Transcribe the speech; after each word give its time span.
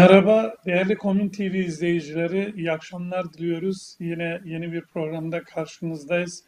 Merhaba 0.00 0.54
değerli 0.66 0.96
Komün 0.96 1.28
TV 1.28 1.54
izleyicileri, 1.54 2.52
iyi 2.56 2.72
akşamlar 2.72 3.32
diliyoruz. 3.32 3.96
Yine 3.98 4.40
yeni 4.44 4.72
bir 4.72 4.80
programda 4.80 5.44
karşınızdayız. 5.44 6.44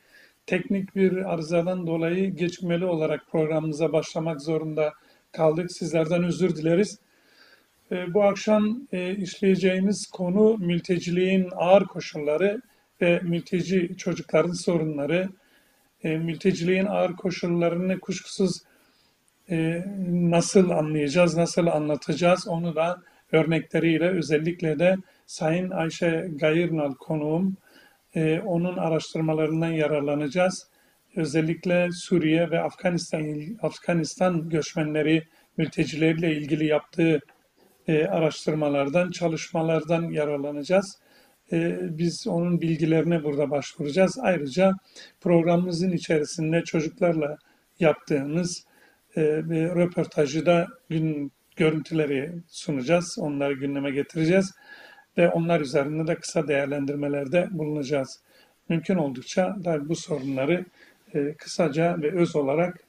Teknik 0.47 0.97
bir 0.97 1.33
arızadan 1.33 1.86
dolayı 1.86 2.36
geçmeli 2.36 2.84
olarak 2.84 3.31
programımıza 3.31 3.92
başlamak 3.92 4.41
zorunda 4.41 4.92
kaldık. 5.33 5.72
Sizlerden 5.72 6.25
özür 6.25 6.56
dileriz. 6.56 6.98
Ee, 7.92 8.14
Bu 8.14 8.25
akşam 8.25 8.86
e, 8.92 9.17
işleyeceğimiz 9.17 10.06
konu 10.06 10.56
mülteciliğin 10.59 11.48
ağır 11.55 11.84
koşulları 11.84 12.62
ve 13.00 13.20
mülteci 13.22 13.97
çocukların 13.97 14.53
sorunları. 14.53 15.28
E, 16.05 16.16
Mülteciliğin 16.16 16.87
ağır 16.87 17.12
koşullarını 17.12 18.00
kuşkusuz 18.00 18.62
e, 19.50 19.84
nasıl 20.09 20.70
anlayacağız, 20.70 21.37
nasıl 21.37 21.66
anlatacağız 21.66 22.48
onu 22.48 22.77
da 22.77 23.03
örnekleriyle 23.33 24.08
özellikle 24.08 24.78
de 24.78 24.97
Sayın 25.27 25.70
Ayşe 25.70 26.28
Gayırnal 26.36 26.94
konuğum 26.94 27.56
e, 28.14 28.41
onun 28.41 28.77
araştırmalarından 28.77 29.70
yararlanacağız. 29.70 30.66
Özellikle 31.16 31.88
Suriye 31.92 32.50
ve 32.50 32.60
Afganistan 32.60 33.42
Afganistan 33.62 34.48
göçmenleri 34.48 35.22
mültecileriyle 35.56 36.37
ilgili 36.37 36.66
yaptığı 36.66 37.21
e, 37.88 38.06
araştırmalardan, 38.06 39.10
çalışmalardan 39.10 40.03
yararlanacağız. 40.03 40.98
E, 41.53 41.78
biz 41.98 42.26
onun 42.26 42.60
bilgilerine 42.60 43.25
burada 43.25 43.50
başvuracağız. 43.50 44.19
Ayrıca 44.19 44.72
programımızın 45.21 45.92
içerisinde 45.92 46.65
çocuklarla 46.65 47.38
yaptığımız 47.81 48.65
e, 49.16 49.50
bir 49.50 49.69
röportajı 49.69 50.47
da 50.47 50.66
gün 50.88 51.32
görüntüleri 51.57 52.33
sunacağız. 52.49 53.17
Onları 53.19 53.53
gündeme 53.53 53.91
getireceğiz 53.91 54.53
ve 55.19 55.29
onlar 55.29 55.61
üzerinde 55.61 56.07
de 56.07 56.15
kısa 56.15 56.49
değerlendirmelerde 56.49 57.49
bulunacağız. 57.51 58.21
Mümkün 58.69 58.97
oldukça 58.97 59.57
da 59.65 59.89
bu 59.89 59.97
sorunları 59.97 60.65
e, 61.15 61.35
kısaca 61.35 62.03
ve 62.03 62.13
öz 62.13 62.37
olarak 62.37 62.81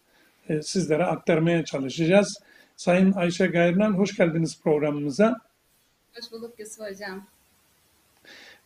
e, 0.49 0.61
sizlere 0.61 1.05
aktarmaya 1.05 1.65
çalışacağız. 1.65 2.37
Sayın 2.75 3.11
Ayşe 3.11 3.47
Gayrınan 3.47 3.93
hoş 3.93 4.17
geldiniz 4.17 4.61
programımıza. 4.61 5.35
Hoş 6.15 6.31
bulduk 6.31 6.59
Yusuf 6.59 6.79
Hocam. 6.79 7.27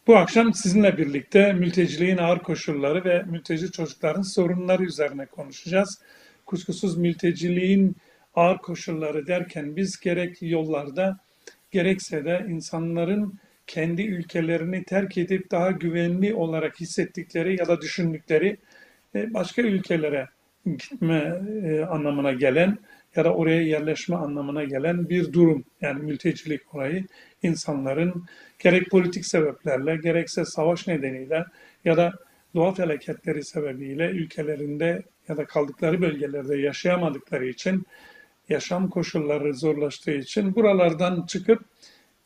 Bu 0.07 0.17
akşam 0.17 0.53
sizinle 0.53 0.97
birlikte 0.97 1.53
mülteciliğin 1.53 2.17
ağır 2.17 2.39
koşulları 2.39 3.05
ve 3.05 3.23
mülteci 3.23 3.71
çocukların 3.71 4.21
sorunları 4.21 4.83
üzerine 4.83 5.25
konuşacağız. 5.25 6.01
Kuşkusuz 6.45 6.97
mülteciliğin 6.97 7.95
ağır 8.37 8.57
koşulları 8.57 9.27
derken 9.27 9.75
biz 9.75 9.99
gerek 9.99 10.37
yollarda 10.41 11.17
gerekse 11.71 12.25
de 12.25 12.45
insanların 12.49 13.39
kendi 13.67 14.01
ülkelerini 14.01 14.83
terk 14.83 15.17
edip 15.17 15.51
daha 15.51 15.71
güvenli 15.71 16.33
olarak 16.33 16.79
hissettikleri 16.79 17.59
ya 17.59 17.67
da 17.67 17.81
düşündükleri 17.81 18.57
e, 19.15 19.33
başka 19.33 19.61
ülkelere 19.61 20.27
gitme 20.65 21.41
e, 21.63 21.81
anlamına 21.81 22.31
gelen 22.31 22.77
ya 23.15 23.25
da 23.25 23.33
oraya 23.33 23.61
yerleşme 23.61 24.15
anlamına 24.15 24.63
gelen 24.63 25.09
bir 25.09 25.33
durum. 25.33 25.63
Yani 25.81 26.03
mültecilik 26.03 26.75
olayı 26.75 27.05
insanların 27.43 28.25
gerek 28.59 28.89
politik 28.89 29.25
sebeplerle 29.25 29.97
gerekse 29.97 30.45
savaş 30.45 30.87
nedeniyle 30.87 31.45
ya 31.85 31.97
da 31.97 32.13
doğa 32.55 32.73
felaketleri 32.73 33.43
sebebiyle 33.43 34.09
ülkelerinde 34.09 35.03
ya 35.29 35.37
da 35.37 35.45
kaldıkları 35.45 36.01
bölgelerde 36.01 36.57
yaşayamadıkları 36.57 37.47
için 37.47 37.85
yaşam 38.49 38.89
koşulları 38.89 39.53
zorlaştığı 39.53 40.11
için 40.11 40.55
buralardan 40.55 41.25
çıkıp 41.25 41.65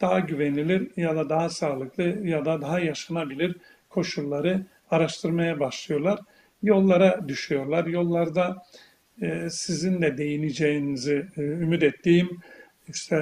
daha 0.01 0.19
güvenilir 0.19 0.91
ya 0.97 1.15
da 1.15 1.29
daha 1.29 1.49
sağlıklı 1.49 2.03
ya 2.03 2.45
da 2.45 2.61
daha 2.61 2.79
yaşanabilir 2.79 3.55
koşulları 3.89 4.65
araştırmaya 4.91 5.59
başlıyorlar. 5.59 6.19
Yollara 6.63 7.27
düşüyorlar. 7.27 7.85
Yollarda 7.85 8.63
e, 9.21 9.49
sizin 9.49 10.01
de 10.01 10.17
değineceğinizi 10.17 11.25
e, 11.37 11.41
ümit 11.41 11.83
ettiğim 11.83 12.41
işte 12.87 13.15
e, 13.15 13.19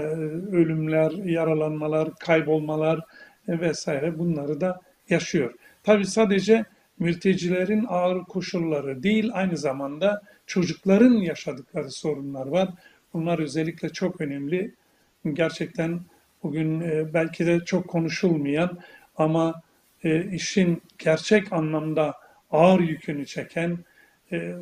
ölümler, 0.55 1.11
yaralanmalar, 1.11 2.15
kaybolmalar 2.19 2.99
vesaire 3.47 4.19
bunları 4.19 4.61
da 4.61 4.79
yaşıyor. 5.09 5.53
Tabi 5.83 6.05
sadece 6.05 6.65
mültecilerin 6.99 7.85
ağır 7.89 8.23
koşulları 8.23 9.03
değil 9.03 9.29
aynı 9.33 9.57
zamanda 9.57 10.21
çocukların 10.47 11.13
yaşadıkları 11.13 11.91
sorunlar 11.91 12.47
var. 12.47 12.69
Bunlar 13.13 13.39
özellikle 13.39 13.89
çok 13.89 14.21
önemli. 14.21 14.75
Gerçekten 15.33 16.01
bugün 16.43 16.81
e, 16.81 17.13
belki 17.13 17.45
de 17.45 17.59
çok 17.65 17.87
konuşulmayan 17.87 18.79
ama 19.17 19.61
e, 20.03 20.31
işin 20.31 20.81
gerçek 20.97 21.53
anlamda 21.53 22.13
ağır 22.51 22.79
yükünü 22.79 23.25
çeken 23.25 23.77
e, 24.31 24.55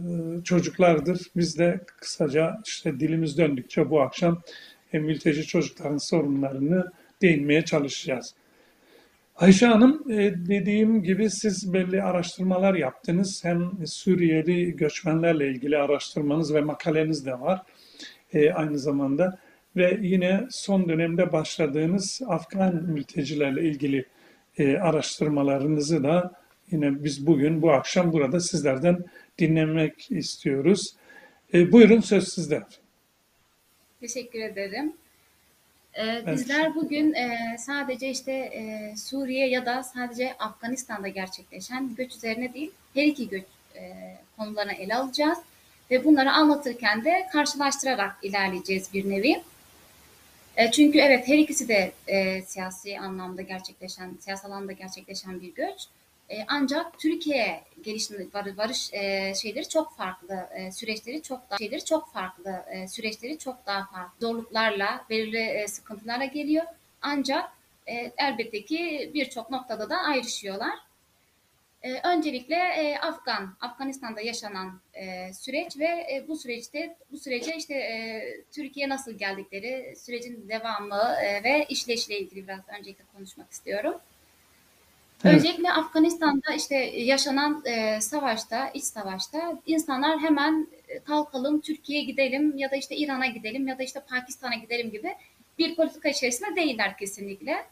çocuklardır. 0.43 1.21
Biz 1.35 1.59
de 1.59 1.79
kısaca 1.99 2.61
işte 2.65 2.99
dilimiz 2.99 3.37
döndükçe 3.37 3.89
bu 3.89 4.01
akşam 4.01 4.41
mülteci 4.93 5.43
çocukların 5.43 6.09
sorunlarını 6.09 6.91
değinmeye 7.21 7.65
çalışacağız. 7.65 8.35
Ayşe 9.35 9.65
Hanım 9.65 10.03
dediğim 10.47 11.03
gibi 11.03 11.29
siz 11.29 11.73
belli 11.73 12.03
araştırmalar 12.03 12.75
yaptınız. 12.75 13.41
Hem 13.43 13.71
Suriyeli 13.85 14.75
göçmenlerle 14.75 15.47
ilgili 15.47 15.77
araştırmanız 15.77 16.53
ve 16.53 16.61
makaleniz 16.61 17.25
de 17.25 17.39
var 17.39 17.61
e, 18.33 18.51
aynı 18.51 18.79
zamanda 18.79 19.39
ve 19.75 19.99
yine 20.01 20.47
son 20.49 20.89
dönemde 20.89 21.31
başladığınız 21.31 22.21
Afgan 22.27 22.75
mültecilerle 22.75 23.63
ilgili 23.63 24.05
e, 24.57 24.77
araştırmalarınızı 24.77 26.03
da 26.03 26.31
yine 26.71 27.03
biz 27.03 27.27
bugün 27.27 27.61
bu 27.61 27.71
akşam 27.71 28.13
burada 28.13 28.39
sizlerden 28.39 29.05
dinlemek 29.39 30.11
istiyoruz. 30.11 30.95
E, 31.53 31.71
buyurun 31.71 32.01
söz 32.01 32.27
sizde. 32.33 32.63
Teşekkür 33.99 34.39
ederim. 34.39 34.93
Ee, 35.99 36.23
bizler 36.31 36.75
bugün 36.75 37.13
e, 37.13 37.57
sadece 37.59 38.09
işte 38.09 38.31
e, 38.31 38.93
Suriye 38.97 39.49
ya 39.49 39.65
da 39.65 39.83
sadece 39.83 40.33
Afganistan'da 40.39 41.07
gerçekleşen 41.07 41.95
göç 41.95 42.15
üzerine 42.15 42.53
değil, 42.53 42.71
her 42.93 43.03
iki 43.03 43.29
göç 43.29 43.43
e, 43.75 43.93
konularını 44.37 44.73
ele 44.73 44.95
alacağız. 44.95 45.37
Ve 45.91 46.05
bunları 46.05 46.31
anlatırken 46.31 47.05
de 47.05 47.27
karşılaştırarak 47.31 48.15
ilerleyeceğiz 48.21 48.93
bir 48.93 49.09
nevi. 49.09 49.43
E, 50.57 50.71
çünkü 50.71 50.99
evet 50.99 51.27
her 51.27 51.37
ikisi 51.37 51.67
de 51.67 51.91
e, 52.07 52.41
siyasi 52.41 52.99
anlamda 52.99 53.41
gerçekleşen, 53.41 54.17
siyasal 54.19 54.51
anlamda 54.51 54.71
gerçekleşen 54.71 55.41
bir 55.41 55.53
göç. 55.53 55.87
E, 56.29 56.45
ancak 56.47 56.99
Türkiye 56.99 57.63
gelişim 57.83 58.31
varış 58.33 58.93
e, 58.93 59.33
şeyleri 59.35 59.69
çok 59.69 59.97
farklı, 59.97 60.49
e, 60.55 60.71
süreçleri 60.71 61.21
çok 61.21 61.49
daha 61.49 61.57
şeyleri 61.57 61.85
çok 61.85 62.13
farklı, 62.13 62.65
e, 62.71 62.87
süreçleri 62.87 63.37
çok 63.37 63.65
daha 63.65 63.85
farklı. 63.85 64.27
Zorluklarla, 64.27 65.05
belirli 65.09 65.37
e, 65.37 65.67
sıkıntılarla 65.67 66.25
geliyor. 66.25 66.65
Ancak 67.01 67.51
e, 67.87 68.11
elbette 68.17 68.65
ki 68.65 69.11
birçok 69.13 69.51
noktada 69.51 69.89
da 69.89 69.97
ayrışıyorlar. 69.97 70.86
E, 71.83 72.07
öncelikle 72.07 72.55
e, 72.55 72.97
Afgan, 72.97 73.57
Afganistan'da 73.61 74.21
yaşanan 74.21 74.81
e, 74.93 75.33
süreç 75.33 75.77
ve 75.79 75.85
e, 75.85 76.25
bu 76.27 76.35
süreçte 76.35 76.97
bu 77.11 77.17
sürece 77.17 77.55
işte 77.55 77.73
e, 77.73 78.21
Türkiye 78.51 78.89
nasıl 78.89 79.11
geldikleri, 79.11 79.95
sürecin 79.95 80.49
devamı 80.49 81.15
e, 81.23 81.43
ve 81.43 81.65
işleyişle 81.69 82.19
ilgili 82.19 82.47
biraz 82.47 82.59
öncelikle 82.79 83.03
konuşmak 83.15 83.51
istiyorum. 83.51 83.95
Evet. 85.25 85.35
Öncelikle 85.35 85.71
Afganistan'da 85.71 86.53
işte 86.57 86.75
yaşanan 86.95 87.63
e, 87.65 88.01
savaşta, 88.01 88.69
iç 88.69 88.83
savaşta 88.83 89.59
insanlar 89.65 90.19
hemen 90.19 90.67
e, 90.87 90.99
kalkalım 90.99 91.61
Türkiye'ye 91.61 92.05
gidelim 92.05 92.57
ya 92.57 92.71
da 92.71 92.75
işte 92.75 92.95
İran'a 92.95 93.25
gidelim 93.25 93.67
ya 93.67 93.79
da 93.79 93.83
işte 93.83 93.99
Pakistan'a 94.09 94.55
gidelim 94.55 94.91
gibi 94.91 95.15
bir 95.59 95.75
politika 95.75 96.09
içerisinde 96.09 96.55
değiller 96.55 96.97
kesinlikle. 96.97 97.65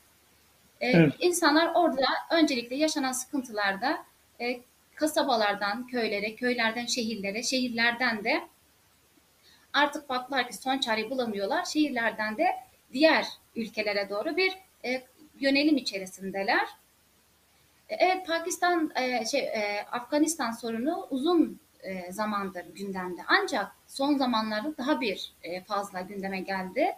E, 0.82 0.88
evet. 0.88 1.14
İnsanlar 1.20 1.72
orada 1.76 2.06
öncelikle 2.32 2.76
yaşanan 2.76 3.12
sıkıntılarda 3.12 4.06
e, 4.42 4.62
kasabalardan 4.96 5.88
köylere, 5.88 6.36
köylerden 6.36 6.86
şehirlere, 6.86 7.44
şehirlerden 7.44 8.24
de 8.24 8.48
artık 9.74 10.10
baktılar 10.10 10.48
ki 10.48 10.58
son 10.58 10.78
çareyi 10.78 11.10
bulamıyorlar. 11.10 11.66
Şehirlerden 11.66 12.38
de 12.38 12.48
diğer 12.94 13.28
ülkelere 13.56 14.10
doğru 14.10 14.38
bir 14.38 14.54
e, 14.86 15.04
yönelim 15.40 15.78
içerisindeler. 15.78 16.68
E, 17.90 17.96
evet 17.96 18.28
Pakistan, 18.28 18.92
e, 18.96 19.26
şey, 19.26 19.40
e, 19.40 19.86
Afganistan 19.92 20.52
sorunu 20.52 21.08
uzun 21.10 21.60
e, 21.84 22.12
zamandır 22.12 22.66
gündemde. 22.76 23.22
Ancak 23.28 23.72
son 23.88 24.18
zamanlarda 24.18 24.78
daha 24.78 25.02
bir 25.02 25.34
e, 25.44 25.64
fazla 25.64 26.02
gündeme 26.02 26.40
geldi. 26.40 26.96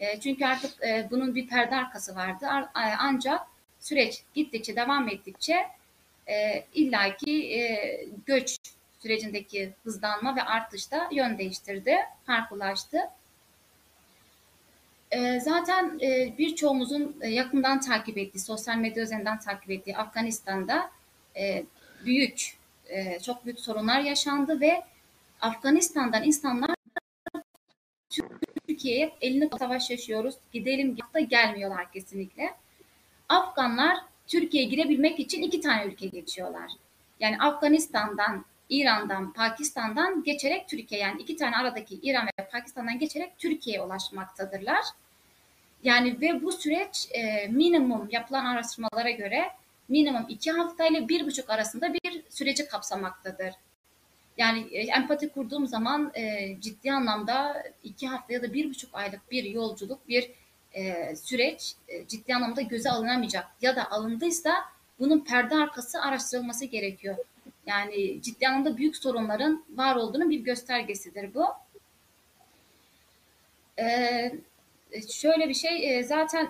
E, 0.00 0.20
çünkü 0.20 0.44
artık 0.44 0.84
e, 0.84 1.08
bunun 1.10 1.34
bir 1.34 1.46
perde 1.46 1.76
arkası 1.76 2.16
vardı. 2.16 2.46
Ancak 2.98 3.40
süreç 3.80 4.22
gittikçe 4.34 4.76
devam 4.76 5.08
ettikçe 5.08 5.66
e, 6.28 6.64
illaki 6.74 7.54
e, 7.54 8.08
göç 8.26 8.58
sürecindeki 9.02 9.72
hızlanma 9.84 10.36
ve 10.36 10.42
artışta 10.42 11.08
yön 11.12 11.38
değiştirdi, 11.38 11.96
farklılaştı. 12.26 12.98
Ee, 15.10 15.40
zaten 15.40 15.98
e, 16.02 16.38
birçoğumuzun 16.38 17.16
e, 17.20 17.28
yakından 17.28 17.80
takip 17.80 18.18
ettiği, 18.18 18.38
sosyal 18.38 18.76
medya 18.76 19.02
üzerinden 19.02 19.38
takip 19.38 19.70
ettiği 19.70 19.96
Afganistan'da 19.96 20.90
e, 21.36 21.64
büyük, 22.04 22.56
e, 22.88 23.20
çok 23.20 23.44
büyük 23.44 23.60
sorunlar 23.60 24.00
yaşandı 24.00 24.60
ve 24.60 24.82
Afganistan'dan 25.40 26.24
insanlar 26.24 26.75
Türkiye'ye 28.68 29.12
elini 29.20 29.50
savaş 29.58 29.90
yaşıyoruz, 29.90 30.34
gidelim 30.52 30.96
da 31.14 31.20
gelmiyorlar 31.20 31.92
kesinlikle. 31.92 32.54
Afganlar 33.28 33.96
Türkiye'ye 34.26 34.68
girebilmek 34.68 35.20
için 35.20 35.42
iki 35.42 35.60
tane 35.60 35.84
ülke 35.84 36.06
geçiyorlar. 36.06 36.70
Yani 37.20 37.38
Afganistan'dan, 37.38 38.44
İran'dan, 38.68 39.32
Pakistan'dan 39.32 40.22
geçerek 40.22 40.68
Türkiye 40.68 41.00
yani 41.00 41.22
iki 41.22 41.36
tane 41.36 41.56
aradaki 41.56 41.94
İran 41.94 42.26
ve 42.26 42.48
Pakistan'dan 42.52 42.98
geçerek 42.98 43.38
Türkiye'ye 43.38 43.82
ulaşmaktadırlar. 43.82 44.84
Yani 45.82 46.20
ve 46.20 46.42
bu 46.42 46.52
süreç 46.52 47.08
e, 47.10 47.48
minimum 47.48 48.08
yapılan 48.10 48.44
araştırmalara 48.44 49.10
göre 49.10 49.50
minimum 49.88 50.26
iki 50.28 50.52
hafta 50.52 50.86
ile 50.86 51.08
bir 51.08 51.26
buçuk 51.26 51.50
arasında 51.50 51.94
bir 51.94 52.22
süreci 52.30 52.68
kapsamaktadır. 52.68 53.54
Yani 54.36 54.66
e, 54.72 54.80
empati 54.80 55.28
kurduğum 55.28 55.66
zaman 55.66 56.12
e, 56.14 56.56
ciddi 56.60 56.92
anlamda 56.92 57.62
iki 57.84 58.08
hafta 58.08 58.32
ya 58.32 58.42
da 58.42 58.52
bir 58.52 58.70
buçuk 58.70 58.94
aylık 58.94 59.30
bir 59.30 59.44
yolculuk, 59.44 60.08
bir 60.08 60.30
e, 60.72 61.16
süreç 61.16 61.74
e, 61.88 62.06
ciddi 62.06 62.34
anlamda 62.34 62.62
göze 62.62 62.90
alınamayacak 62.90 63.46
ya 63.62 63.76
da 63.76 63.90
alındıysa 63.90 64.54
bunun 64.98 65.24
perde 65.24 65.54
arkası 65.54 66.00
araştırılması 66.00 66.64
gerekiyor. 66.64 67.16
Yani 67.66 68.22
ciddi 68.22 68.48
anlamda 68.48 68.76
büyük 68.76 68.96
sorunların 68.96 69.64
var 69.74 69.96
olduğunu 69.96 70.30
bir 70.30 70.40
göstergesidir 70.40 71.34
bu. 71.34 71.46
Ee, 73.78 74.32
şöyle 75.12 75.48
bir 75.48 75.54
şey, 75.54 75.98
e, 75.98 76.02
zaten 76.02 76.48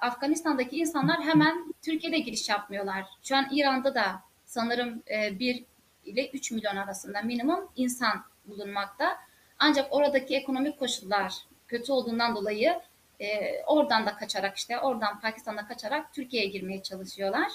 Afganistan'daki 0.00 0.76
insanlar 0.76 1.22
hemen 1.22 1.74
Türkiye'de 1.82 2.18
giriş 2.18 2.48
yapmıyorlar. 2.48 3.04
Şu 3.22 3.36
an 3.36 3.48
İran'da 3.52 3.94
da 3.94 4.22
sanırım 4.44 5.02
1 5.10 5.64
ile 6.04 6.30
3 6.30 6.50
milyon 6.50 6.76
arasında 6.76 7.22
minimum 7.22 7.68
insan 7.76 8.24
bulunmakta. 8.46 9.16
Ancak 9.58 9.92
oradaki 9.92 10.36
ekonomik 10.36 10.78
koşullar 10.78 11.34
kötü 11.68 11.92
olduğundan 11.92 12.36
dolayı 12.36 12.80
e, 13.20 13.62
oradan 13.66 14.06
da 14.06 14.16
kaçarak 14.16 14.56
işte 14.56 14.80
oradan 14.80 15.20
Pakistan'da 15.20 15.66
kaçarak 15.66 16.14
Türkiye'ye 16.14 16.48
girmeye 16.48 16.82
çalışıyorlar. 16.82 17.52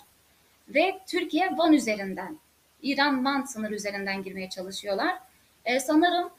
Ve 0.68 1.00
Türkiye 1.08 1.58
Van 1.58 1.74
üzerinden, 1.74 2.40
İran-Van 2.82 3.42
sınır 3.42 3.72
üzerinden 3.72 4.24
girmeye 4.24 4.50
çalışıyorlar. 4.50 5.20
E, 5.66 5.80
sanırım 5.80 6.30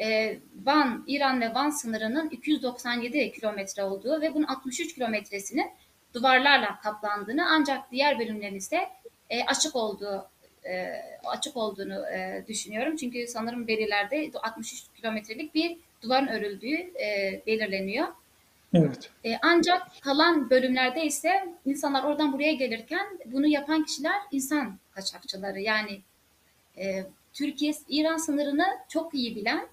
e, 0.00 0.38
Van, 0.64 1.04
İran 1.06 1.40
ve 1.40 1.54
Van 1.54 1.70
sınırının 1.70 2.30
297 2.30 3.32
kilometre 3.32 3.84
olduğu 3.84 4.20
ve 4.20 4.34
bunun 4.34 4.46
63 4.46 4.94
kilometresinin 4.94 5.70
duvarlarla 6.14 6.80
kaplandığını 6.80 7.46
ancak 7.50 7.90
diğer 7.90 8.18
bölümlerin 8.18 8.56
ise 8.56 8.88
e, 9.30 9.44
açık 9.44 9.76
olduğu 9.76 10.28
e, 10.64 10.92
açık 11.24 11.56
olduğunu 11.56 12.06
e, 12.06 12.44
düşünüyorum. 12.48 12.96
Çünkü 12.96 13.26
sanırım 13.26 13.68
verilerde 13.68 14.30
63 14.42 14.84
kilometrelik 14.96 15.54
bir 15.54 15.76
duvarın 16.02 16.26
örüldüğü 16.26 16.74
e, 16.76 17.42
belirleniyor. 17.46 18.08
Evet. 18.74 19.10
E, 19.24 19.36
ancak 19.42 19.82
kalan 20.00 20.50
bölümlerde 20.50 21.04
ise 21.04 21.54
insanlar 21.66 22.04
oradan 22.04 22.32
buraya 22.32 22.52
gelirken 22.52 23.18
bunu 23.26 23.46
yapan 23.46 23.84
kişiler 23.84 24.20
insan 24.32 24.78
kaçakçıları. 24.94 25.60
Yani 25.60 26.00
e, 26.78 27.04
Türkiye 27.32 27.72
İran 27.88 28.16
sınırını 28.16 28.66
çok 28.88 29.14
iyi 29.14 29.36
bilen 29.36 29.68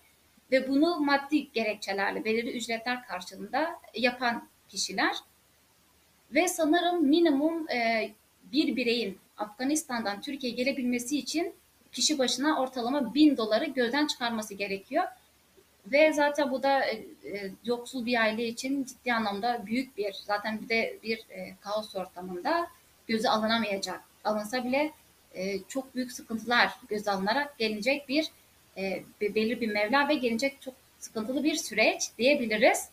ve 0.51 0.67
bunu 0.67 0.99
maddi 0.99 1.51
gerekçelerle 1.51 2.25
belirli 2.25 2.57
ücretler 2.57 3.07
karşılığında 3.07 3.79
yapan 3.95 4.49
kişiler. 4.69 5.15
Ve 6.31 6.47
sanırım 6.47 7.07
minimum 7.07 7.69
e, 7.69 8.11
bir 8.51 8.75
bireyin 8.75 9.19
Afganistan'dan 9.37 10.21
Türkiye'ye 10.21 10.63
gelebilmesi 10.63 11.17
için 11.17 11.53
kişi 11.91 12.19
başına 12.19 12.61
ortalama 12.61 13.13
bin 13.13 13.37
doları 13.37 13.65
gözden 13.65 14.07
çıkarması 14.07 14.53
gerekiyor. 14.53 15.03
Ve 15.91 16.13
zaten 16.13 16.51
bu 16.51 16.63
da 16.63 16.85
e, 16.85 17.06
e, 17.25 17.51
yoksul 17.63 18.06
bir 18.06 18.21
aile 18.21 18.47
için 18.47 18.83
ciddi 18.83 19.13
anlamda 19.13 19.65
büyük 19.65 19.97
bir, 19.97 20.13
zaten 20.13 20.61
bir 20.61 20.69
de 20.69 20.97
bir 21.03 21.17
e, 21.17 21.56
kaos 21.61 21.95
ortamında 21.95 22.67
göze 23.07 23.29
alınamayacak. 23.29 24.01
Alınsa 24.23 24.63
bile 24.63 24.91
e, 25.33 25.59
çok 25.67 25.95
büyük 25.95 26.11
sıkıntılar 26.11 26.71
göze 26.89 27.11
alınarak 27.11 27.57
gelecek 27.57 28.09
bir 28.09 28.27
e, 28.77 29.03
belirli 29.21 29.61
bir 29.61 29.67
mevla 29.67 30.09
ve 30.09 30.13
gelecek 30.13 30.61
çok 30.61 30.73
sıkıntılı 30.99 31.44
bir 31.44 31.56
süreç 31.56 32.01
diyebiliriz. 32.17 32.89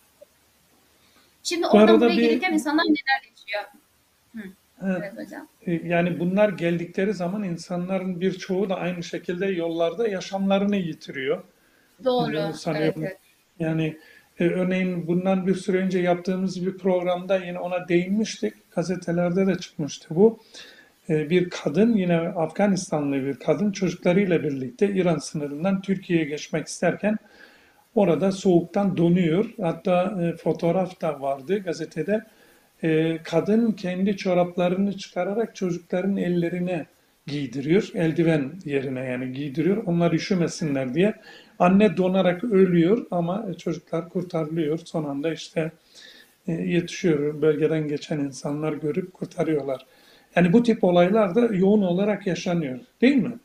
Şimdi 1.42 1.66
oradan 1.66 2.00
buraya 2.00 2.16
bir... 2.16 2.22
gelirken 2.22 2.52
insanlar 2.52 2.84
neler 2.84 3.30
yaşıyor? 3.30 3.64
Hı. 4.36 4.52
Evet. 4.82 5.00
evet 5.02 5.26
hocam. 5.26 5.48
E, 5.66 5.72
yani 5.72 6.20
bunlar 6.20 6.48
geldikleri 6.48 7.14
zaman 7.14 7.42
insanların 7.42 8.20
birçoğu 8.20 8.68
da 8.68 8.76
aynı 8.76 9.02
şekilde 9.02 9.46
yollarda 9.46 10.08
yaşamlarını 10.08 10.76
yitiriyor. 10.76 11.44
Doğru. 12.04 12.36
Evet, 12.36 12.96
evet. 12.96 13.18
Yani 13.58 13.98
e, 14.38 14.44
örneğin 14.44 15.06
bundan 15.06 15.46
bir 15.46 15.54
süre 15.54 15.78
önce 15.78 15.98
yaptığımız 15.98 16.66
bir 16.66 16.78
programda 16.78 17.38
yine 17.38 17.58
ona 17.58 17.88
değinmiştik. 17.88 18.70
Gazetelerde 18.70 19.46
de 19.46 19.54
çıkmıştı 19.58 20.14
bu. 20.14 20.38
E, 21.08 21.30
bir 21.30 21.50
kadın 21.50 21.96
yine 21.96 22.18
Afganistanlı 22.18 23.16
bir 23.16 23.34
kadın 23.34 23.72
çocuklarıyla 23.72 24.42
birlikte 24.42 24.88
İran 24.90 25.18
sınırından 25.18 25.82
Türkiye'ye 25.82 26.24
geçmek 26.24 26.66
isterken 26.66 27.16
orada 27.94 28.32
soğuktan 28.32 28.96
donuyor. 28.96 29.54
Hatta 29.60 30.22
e, 30.22 30.36
fotoğraf 30.36 31.00
da 31.00 31.20
vardı 31.20 31.58
gazetede. 31.58 32.24
E, 32.84 33.18
kadın 33.24 33.72
kendi 33.72 34.16
çoraplarını 34.16 34.98
çıkararak 34.98 35.56
çocukların 35.56 36.16
ellerine 36.16 36.86
giydiriyor. 37.26 37.90
Eldiven 37.94 38.52
yerine 38.64 39.04
yani 39.04 39.32
giydiriyor. 39.32 39.84
Onlar 39.86 40.12
üşümesinler 40.12 40.94
diye. 40.94 41.14
Anne 41.58 41.96
donarak 41.96 42.44
ölüyor 42.44 43.06
ama 43.10 43.46
çocuklar 43.58 44.08
kurtarılıyor. 44.08 44.78
Son 44.84 45.04
anda 45.04 45.32
işte 45.32 45.72
e, 46.48 46.52
yetişiyor. 46.52 47.42
Bölgeden 47.42 47.88
geçen 47.88 48.18
insanlar 48.18 48.72
görüp 48.72 49.14
kurtarıyorlar. 49.14 49.86
Yani 50.36 50.52
bu 50.52 50.62
tip 50.62 50.84
olaylar 50.84 51.34
da 51.34 51.40
yoğun 51.40 51.82
olarak 51.82 52.26
yaşanıyor. 52.26 52.80
Değil 53.00 53.16
mi? 53.16 53.38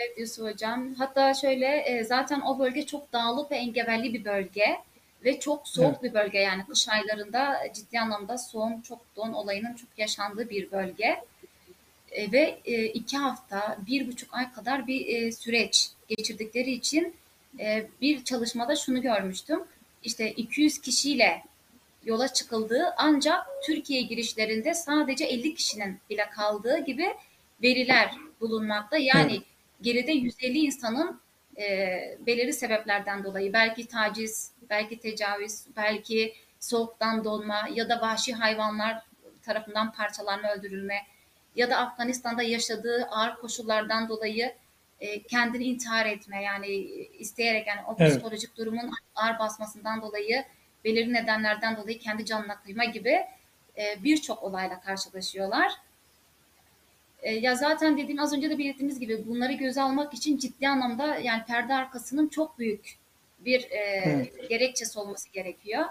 Evet 0.00 0.18
Yusuf 0.18 0.52
Hocam. 0.52 0.94
Hatta 0.94 1.34
şöyle 1.34 1.66
e, 1.66 2.04
zaten 2.04 2.40
o 2.40 2.58
bölge 2.58 2.86
çok 2.86 3.12
dağlık 3.12 3.50
ve 3.50 3.56
engebelli 3.56 4.14
bir 4.14 4.24
bölge 4.24 4.64
ve 5.24 5.40
çok 5.40 5.68
soğuk 5.68 5.98
evet. 6.00 6.02
bir 6.02 6.14
bölge 6.14 6.38
yani 6.38 6.66
kış 6.66 6.88
aylarında 6.88 7.60
ciddi 7.74 8.00
anlamda 8.00 8.38
soğuk 8.38 8.84
çok 8.84 9.00
don 9.16 9.32
olayının 9.32 9.74
çok 9.74 9.88
yaşandığı 9.96 10.50
bir 10.50 10.72
bölge 10.72 11.24
e, 12.10 12.32
ve 12.32 12.58
e, 12.64 12.84
iki 12.84 13.16
hafta 13.16 13.78
bir 13.86 14.08
buçuk 14.08 14.34
ay 14.34 14.52
kadar 14.52 14.86
bir 14.86 15.06
e, 15.06 15.32
süreç 15.32 15.90
geçirdikleri 16.08 16.70
için 16.70 17.14
e, 17.60 17.86
bir 18.00 18.24
çalışmada 18.24 18.76
şunu 18.76 19.02
görmüştüm 19.02 19.62
işte 20.02 20.32
200 20.32 20.80
kişiyle 20.80 21.42
yola 22.04 22.28
çıkıldığı 22.28 22.94
ancak 22.96 23.46
Türkiye 23.66 24.02
girişlerinde 24.02 24.74
sadece 24.74 25.24
50 25.24 25.54
kişinin 25.54 25.98
bile 26.10 26.30
kaldığı 26.30 26.78
gibi 26.78 27.06
veriler 27.62 28.14
bulunmakta 28.40 28.96
yani 28.96 29.32
evet. 29.32 29.42
geride 29.82 30.12
150 30.12 30.58
insanın 30.58 31.20
e, 31.58 32.18
belirli 32.26 32.52
sebeplerden 32.52 33.24
dolayı 33.24 33.52
belki 33.52 33.86
taciz, 33.86 34.50
belki 34.70 34.98
tecavüz, 34.98 35.64
belki 35.76 36.34
soğuktan 36.60 37.24
donma 37.24 37.68
ya 37.74 37.88
da 37.88 38.00
vahşi 38.00 38.32
hayvanlar 38.32 39.02
tarafından 39.42 39.92
parçalanma, 39.92 40.52
öldürülme 40.52 41.02
ya 41.56 41.70
da 41.70 41.76
Afganistan'da 41.76 42.42
yaşadığı 42.42 43.08
ağır 43.10 43.36
koşullardan 43.36 44.08
dolayı 44.08 44.54
e, 45.00 45.22
kendini 45.22 45.64
intihar 45.64 46.06
etme 46.06 46.42
yani 46.42 46.66
isteyerek 47.18 47.66
yani 47.66 47.80
o 47.86 47.96
evet. 47.98 48.10
psikolojik 48.10 48.56
durumun 48.56 48.90
ağır 49.14 49.38
basmasından 49.38 50.02
dolayı 50.02 50.44
belirli 50.84 51.12
nedenlerden 51.12 51.76
dolayı 51.76 51.98
kendi 51.98 52.24
canına 52.24 52.60
kıyma 52.60 52.84
gibi 52.84 53.26
e, 53.78 54.04
birçok 54.04 54.42
olayla 54.42 54.80
karşılaşıyorlar. 54.80 55.72
E, 57.22 57.34
ya 57.34 57.54
zaten 57.54 57.98
dediğim 57.98 58.20
az 58.20 58.32
önce 58.32 58.50
de 58.50 58.58
belirttiğimiz 58.58 59.00
gibi 59.00 59.26
bunları 59.26 59.52
göze 59.52 59.82
almak 59.82 60.14
için 60.14 60.38
ciddi 60.38 60.68
anlamda 60.68 61.16
yani 61.16 61.44
perde 61.44 61.74
arkasının 61.74 62.28
çok 62.28 62.58
büyük 62.58 62.98
bir 63.44 63.60
e, 63.60 64.02
evet. 64.04 64.48
gerekçesi 64.48 64.98
olması 64.98 65.32
gerekiyor. 65.32 65.84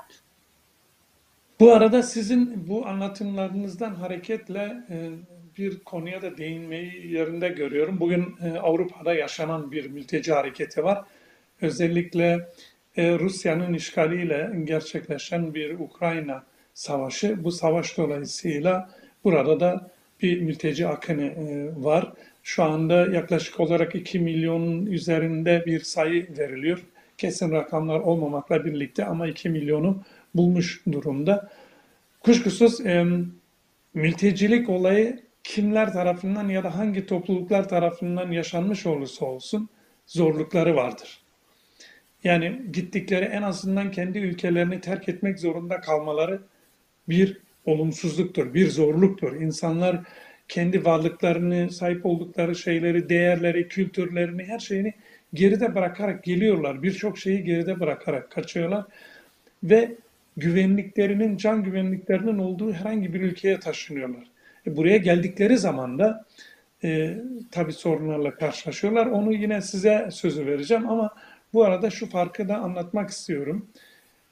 Bu 1.60 1.74
arada 1.74 2.04
sizin 2.04 2.68
bu 2.68 2.88
anlatımlarınızdan 2.88 3.96
hareketle 3.96 4.74
e, 4.90 5.10
bir 5.58 5.80
konuya 5.80 6.22
da 6.22 6.38
değinmeyi 6.38 7.14
yerinde 7.14 7.50
görüyorum. 7.50 8.00
Bugün 8.00 8.36
e, 8.44 8.60
Avrupa'da 8.60 9.14
yaşanan 9.14 9.72
bir 9.72 9.90
mülteci 9.90 10.34
hareketi 10.34 10.84
var. 10.84 11.06
Özellikle 11.62 12.50
e, 12.98 13.20
Rusya'nın 13.20 13.74
işgaliyle 13.74 14.52
gerçekleşen 14.64 15.54
bir 15.54 15.80
Ukrayna 15.80 16.44
savaşı. 16.74 17.44
Bu 17.44 17.52
savaş 17.52 17.98
dolayısıyla 17.98 18.90
burada 19.24 19.60
da 19.60 19.90
bir 20.22 20.42
mülteci 20.42 20.88
akını 20.88 21.26
e, 21.26 21.70
var. 21.84 22.14
Şu 22.44 22.64
anda 22.64 23.06
yaklaşık 23.06 23.60
olarak 23.60 23.96
2 23.96 24.20
milyonun 24.20 24.86
üzerinde 24.86 25.64
bir 25.66 25.80
sayı 25.80 26.38
veriliyor. 26.38 26.84
Kesin 27.24 27.52
rakamlar 27.52 28.00
olmamakla 28.00 28.66
birlikte 28.66 29.06
ama 29.06 29.28
2 29.28 29.50
milyonu 29.50 30.04
bulmuş 30.36 30.82
durumda. 30.92 31.50
Kuşkusuz 32.20 32.86
e, 32.86 33.06
mültecilik 33.94 34.70
olayı 34.70 35.20
kimler 35.44 35.94
tarafından 35.94 36.50
ya 36.50 36.64
da 36.64 36.78
hangi 36.78 37.06
topluluklar 37.06 37.70
tarafından 37.70 38.32
yaşanmış 38.32 38.86
olursa 38.86 39.26
olsun 39.26 39.70
zorlukları 40.08 40.76
vardır. 40.76 41.22
Yani 42.24 42.62
gittikleri 42.74 43.26
en 43.26 43.42
azından 43.42 43.92
kendi 43.92 44.20
ülkelerini 44.20 44.82
terk 44.82 45.10
etmek 45.10 45.40
zorunda 45.40 45.80
kalmaları 45.80 46.42
bir 47.10 47.38
olumsuzluktur, 47.66 48.54
bir 48.54 48.70
zorluktur. 48.70 49.42
İnsanlar 49.42 50.00
kendi 50.48 50.86
varlıklarını, 50.86 51.70
sahip 51.70 52.06
oldukları 52.06 52.56
şeyleri, 52.56 53.10
değerleri, 53.10 53.68
kültürlerini, 53.68 54.44
her 54.44 54.60
şeyini 54.60 54.94
geride 55.34 55.76
bırakarak 55.76 56.24
geliyorlar. 56.24 56.84
Birçok 56.84 57.18
şeyi 57.18 57.44
geride 57.44 57.80
bırakarak 57.80 58.32
kaçıyorlar 58.32 58.86
ve 59.64 59.92
güvenliklerinin, 60.38 61.38
can 61.38 61.64
güvenliklerinin 61.64 62.38
olduğu 62.38 62.74
herhangi 62.74 63.14
bir 63.14 63.22
ülkeye 63.22 63.60
taşınıyorlar. 63.60 64.24
E 64.68 64.78
buraya 64.78 64.98
geldikleri 64.98 65.58
zaman 65.58 66.00
da 66.00 66.26
e, 66.84 67.18
tabii 67.52 67.74
sorunlarla 67.74 68.36
karşılaşıyorlar. 68.36 69.06
Onu 69.06 69.34
yine 69.34 69.62
size 69.62 70.10
sözü 70.12 70.46
vereceğim 70.46 70.90
ama 70.90 71.14
bu 71.54 71.64
arada 71.64 71.90
şu 71.90 72.10
farkı 72.10 72.50
da 72.50 72.58
anlatmak 72.58 73.10
istiyorum. 73.10 73.68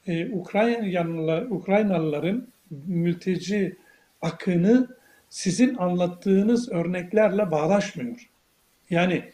Ee, 0.06 0.30
Ukraynalılar, 0.30 1.42
Ukraynalıların 1.42 2.46
mülteci 2.86 3.76
akını 4.22 4.88
sizin 5.30 5.76
anlattığınız 5.76 6.72
örneklerle 6.72 7.50
bağdaşmıyor. 7.50 8.28
Yani 8.90 9.24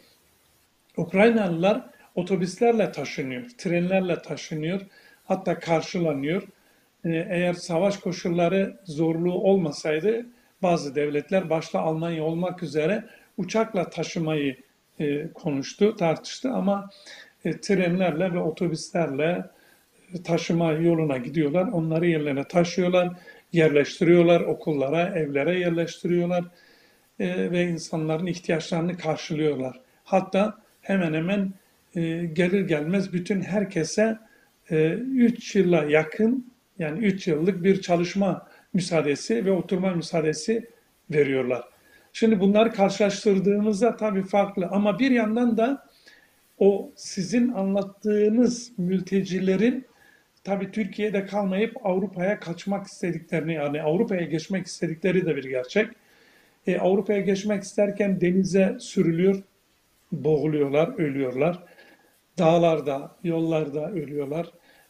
Ukraynalılar 0.99 1.85
otobüslerle 2.15 2.93
taşınıyor, 2.93 3.49
trenlerle 3.59 4.23
taşınıyor, 4.23 4.81
hatta 5.25 5.59
karşılanıyor. 5.59 6.43
Ee, 7.05 7.27
eğer 7.31 7.53
savaş 7.53 7.97
koşulları 7.97 8.81
zorluğu 8.85 9.35
olmasaydı 9.35 10.27
bazı 10.63 10.95
devletler 10.95 11.51
başta 11.51 11.81
Almanya 11.81 12.25
olmak 12.25 12.63
üzere 12.63 13.05
uçakla 13.37 13.91
taşımayı 13.91 14.57
e, 14.99 15.33
konuştu, 15.33 15.97
tartıştı 15.97 16.51
ama 16.51 16.91
e, 17.45 17.61
trenlerle 17.61 18.33
ve 18.33 18.39
otobüslerle 18.39 19.45
e, 20.15 20.23
taşıma 20.23 20.73
yoluna 20.73 21.17
gidiyorlar. 21.17 21.69
Onları 21.69 22.07
yerlerine 22.07 22.45
taşıyorlar, 22.45 23.09
yerleştiriyorlar, 23.53 24.41
okullara, 24.41 25.19
evlere 25.19 25.59
yerleştiriyorlar 25.59 26.45
ve 27.21 27.63
insanların 27.69 28.27
ihtiyaçlarını 28.27 28.97
karşılıyorlar. 28.97 29.81
Hatta 30.05 30.59
hemen 30.89 31.15
hemen 31.15 31.53
gelir 32.35 32.61
gelmez 32.61 33.13
bütün 33.13 33.41
herkese 33.41 34.19
3 34.71 35.57
yıla 35.57 35.85
yakın 35.85 36.53
yani 36.79 37.07
3 37.07 37.29
yıllık 37.29 37.65
bir 37.65 37.81
çalışma 37.81 38.49
müsaadesi 38.73 39.45
ve 39.45 39.53
oturma 39.53 39.95
müsaadesi 39.95 40.71
veriyorlar. 41.11 41.65
Şimdi 42.13 42.41
bunları 42.41 42.73
karşılaştırdığımızda 42.73 43.97
tabii 43.97 44.23
farklı 44.23 44.67
ama 44.67 44.99
bir 44.99 45.11
yandan 45.11 45.57
da 45.57 45.87
o 46.59 46.93
sizin 46.97 47.49
anlattığınız 47.49 48.73
mültecilerin 48.79 49.87
tabii 50.45 50.71
Türkiye'de 50.71 51.27
kalmayıp 51.27 51.87
Avrupa'ya 51.87 52.41
kaçmak 52.41 52.87
istediklerini 52.87 53.55
yani 53.55 53.83
Avrupa'ya 53.83 54.23
geçmek 54.23 54.67
istedikleri 54.67 55.27
de 55.27 55.37
bir 55.37 55.45
gerçek. 55.45 55.91
E, 56.67 56.79
Avrupa'ya 56.79 57.21
geçmek 57.21 57.63
isterken 57.63 58.21
denize 58.21 58.77
sürülüyor, 58.81 59.43
boğuluyorlar, 60.13 60.99
ölüyorlar. 60.99 61.59
Dağlarda, 62.39 63.17
yollarda 63.25 63.91
ölüyorlar. 63.91 64.47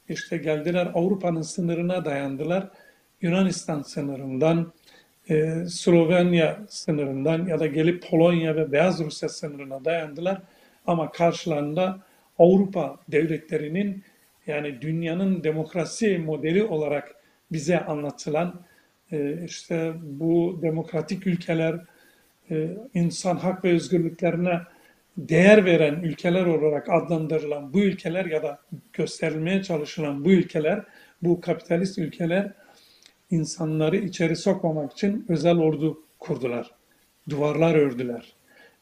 İşte 0.08 0.36
geldiler 0.36 0.90
Avrupa'nın 0.94 1.42
sınırına 1.42 2.04
dayandılar. 2.04 2.68
Yunanistan 3.22 3.82
sınırından, 3.82 4.72
e, 5.30 5.64
Slovenya 5.68 6.58
sınırından 6.68 7.46
ya 7.46 7.60
da 7.60 7.66
gelip 7.66 8.10
Polonya 8.10 8.56
ve 8.56 8.72
Beyaz 8.72 9.00
Rusya 9.04 9.28
sınırına 9.28 9.84
dayandılar. 9.84 10.42
Ama 10.86 11.12
karşılarında 11.12 11.98
Avrupa 12.38 12.96
devletlerinin 13.08 14.04
yani 14.46 14.80
dünyanın 14.80 15.44
demokrasi 15.44 16.18
modeli 16.18 16.64
olarak 16.64 17.14
bize 17.52 17.80
anlatılan 17.80 18.60
e, 19.12 19.44
işte 19.44 19.92
bu 20.02 20.58
demokratik 20.62 21.26
ülkeler 21.26 21.80
e, 22.50 22.76
insan 22.94 23.36
hak 23.36 23.64
ve 23.64 23.72
özgürlüklerine 23.72 24.60
değer 25.18 25.64
veren 25.64 25.94
ülkeler 25.94 26.46
olarak 26.46 26.88
adlandırılan 26.90 27.72
bu 27.72 27.80
ülkeler 27.80 28.24
ya 28.24 28.42
da 28.42 28.58
gösterilmeye 28.92 29.62
çalışılan 29.62 30.24
bu 30.24 30.30
ülkeler, 30.30 30.82
bu 31.22 31.40
kapitalist 31.40 31.98
ülkeler 31.98 32.52
insanları 33.30 33.96
içeri 33.96 34.36
sokmamak 34.36 34.92
için 34.92 35.26
özel 35.28 35.56
ordu 35.56 36.02
kurdular. 36.18 36.70
Duvarlar 37.30 37.74
ördüler. 37.74 38.32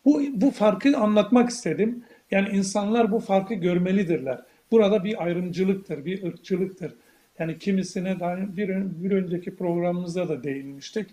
Bu, 0.04 0.22
bu 0.32 0.50
farkı 0.50 0.96
anlatmak 0.96 1.50
istedim. 1.50 2.04
Yani 2.30 2.48
insanlar 2.48 3.12
bu 3.12 3.20
farkı 3.20 3.54
görmelidirler. 3.54 4.40
Burada 4.70 5.04
bir 5.04 5.24
ayrımcılıktır, 5.24 6.04
bir 6.04 6.22
ırkçılıktır. 6.22 6.94
Yani 7.38 7.58
kimisine 7.58 8.20
daha 8.20 8.36
bir, 8.56 8.68
bir 9.02 9.10
önceki 9.10 9.56
programımızda 9.56 10.28
da 10.28 10.44
değinmiştik. 10.44 11.06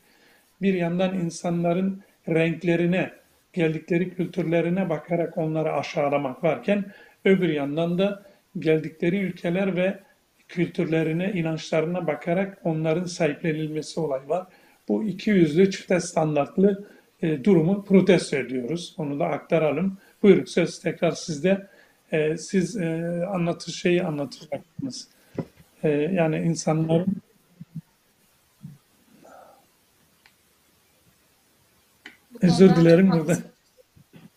Bir 0.61 0.73
yandan 0.73 1.19
insanların 1.19 2.01
renklerine, 2.29 3.11
geldikleri 3.53 4.15
kültürlerine 4.15 4.89
bakarak 4.89 5.37
onları 5.37 5.73
aşağılamak 5.73 6.43
varken 6.43 6.85
öbür 7.25 7.49
yandan 7.49 7.97
da 7.97 8.23
geldikleri 8.59 9.17
ülkeler 9.17 9.75
ve 9.75 9.99
kültürlerine, 10.47 11.31
inançlarına 11.31 12.07
bakarak 12.07 12.57
onların 12.63 13.05
sahiplenilmesi 13.05 13.99
olayı 13.99 14.29
var. 14.29 14.47
Bu 14.87 15.03
iki 15.03 15.29
yüzlü 15.29 15.71
çifte 15.71 15.99
standartlı 15.99 16.87
e, 17.21 17.43
durumu 17.43 17.85
protesto 17.85 18.37
ediyoruz. 18.37 18.95
Onu 18.97 19.19
da 19.19 19.25
aktaralım. 19.25 19.97
Buyurun 20.23 20.45
söz 20.45 20.79
tekrar 20.79 21.11
sizde. 21.11 21.67
E, 22.11 22.37
siz 22.37 22.77
e, 22.77 23.21
anlatır 23.27 23.71
şeyi 23.71 24.03
anlatacaksınız. 24.03 25.07
E, 25.83 25.89
yani 25.89 26.37
insanların 26.37 27.15
Özür 32.43 32.75
dilerim 32.75 33.11
burada. 33.11 33.37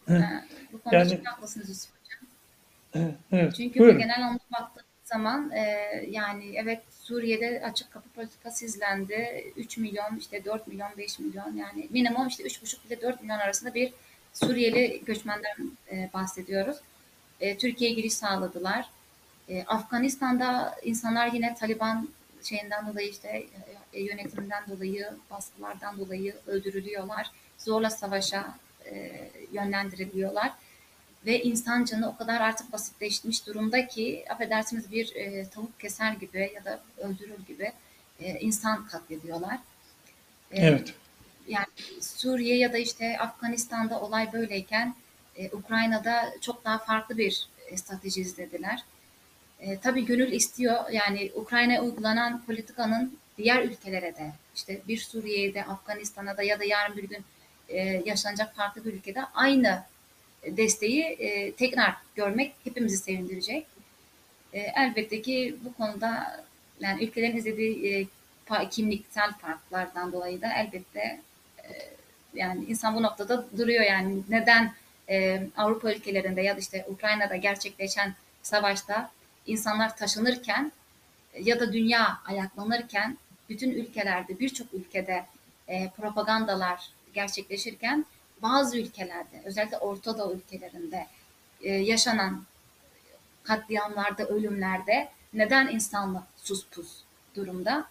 Bu 0.73 0.83
konuda 0.83 0.97
yani, 0.97 1.11
çok 1.11 1.27
haklısınız 1.27 1.69
Yusuf 1.69 1.91
Hocam. 1.91 3.13
Evet, 3.33 3.55
Çünkü 3.57 3.81
Buyurun. 3.81 3.99
genel 3.99 4.17
anlamda 4.17 4.41
baktığımız 4.53 4.87
zaman 5.05 5.51
e, 5.51 5.61
yani 6.11 6.55
evet 6.57 6.83
Suriye'de 7.03 7.63
açık 7.65 7.91
kapı 7.91 8.09
politikası 8.09 8.65
izlendi. 8.65 9.45
3 9.57 9.79
milyon, 9.79 10.17
işte 10.19 10.45
4 10.45 10.67
milyon, 10.67 10.89
5 10.99 11.19
milyon 11.19 11.57
yani 11.57 11.87
minimum 11.91 12.29
işte 12.29 12.43
3,5 12.43 12.87
ile 12.87 13.01
4 13.01 13.23
milyon 13.23 13.39
arasında 13.39 13.75
bir 13.75 13.93
Suriyeli 14.33 15.03
göçmenden 15.07 15.57
e, 15.93 16.11
bahsediyoruz. 16.15 16.77
E, 17.41 17.59
Türkiye'ye 17.59 17.97
giriş 17.97 18.15
sağladılar. 18.15 18.91
E, 19.49 19.65
Afganistan'da 19.65 20.77
insanlar 20.85 21.33
yine 21.33 21.55
Taliban 21.55 22.09
şeyinden 22.43 22.87
dolayı 22.87 23.09
işte 23.09 23.47
e, 23.93 24.03
yönetiminden 24.03 24.65
dolayı, 24.69 25.11
baskılardan 25.31 25.99
dolayı 25.99 26.35
öldürülüyorlar. 26.47 27.31
Zorla 27.59 27.91
savaşa 27.91 28.55
e, 28.87 29.13
yönlendiriliyorlar. 29.53 30.53
Ve 31.27 31.43
insan 31.43 31.85
canı 31.85 32.09
o 32.09 32.17
kadar 32.17 32.41
artık 32.41 32.73
basitleşmiş 32.73 33.47
durumda 33.47 33.87
ki 33.87 34.25
affedersiniz 34.31 34.93
bir 34.93 35.15
e, 35.15 35.49
tavuk 35.49 35.81
keser 35.81 36.13
gibi 36.13 36.53
ya 36.55 36.65
da 36.65 36.81
öldürür 36.99 37.47
gibi 37.49 37.73
e, 38.21 38.41
insan 38.41 38.87
katlediyorlar. 38.87 39.59
E, 40.51 40.67
evet. 40.67 40.95
Yani 41.49 41.67
Suriye 42.01 42.59
ya 42.59 42.73
da 42.73 42.79
işte 42.79 43.19
Afganistan'da 43.19 44.01
olay 44.01 44.33
böyleyken 44.33 44.95
e, 45.37 45.51
Ukrayna'da 45.51 46.33
çok 46.41 46.65
daha 46.65 46.79
farklı 46.79 47.19
bir 47.19 47.49
e, 47.67 47.77
strateji 47.77 48.21
izlediler. 48.21 48.85
E, 49.61 49.79
tabii 49.79 50.05
gönül 50.05 50.33
istiyor 50.33 50.91
yani 50.91 51.33
Ukrayna'ya 51.35 51.83
uygulanan 51.83 52.45
politikanın 52.45 53.19
diğer 53.39 53.63
ülkelere 53.63 54.17
de 54.17 54.33
işte 54.55 54.81
bir 54.89 54.99
Suriye'ye 54.99 55.55
de 55.55 55.65
Afganistan'a 55.65 56.37
da 56.37 56.43
ya 56.43 56.61
da 56.61 56.65
yarın 56.65 56.97
bir 56.97 57.09
gün 57.09 57.25
e, 57.69 58.03
yaşanacak 58.05 58.57
farklı 58.57 58.85
bir 58.85 58.93
ülkede 58.93 59.25
aynı 59.35 59.83
desteği 60.47 61.03
e, 61.03 61.53
tekrar 61.53 61.95
görmek 62.15 62.53
hepimizi 62.65 62.99
sevindirecek. 62.99 63.67
E, 64.53 64.59
elbette 64.59 65.23
ki 65.23 65.57
bu 65.65 65.75
konuda 65.75 66.41
yani 66.81 67.05
ülkelerin 67.05 67.37
izlediği 67.37 68.09
e, 68.51 68.69
kimliksel 68.69 69.33
farklardan 69.33 70.13
dolayı 70.13 70.43
da 70.43 70.53
elbette 70.53 71.21
e, 71.59 71.71
yani 72.35 72.65
insan 72.65 72.95
bu 72.95 73.03
noktada 73.03 73.47
duruyor 73.59 73.85
yani 73.85 74.23
neden 74.29 74.73
e, 75.09 75.43
Avrupa 75.57 75.93
ülkelerinde 75.93 76.43
ya 76.43 76.57
da 76.57 76.61
işte 76.61 76.87
Ukrayna'da 76.89 77.37
gerçekleşen 77.37 78.15
savaşta 78.43 79.11
insanlar 79.47 79.97
taşınırken 79.97 80.73
ya 81.41 81.61
da 81.61 81.73
dünya 81.73 82.19
ayaklanırken 82.27 83.19
bütün 83.49 83.71
ülkelerde 83.71 84.39
birçok 84.39 84.75
ülkede 84.75 85.27
e, 85.69 85.89
propagandalar 85.89 86.91
gerçekleşirken 87.17 88.07
bazı 88.43 88.79
ülkelerde 88.79 89.43
özellikle 89.45 89.79
Orta 89.79 90.19
Doğu 90.19 90.35
ülkelerinde 90.35 91.07
e, 91.63 91.73
yaşanan 91.73 92.45
katliamlarda, 93.43 94.25
ölümlerde 94.25 95.09
neden 95.35 95.69
insanlık 95.69 96.23
sus 96.37 96.67
pus 96.67 96.89
durumda. 97.37 97.87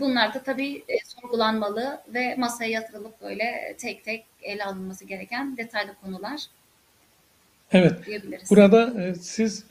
Bunlar 0.00 0.34
da 0.34 0.42
tabii 0.42 0.84
e, 0.88 0.94
sorgulanmalı 1.04 2.00
ve 2.08 2.34
masaya 2.36 2.70
yatırılıp 2.70 3.22
böyle 3.22 3.76
tek 3.78 4.04
tek 4.04 4.24
ele 4.42 4.64
alınması 4.64 5.04
gereken 5.04 5.56
detaylı 5.56 5.94
konular 6.02 6.40
Evet. 7.72 8.06
diyebiliriz. 8.06 8.50
Burada 8.50 9.02
e, 9.02 9.14
siz 9.14 9.64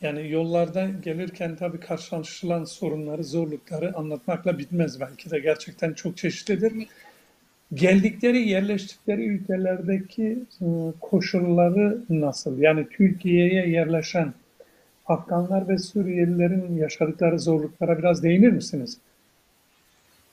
yani 0.00 0.30
yollarda 0.30 0.88
gelirken 1.02 1.56
tabii 1.56 1.80
karşılaşılan 1.80 2.64
sorunları, 2.64 3.24
zorlukları 3.24 3.96
anlatmakla 3.96 4.58
bitmez 4.58 5.00
belki 5.00 5.30
de 5.30 5.38
gerçekten 5.38 5.92
çok 5.92 6.16
çeşitlidir. 6.16 6.88
Geldikleri, 7.74 8.48
yerleştikleri 8.48 9.26
ülkelerdeki 9.26 10.38
e, 10.60 10.66
koşulları 11.00 12.02
nasıl? 12.08 12.58
Yani 12.58 12.88
Türkiye'ye 12.88 13.68
yerleşen 13.68 14.32
Afganlar 15.06 15.68
ve 15.68 15.78
Suriyelilerin 15.78 16.76
yaşadıkları 16.76 17.40
zorluklara 17.40 17.98
biraz 17.98 18.22
değinir 18.22 18.50
misiniz? 18.50 18.98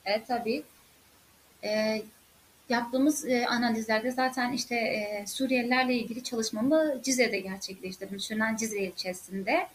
Evet 0.04 0.26
tabii. 0.28 0.62
E, 1.64 2.02
yaptığımız 2.68 3.28
e, 3.28 3.46
analizlerde 3.46 4.10
zaten 4.10 4.52
işte 4.52 4.74
e, 4.76 5.26
Suriyelilerle 5.26 5.94
ilgili 5.94 6.22
çalışmamı 6.22 7.00
Cizre'de 7.02 7.40
gerçekleştirdim. 7.40 8.20
Şırnak'ın 8.20 8.56
Cizre 8.56 8.78
ilçesinde. 8.78 9.66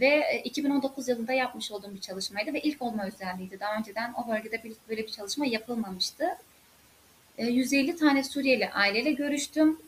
Ve 0.00 0.06
e, 0.06 0.42
2019 0.44 1.08
yılında 1.08 1.32
yapmış 1.32 1.70
olduğum 1.70 1.94
bir 1.94 2.00
çalışmaydı 2.00 2.54
ve 2.54 2.60
ilk 2.60 2.82
olma 2.82 3.06
özelliğiydi. 3.06 3.60
Daha 3.60 3.78
önceden 3.78 4.12
o 4.12 4.28
bölgede 4.28 4.62
böyle 4.88 5.02
bir 5.02 5.10
çalışma 5.10 5.46
yapılmamıştı. 5.46 6.24
E, 7.38 7.46
150 7.46 7.96
tane 7.96 8.24
Suriyeli 8.24 8.70
aileyle 8.70 9.12
görüştüm. 9.12 9.78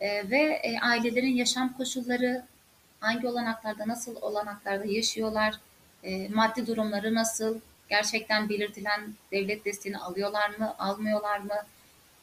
E, 0.00 0.30
ve 0.30 0.60
e, 0.62 0.78
ailelerin 0.80 1.34
yaşam 1.34 1.76
koşulları, 1.76 2.42
hangi 3.00 3.26
olanaklarda, 3.26 3.88
nasıl 3.88 4.16
olanaklarda 4.16 4.84
yaşıyorlar, 4.84 5.54
e, 6.04 6.28
maddi 6.28 6.66
durumları 6.66 7.14
nasıl, 7.14 7.60
gerçekten 7.88 8.48
belirtilen 8.48 9.00
devlet 9.32 9.64
desteğini 9.64 9.98
alıyorlar 9.98 10.50
mı, 10.58 10.74
almıyorlar 10.78 11.38
mı? 11.38 11.54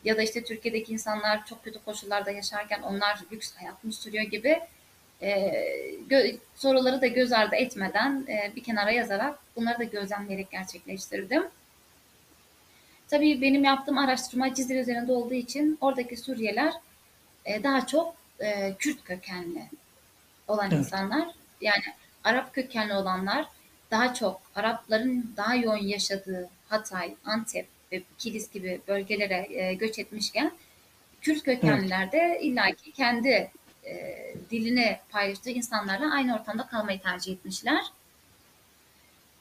Ya 0.04 0.18
da 0.18 0.22
işte 0.22 0.44
Türkiye'deki 0.44 0.94
insanlar 0.94 1.46
çok 1.46 1.64
kötü 1.64 1.84
koşullarda 1.86 2.32
yaşarken 2.32 2.82
onlar 2.82 3.20
lüks 3.32 3.56
hayat 3.56 3.84
mı 3.84 3.94
sürüyor 3.94 4.24
gibi 4.24 4.60
e, 5.22 6.38
soruları 6.56 7.02
da 7.02 7.08
göz 7.08 7.32
ardı 7.32 7.56
etmeden 7.56 8.26
e, 8.28 8.52
bir 8.56 8.64
kenara 8.64 8.92
yazarak 8.92 9.40
bunları 9.56 9.80
da 9.80 9.84
gözlemleyerek 9.84 10.52
gerçekleştirdim. 10.52 11.44
Tabii 13.10 13.42
benim 13.42 13.64
yaptığım 13.64 13.98
araştırma 13.98 14.54
Cizre 14.54 14.80
üzerinde 14.80 15.12
olduğu 15.12 15.34
için 15.34 15.78
oradaki 15.82 16.18
Suriyeliler 16.18 16.74
e, 17.46 17.64
daha 17.64 17.88
çok 17.88 18.16
e, 18.40 18.76
Kürt 18.80 19.04
kökenli 19.04 19.64
olan 20.48 20.72
Evet. 20.72 20.80
insanlar. 20.80 21.28
Yani 21.62 21.84
Arap 22.24 22.54
kökenli 22.54 22.94
olanlar 22.94 23.46
daha 23.92 24.14
çok 24.14 24.42
Arapların 24.56 25.34
daha 25.38 25.56
yoğun 25.56 25.88
yaşadığı 25.88 26.50
Hatay, 26.68 27.16
Antep 27.26 27.68
ve 27.92 28.02
Kilis 28.18 28.52
gibi 28.52 28.82
bölgelere 28.88 29.48
e, 29.50 29.74
göç 29.74 30.00
etmişken 30.00 30.52
Kürt 31.22 31.44
kökenliler 31.44 32.12
de 32.12 32.40
illaki 32.42 32.92
kendi 32.92 33.52
e, 33.86 34.16
dilini 34.52 34.98
paylaştığı 35.10 35.50
insanlarla 35.50 36.14
aynı 36.14 36.36
ortamda 36.36 36.68
kalmayı 36.68 37.02
tercih 37.02 37.34
etmişler. 37.34 37.84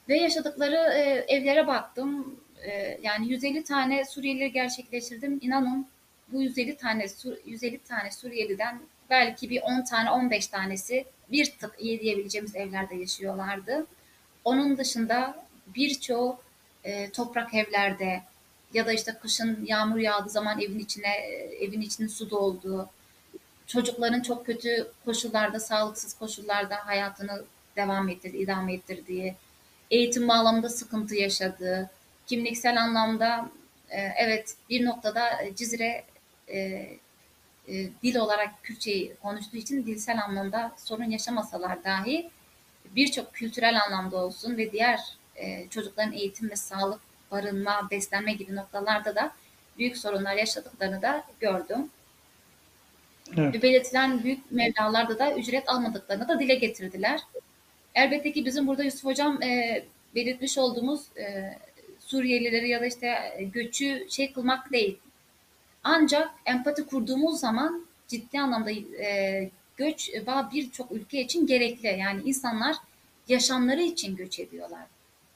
Ve 0.08 0.16
yaşadıkları 0.18 0.76
e, 0.76 1.24
evlere 1.28 1.66
baktım. 1.66 2.40
E, 2.64 2.98
yani 3.02 3.28
150 3.28 3.64
tane 3.64 4.04
Suriyeli 4.04 4.52
gerçekleştirdim. 4.52 5.38
İnanın 5.42 5.86
bu 6.32 6.42
150 6.42 6.76
tane 6.76 7.08
Sur 7.08 7.36
150 7.46 7.78
tane 7.78 8.10
Suriyeliden 8.10 8.80
belki 9.10 9.50
bir 9.50 9.62
10 9.62 9.84
tane 9.84 10.10
15 10.10 10.46
tanesi 10.46 11.04
bir 11.32 11.50
tık 11.50 11.74
iyi 11.78 12.00
diyebileceğimiz 12.00 12.56
evlerde 12.56 12.96
yaşıyorlardı. 12.96 13.86
Onun 14.44 14.78
dışında 14.78 15.46
birçoğu 15.66 16.38
e, 16.84 17.10
toprak 17.10 17.54
evlerde 17.54 18.22
ya 18.74 18.86
da 18.86 18.92
işte 18.92 19.12
kışın 19.22 19.64
yağmur 19.66 19.98
yağdığı 19.98 20.30
zaman 20.30 20.60
evin 20.60 20.78
içine 20.78 21.08
e, 21.08 21.64
evin 21.64 21.80
içinin 21.80 22.08
su 22.08 22.30
dolduğu, 22.30 22.88
çocukların 23.66 24.20
çok 24.20 24.46
kötü 24.46 24.92
koşullarda, 25.04 25.60
sağlıksız 25.60 26.14
koşullarda 26.14 26.76
hayatını 26.86 27.44
devam 27.76 28.08
ettirdiği, 28.08 28.42
idame 28.42 28.74
ettirdiği, 28.74 29.34
eğitim 29.90 30.28
bağlamında 30.28 30.68
sıkıntı 30.68 31.14
yaşadığı, 31.14 31.90
kimliksel 32.28 32.82
anlamda 32.82 33.50
e, 33.90 34.00
evet 34.00 34.54
bir 34.70 34.84
noktada 34.84 35.42
e, 35.42 35.54
Cizre 35.54 36.04
e, 36.48 36.58
e, 36.58 37.88
dil 38.02 38.16
olarak 38.16 38.62
Kürtçeyi 38.62 39.14
konuştuğu 39.22 39.56
için 39.56 39.86
dilsel 39.86 40.24
anlamda 40.24 40.72
sorun 40.76 41.10
yaşamasalar 41.10 41.84
dahi 41.84 42.30
birçok 42.96 43.34
kültürel 43.34 43.82
anlamda 43.82 44.16
olsun 44.16 44.56
ve 44.56 44.72
diğer 44.72 45.00
e, 45.36 45.68
çocukların 45.68 46.12
eğitim 46.12 46.50
ve 46.50 46.56
sağlık, 46.56 47.00
barınma, 47.30 47.88
beslenme 47.90 48.32
gibi 48.32 48.56
noktalarda 48.56 49.14
da 49.14 49.32
büyük 49.78 49.96
sorunlar 49.96 50.34
yaşadıklarını 50.34 51.02
da 51.02 51.24
gördüm. 51.40 51.90
Evet. 53.36 53.54
Ve 53.54 53.62
belirtilen 53.62 54.24
büyük 54.24 54.52
mevlalarda 54.52 55.18
da 55.18 55.34
ücret 55.34 55.68
almadıklarını 55.68 56.28
da 56.28 56.40
dile 56.40 56.54
getirdiler. 56.54 57.20
Elbette 57.94 58.32
ki 58.32 58.44
bizim 58.44 58.66
burada 58.66 58.84
Yusuf 58.84 59.04
Hocam 59.04 59.42
e, 59.42 59.84
belirtmiş 60.14 60.58
olduğumuz 60.58 61.02
e, 61.16 61.58
Suriyelileri 62.08 62.68
ya 62.68 62.80
da 62.80 62.86
işte 62.86 63.06
e, 63.36 63.44
göçü 63.44 64.06
şey 64.10 64.32
kılmak 64.32 64.72
değil. 64.72 64.98
Ancak 65.84 66.30
empati 66.46 66.86
kurduğumuz 66.86 67.40
zaman 67.40 67.86
ciddi 68.08 68.40
anlamda 68.40 68.70
e, 68.70 69.50
göç 69.76 70.10
birçok 70.52 70.92
ülke 70.92 71.20
için 71.20 71.46
gerekli. 71.46 71.86
Yani 71.86 72.22
insanlar 72.24 72.76
yaşamları 73.28 73.82
için 73.82 74.16
göç 74.16 74.40
ediyorlar. 74.40 74.86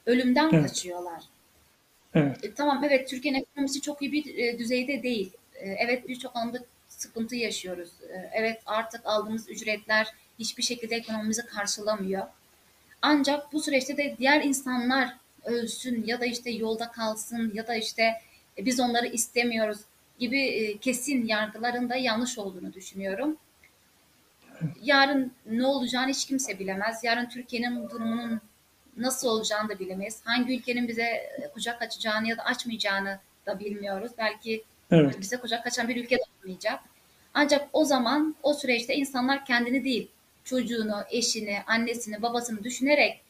Ölümden 0.05 0.49
Evet. 0.53 0.67
kaçıyorlar. 0.67 1.23
Evet. 2.13 2.43
E, 2.43 2.53
tamam 2.53 2.83
evet 2.83 3.09
Türkiye'nin 3.09 3.39
ekonomisi 3.39 3.81
çok 3.81 4.01
iyi 4.01 4.11
bir 4.11 4.37
e, 4.37 4.59
düzeyde 4.59 5.03
değil. 5.03 5.31
E, 5.55 5.69
evet 5.69 6.07
birçok 6.07 6.35
alanda 6.35 6.59
sıkıntı 6.89 7.35
yaşıyoruz. 7.35 7.89
E, 8.09 8.29
evet 8.33 8.61
artık 8.65 9.01
aldığımız 9.05 9.49
ücretler 9.49 10.07
hiçbir 10.39 10.63
şekilde 10.63 10.95
ekonomimizi 10.95 11.45
karşılamıyor. 11.45 12.27
Ancak 13.01 13.53
bu 13.53 13.61
süreçte 13.61 13.97
de 13.97 14.15
diğer 14.19 14.43
insanlar 14.43 15.22
ölsün 15.45 16.03
ya 16.07 16.21
da 16.21 16.25
işte 16.25 16.51
yolda 16.51 16.91
kalsın 16.91 17.51
ya 17.53 17.67
da 17.67 17.75
işte 17.75 18.03
e, 18.57 18.65
biz 18.65 18.79
onları 18.79 19.07
istemiyoruz 19.07 19.79
gibi 20.19 20.41
e, 20.41 20.77
kesin 20.77 21.25
yargıların 21.25 21.89
da 21.89 21.95
yanlış 21.95 22.37
olduğunu 22.37 22.73
düşünüyorum. 22.73 23.37
Yarın 24.83 25.31
ne 25.45 25.65
olacağını 25.65 26.09
hiç 26.09 26.25
kimse 26.25 26.59
bilemez. 26.59 27.03
Yarın 27.03 27.29
Türkiye'nin 27.29 27.89
durumunun 27.89 28.41
nasıl 28.97 29.27
olacağını 29.27 29.69
da 29.69 29.79
bilemeyiz. 29.79 30.21
Hangi 30.23 30.57
ülkenin 30.57 30.87
bize 30.87 31.03
e, 31.03 31.49
kucak 31.53 31.81
açacağını 31.81 32.27
ya 32.27 32.37
da 32.37 32.43
açmayacağını 32.43 33.19
da 33.45 33.59
bilmiyoruz. 33.59 34.11
Belki 34.17 34.63
Evet. 34.91 35.19
bize 35.21 35.37
kucak 35.37 35.67
açan 35.67 35.87
bir 35.87 35.95
ülke 35.95 36.17
de 36.17 36.23
olmayacak. 36.43 36.79
Ancak 37.33 37.69
o 37.73 37.85
zaman 37.85 38.35
o 38.43 38.53
süreçte 38.53 38.95
insanlar 38.95 39.45
kendini 39.45 39.83
değil, 39.83 40.11
çocuğunu, 40.43 41.03
eşini, 41.09 41.57
annesini, 41.67 42.21
babasını 42.21 42.63
düşünerek 42.63 43.22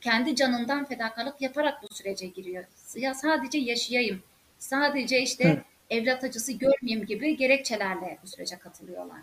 kendi 0.00 0.36
canından 0.36 0.84
fedakarlık 0.84 1.40
yaparak 1.40 1.82
bu 1.82 1.94
sürece 1.94 2.26
giriyor. 2.26 2.64
Ya 2.96 3.14
sadece 3.14 3.58
yaşayayım, 3.58 4.22
sadece 4.58 5.22
işte 5.22 5.44
Evet. 5.44 5.58
evlat 5.90 6.24
acısı 6.24 6.52
görmeyeyim 6.52 7.06
gibi 7.06 7.36
gerekçelerle 7.36 8.18
bu 8.22 8.26
sürece 8.26 8.58
katılıyorlar. 8.58 9.20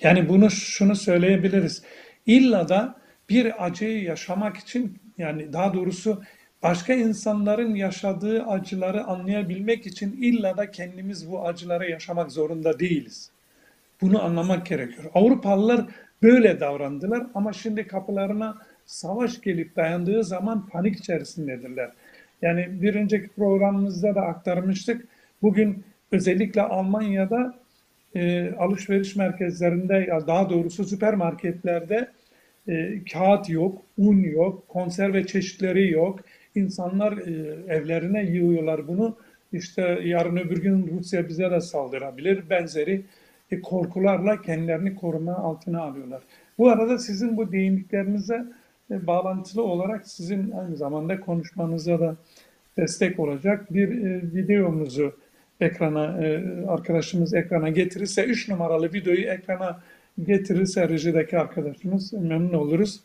Yani 0.00 0.28
bunu 0.28 0.50
şunu 0.50 0.96
söyleyebiliriz. 0.96 1.82
İlla 2.26 2.68
da 2.68 2.94
bir 3.28 3.64
acıyı 3.64 4.02
yaşamak 4.02 4.56
için 4.56 4.98
yani 5.18 5.52
daha 5.52 5.74
doğrusu 5.74 6.22
başka 6.62 6.94
insanların 6.94 7.74
yaşadığı 7.74 8.42
acıları 8.42 9.04
anlayabilmek 9.04 9.86
için 9.86 10.12
illa 10.22 10.56
da 10.56 10.70
kendimiz 10.70 11.30
bu 11.30 11.46
acıları 11.46 11.90
yaşamak 11.90 12.32
zorunda 12.32 12.78
değiliz. 12.78 13.30
Bunu 14.00 14.22
anlamak 14.22 14.66
gerekiyor. 14.66 15.10
Avrupalılar 15.14 15.86
böyle 16.22 16.60
davrandılar 16.60 17.26
ama 17.34 17.52
şimdi 17.52 17.86
kapılarına 17.86 18.58
savaş 18.88 19.40
gelip 19.40 19.76
dayandığı 19.76 20.24
zaman 20.24 20.66
panik 20.66 20.98
içerisindedirler. 20.98 21.90
Yani 22.42 22.82
bir 22.82 22.94
önceki 22.94 23.28
programımızda 23.28 24.14
da 24.14 24.22
aktarmıştık. 24.22 25.08
Bugün 25.42 25.84
özellikle 26.12 26.62
Almanya'da 26.62 27.54
e, 28.14 28.50
alışveriş 28.58 29.16
merkezlerinde 29.16 29.94
ya 29.94 30.26
daha 30.26 30.50
doğrusu 30.50 30.84
süpermarketlerde 30.84 32.08
e, 32.68 33.04
kağıt 33.12 33.50
yok, 33.50 33.82
un 33.98 34.22
yok, 34.22 34.68
konserve 34.68 35.26
çeşitleri 35.26 35.90
yok. 35.90 36.20
İnsanlar 36.54 37.12
e, 37.12 37.32
evlerine 37.74 38.24
yığıyorlar 38.24 38.88
bunu. 38.88 39.16
İşte 39.52 40.00
yarın 40.04 40.36
öbür 40.36 40.62
gün 40.62 40.98
Rusya 40.98 41.28
bize 41.28 41.50
de 41.50 41.60
saldırabilir. 41.60 42.50
Benzeri 42.50 43.02
e, 43.50 43.60
korkularla 43.60 44.42
kendilerini 44.42 44.94
koruma 44.94 45.34
altına 45.34 45.82
alıyorlar. 45.82 46.22
Bu 46.58 46.68
arada 46.68 46.98
sizin 46.98 47.36
bu 47.36 47.52
değindiklerinize 47.52 48.44
e, 48.90 49.06
bağlantılı 49.06 49.62
olarak 49.62 50.08
sizin 50.08 50.50
aynı 50.50 50.76
zamanda 50.76 51.20
konuşmanıza 51.20 52.00
da 52.00 52.16
destek 52.76 53.20
olacak 53.20 53.74
bir 53.74 53.88
e, 53.88 54.22
videomuzu 54.34 55.12
ekrana 55.60 56.24
e, 56.24 56.44
arkadaşımız 56.66 57.34
ekrana 57.34 57.68
getirirse 57.68 58.24
3 58.24 58.48
numaralı 58.48 58.92
videoyu 58.92 59.26
ekrana 59.26 59.80
getirirse 60.26 60.88
rejideki 60.88 61.38
arkadaşımız 61.38 62.12
memnun 62.12 62.52
oluruz. 62.52 63.00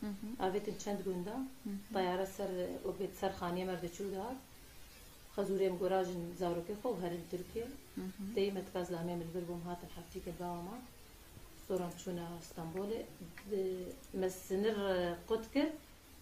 Hı 0.00 0.06
hı. 0.06 0.46
Avet 0.46 0.80
çend 0.80 0.98
gunda, 1.04 1.46
bayara 1.94 2.26
ser 2.26 2.48
obet 2.84 3.16
ser 3.16 3.36
khaniye 3.38 3.64
merde 3.64 3.88
çuldar. 3.88 4.34
خزوریم 5.36 5.74
گراژن 5.82 6.22
زاروکی 6.40 6.74
خو 6.82 6.88
هرن 7.02 7.22
ترکیه 7.30 7.66
دیمت 8.34 8.68
کاز 8.72 8.90
لامیم 8.92 9.20
البرگوم 9.20 9.60
هات 9.66 9.78
حفتی 9.96 10.20
که 10.20 10.32
باوما 10.40 10.76
صورم 11.68 11.92
شونا 12.04 12.26
اسطنبول 12.42 12.90
مسنر 14.14 14.78
قدكر 15.28 15.68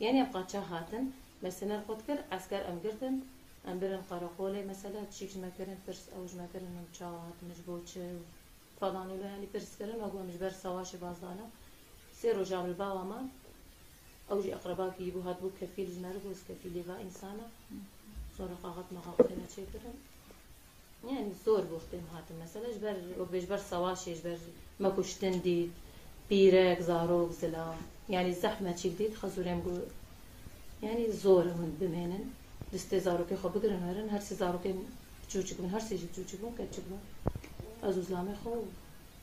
يعني 0.00 0.18
يبقى 0.18 0.44
هاتن. 0.70 1.05
مسنر 1.42 1.81
قدكر 1.88 2.18
عسكر 2.33 2.68
أمجرتن 2.72 3.20
أمبرن 3.68 4.03
قراقولي 4.11 4.64
مثلا 4.66 5.05
تشيك 5.05 5.37
مكرن 5.37 5.79
فرس 5.87 6.09
أو 6.16 6.27
جمكرن 6.27 6.68
من 6.77 6.87
شاوات 6.98 7.38
مجبوتش 7.50 7.98
فضان 8.81 9.11
ولا 9.11 9.27
يعني 9.27 9.46
فرس 9.53 9.77
كرن 9.79 10.00
وقوم 10.00 10.27
مجبر 10.29 10.50
سواشي 10.50 10.96
بازدانا 10.96 11.46
سيرو 12.20 12.42
جاب 12.42 12.66
الباوما 12.66 13.29
أو 14.31 14.40
جي 14.42 14.55
أقرباك 14.55 15.00
يبو 15.00 15.20
هاتبو 15.20 15.50
كفيل 15.61 15.88
جمرك 15.94 16.24
وكفيل 16.27 16.81
لفا 16.81 17.00
انسانه 17.00 17.46
sonra 18.37 18.53
kalkıp 18.62 18.92
makakıyla 18.92 19.49
çekirim. 19.49 19.97
Yani 21.11 21.33
zor 21.44 21.59
vurdum 21.59 22.07
hatim 22.12 22.37
mesela. 22.38 22.73
Jber, 22.73 22.97
o 23.20 23.33
bejber 23.33 23.59
savaş, 23.59 24.05
jber 24.05 24.38
mekuştin 24.79 25.42
di, 25.44 25.68
pirek, 26.29 26.83
zarok, 26.83 27.33
zila. 27.33 27.75
Yani 28.09 28.35
zahmet 28.35 28.79
çekdi, 28.79 29.14
hazurem 29.14 29.62
bu. 29.64 29.73
Yani 30.87 31.12
zor 31.12 31.44
mın 31.44 31.75
bimenin. 31.81 32.33
Diste 32.73 33.01
zaroke 33.01 33.35
xo 33.35 33.55
bigirin 33.55 34.09
her 34.09 34.20
si 34.20 34.29
şey 34.29 34.37
zaroke 34.37 34.75
çocuk 35.29 35.62
bin, 35.62 35.68
her 35.68 35.81
si 35.81 35.99
şey 35.99 36.09
çocuk 36.16 36.42
bin, 36.42 36.57
kaçık 36.57 36.85
bin. 36.90 36.99
Az 37.88 37.99
uzlame 37.99 38.33
xo. 38.33 38.51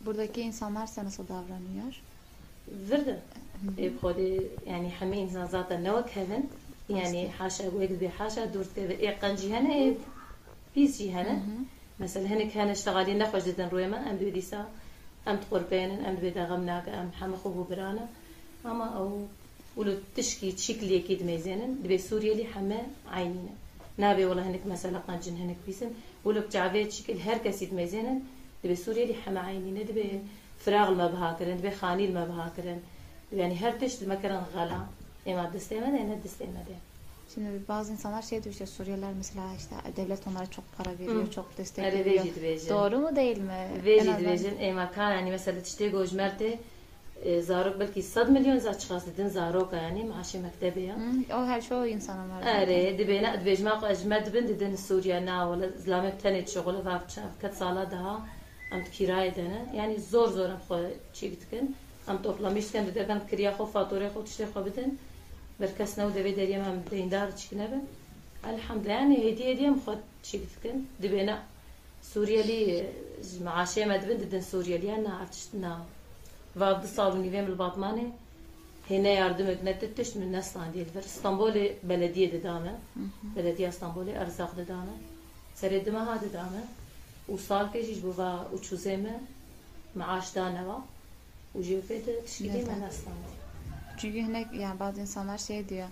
Buradaki 0.05 0.41
insanlar 0.41 0.87
sana 0.87 1.05
nasıl 1.05 1.27
davranıyor? 1.27 2.01
Verdi. 2.67 3.19
Hep 3.77 3.93
yani 4.67 4.89
hemi 4.99 5.17
insan 5.17 5.45
zaten 5.45 5.83
ne 5.83 5.93
vakit 5.93 6.17
يعني 6.97 7.29
حاشا 7.29 7.69
ويكذبي 7.75 8.09
حاشا 8.09 8.45
دور 8.45 8.65
إيقان 8.77 9.35
هنا 9.51 9.73
إيه، 9.75 9.93
بيس 10.75 11.01
هنا 11.01 11.41
مثلا 11.99 12.25
هنا 12.25 12.43
كان 12.43 12.69
اشتغالي 12.69 13.13
نخوش 13.13 13.43
جدا 13.43 13.67
رويما 13.67 14.11
أم 14.11 14.17
بيديسا 14.17 14.69
أم 15.27 15.37
تقربين 15.37 16.05
أم 16.05 16.15
بيدا 16.15 16.45
غمناك 16.45 16.89
أم 16.89 17.11
حمخوه 17.19 17.67
برانا 17.69 18.05
أما 18.65 18.85
أو 18.85 19.25
ولو 19.77 19.93
تشكي 20.15 20.57
شكلي 20.57 20.97
أكيد 20.99 21.23
ميزانا 21.23 21.65
دبي 21.65 21.97
سوريا 21.97 22.33
لي 22.33 22.45
حما 22.45 22.77
عينينا 23.11 23.53
نابي 23.97 24.25
والله 24.25 24.49
هنك 24.49 24.65
مثلا 24.67 24.99
قنجن 25.07 25.35
هنك 25.35 25.55
بيسن. 25.67 25.89
ولو 26.25 26.41
بتعبيت 26.41 26.91
شكل 26.91 27.17
هركسي 27.19 27.69
ميزانا 27.71 28.19
دبي 28.63 28.75
سوريا 28.75 29.05
لي 29.05 29.13
حما 29.13 29.39
عينينا 29.39 29.83
دبي 29.83 30.19
فراغ 30.59 30.89
المبهاكرن 30.89 31.57
دبي 31.57 31.71
خاني 31.71 32.05
المبهاكرن 32.05 32.79
يعني 33.33 33.55
هر 33.55 33.71
تشت 33.71 34.03
المكرن 34.03 34.43
غلا. 34.55 34.85
اما 35.28 35.44
دستيمه 35.54 35.86
انا 36.02 36.14
دستيمه 36.24 36.62
ده 36.68 36.76
Şimdi 37.34 37.50
bazı 37.68 37.92
insanlar 37.92 38.22
şey 38.22 38.42
diyor 38.44 38.52
işte 38.52 38.66
Suriyeliler 38.66 39.12
mesela 39.16 39.44
işte 39.56 39.74
devlet 39.96 40.26
onlara 40.26 40.46
çok 40.46 40.64
para 40.78 40.92
veriyor, 40.98 41.26
Hı. 41.26 41.30
çok 41.30 41.58
destek 41.58 41.84
هذا 41.84 41.98
veriyor. 42.04 42.24
بيجي 42.24 42.32
تبيجي 42.38 42.68
Doğru 42.70 42.98
mu 42.98 43.16
değil 43.16 43.38
mi? 43.38 43.68
En 43.76 43.84
بيجي 43.84 44.10
azından- 44.10 44.18
تبيجي 44.18 44.50
اي 44.60 44.72
ما 44.78 44.86
كان 44.96 45.10
يعني 45.16 45.30
مثلا 45.36 45.60
تشتي 45.60 45.90
جوج 45.94 46.10
مرتي 46.20 46.58
زاروك 47.48 47.76
بلكي 47.76 48.02
صد 48.02 48.30
مليون 48.30 48.58
زاد 48.58 48.80
شخص 48.80 49.04
دين 49.16 49.28
زاروك 49.28 49.72
يعني 49.72 50.04
معاشي 50.04 50.38
مكتبية 50.38 50.92
Hı, 50.94 51.34
o 51.36 51.46
her 51.46 51.60
çoğu 51.68 51.86
insanın 51.86 52.30
var. 52.30 52.42
اري 52.62 52.92
دبينا 52.98 53.30
دبيج 53.36 53.60
ما 53.62 53.90
اجمد 53.92 54.24
بند 54.34 54.50
دين 54.60 54.76
سوريا 54.76 55.18
نا 55.28 55.36
ولا 55.50 55.66
زلامه 55.84 56.10
تنت 56.22 56.48
شغل 56.48 56.76
فاف 56.86 57.02
كت 57.42 57.54
صالا 57.60 57.84
daha 57.94 58.14
ام 58.74 58.82
كراي 58.98 59.30
دنا 59.30 59.60
يعني 59.78 59.96
زور 60.12 60.28
زور 60.36 60.50
ام 60.50 60.58
خو 60.68 60.76
چيكتكن 61.20 61.64
ام 62.08 62.18
toplamış 62.24 62.72
كان 62.72 62.92
دكان 62.96 63.20
كريا 63.30 63.50
خو 63.58 63.64
فاتوره 63.66 64.08
خو 64.14 64.22
تشتي 64.22 64.46
خو 65.60 65.64
بدن 65.64 65.72
بركسنا 65.78 66.06
ودبي 66.06 66.32
دريم 66.32 66.60
ام 66.60 66.82
دیندار 66.90 67.30
چكنه 67.30 67.80
الحمد 68.44 68.84
لله 68.84 68.94
يعني 68.94 69.32
هدي 69.32 69.52
هدي 69.52 69.68
ام 69.68 69.80
خو 69.86 69.94
چيكتكن 70.24 70.76
دبينا 71.00 71.42
سوريالي 72.02 72.88
معاشي 73.40 73.84
مدبن 73.84 74.18
ددن 74.18 74.40
سوريالي 74.40 74.94
انا 74.94 75.20
ارتشتنا 75.22 75.84
وابد 76.56 76.86
صابني 76.86 77.30
فيم 77.30 77.46
الباطماني 77.46 78.06
هنا 78.90 79.08
yardım 79.08 79.46
etmekte 79.54 79.86
تشت 79.96 80.16
من 80.16 80.32
نسلان 80.32 80.72
ديال 80.72 80.86
فر 80.94 81.00
اسطنبول 81.00 81.70
بلدية 81.82 82.30
ددامة 82.30 82.78
بلدية 83.36 83.68
اسطنبول 83.68 84.08
ارزاق 84.08 84.54
ددامة 84.56 84.96
سردما 85.56 86.12
ها 86.12 86.16
ددامة 86.16 86.62
وصار 87.28 87.66
كيجيش 87.72 87.98
بوفا 87.98 88.48
وتشوزيمة 88.52 89.20
معاش 89.96 90.34
دانوا 90.34 90.78
وجيو 91.54 91.82
فيت 91.82 92.04
تشكيلي 92.26 92.64
Neden? 92.64 92.68
من 92.68 92.82
اسلان 92.82 93.14
Çünkü 94.00 94.20
hani 94.22 94.46
yani 94.58 94.80
bazı 94.80 95.00
insanlar 95.00 95.38
şey 95.38 95.68
diyor 95.68 95.88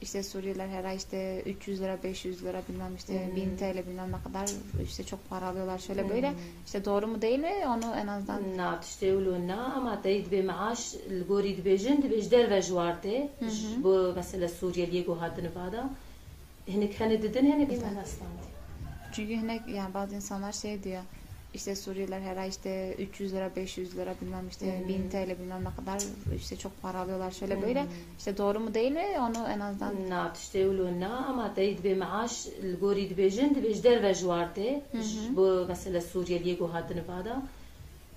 işte 0.00 0.22
Suriyeliler 0.22 0.68
her 0.68 0.84
ay 0.84 0.96
işte 0.96 1.42
300 1.46 1.80
lira 1.80 2.02
500 2.02 2.44
lira 2.44 2.62
bilmem 2.68 2.96
işte 2.96 3.26
Hmm. 3.28 3.36
1000 3.36 3.56
TL 3.56 3.86
bilmem 3.86 4.12
ne 4.12 4.22
kadar 4.24 4.48
işte 4.84 5.04
çok 5.04 5.30
para 5.30 5.46
alıyorlar 5.46 5.78
şöyle 5.78 6.08
böyle 6.08 6.30
Hmm. 6.30 6.36
işte 6.66 6.84
doğru 6.84 7.06
mu 7.06 7.22
değil 7.22 7.38
mi 7.38 7.52
onu 7.68 7.94
en 7.96 8.06
azından 8.06 8.42
نا 8.60 8.70
تشتغلوا 8.84 9.36
لنا 9.38 9.60
اما 9.78 9.94
تريد 10.04 10.24
بمعاش 10.32 10.82
الجوري 11.10 11.50
دبيجن 11.58 11.96
دبيج 12.04 12.24
در 12.34 12.46
وجوارتي 12.54 13.16
بو 13.84 13.92
مثلا 14.20 14.46
سوريا 14.60 14.86
ليجو 14.92 15.12
هاد 15.22 15.36
نفادا 15.46 15.82
هنك 16.74 16.92
هن 17.02 17.10
ددن 17.22 17.44
هنك 17.52 17.70
من 17.84 17.96
اسلان 18.06 18.34
çünkü 19.12 19.34
hani 19.36 19.60
yani 19.74 19.94
bazı 19.94 20.14
insanlar 20.14 20.52
şey 20.52 20.82
diyor 20.84 21.02
işte 21.54 21.76
Suriyeliler 21.76 22.20
her 22.20 22.36
ay 22.36 22.48
işte 22.48 22.94
300 22.98 23.32
lira 23.32 23.50
500 23.56 23.96
lira 23.96 24.14
bilmem 24.22 24.48
işte 24.50 24.78
Hmm. 24.80 24.88
1000 24.88 25.08
TL 25.10 25.30
bilmem 25.40 25.64
ne 25.64 25.74
kadar 25.76 26.02
işte 26.36 26.56
çok 26.56 26.82
para 26.82 26.98
alıyorlar 26.98 27.30
şöyle 27.30 27.62
böyle 27.62 27.82
Hmm. 27.82 27.90
işte 28.18 28.36
doğru 28.38 28.60
mu 28.60 28.74
değil 28.74 28.92
mi 28.92 29.06
onu 29.20 29.48
en 29.54 29.60
azından 29.60 29.94
نا 30.12 30.22
تشتغلوا 30.36 30.88
لنا 30.94 31.12
اما 31.30 31.46
تريد 31.56 31.78
بمعاش 31.86 32.34
الجوري 32.64 33.04
دبيجن 33.12 33.48
دبيج 33.56 33.76
در 33.86 33.98
وجوارتي 34.10 34.70
بو 35.36 35.46
مثلا 35.72 36.00
سوريا 36.12 36.38
ليجو 36.46 36.66
هاد 36.74 36.88
نفادا 37.00 37.36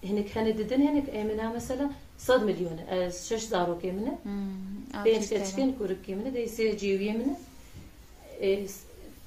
هنك 0.09 0.27
هن 0.37 0.47
ددن 0.59 0.81
هنك 0.89 1.07
امنا 1.21 1.45
مثلا 1.57 1.85
صد 2.27 2.41
مليون 2.49 2.77
أه، 2.89 3.09
شش 3.27 3.43
زارو 3.53 3.75
كيمنه 3.83 4.13
hmm, 4.25 4.97
بين 5.03 5.21
600 5.21 5.39
TL. 5.39 5.47
تشكين 5.47 5.75
كورك 5.79 5.97
كيمنه 6.05 6.29
دي 6.29 6.47
سي 6.47 6.75
جيويه 6.75 7.11
منه 7.11 7.35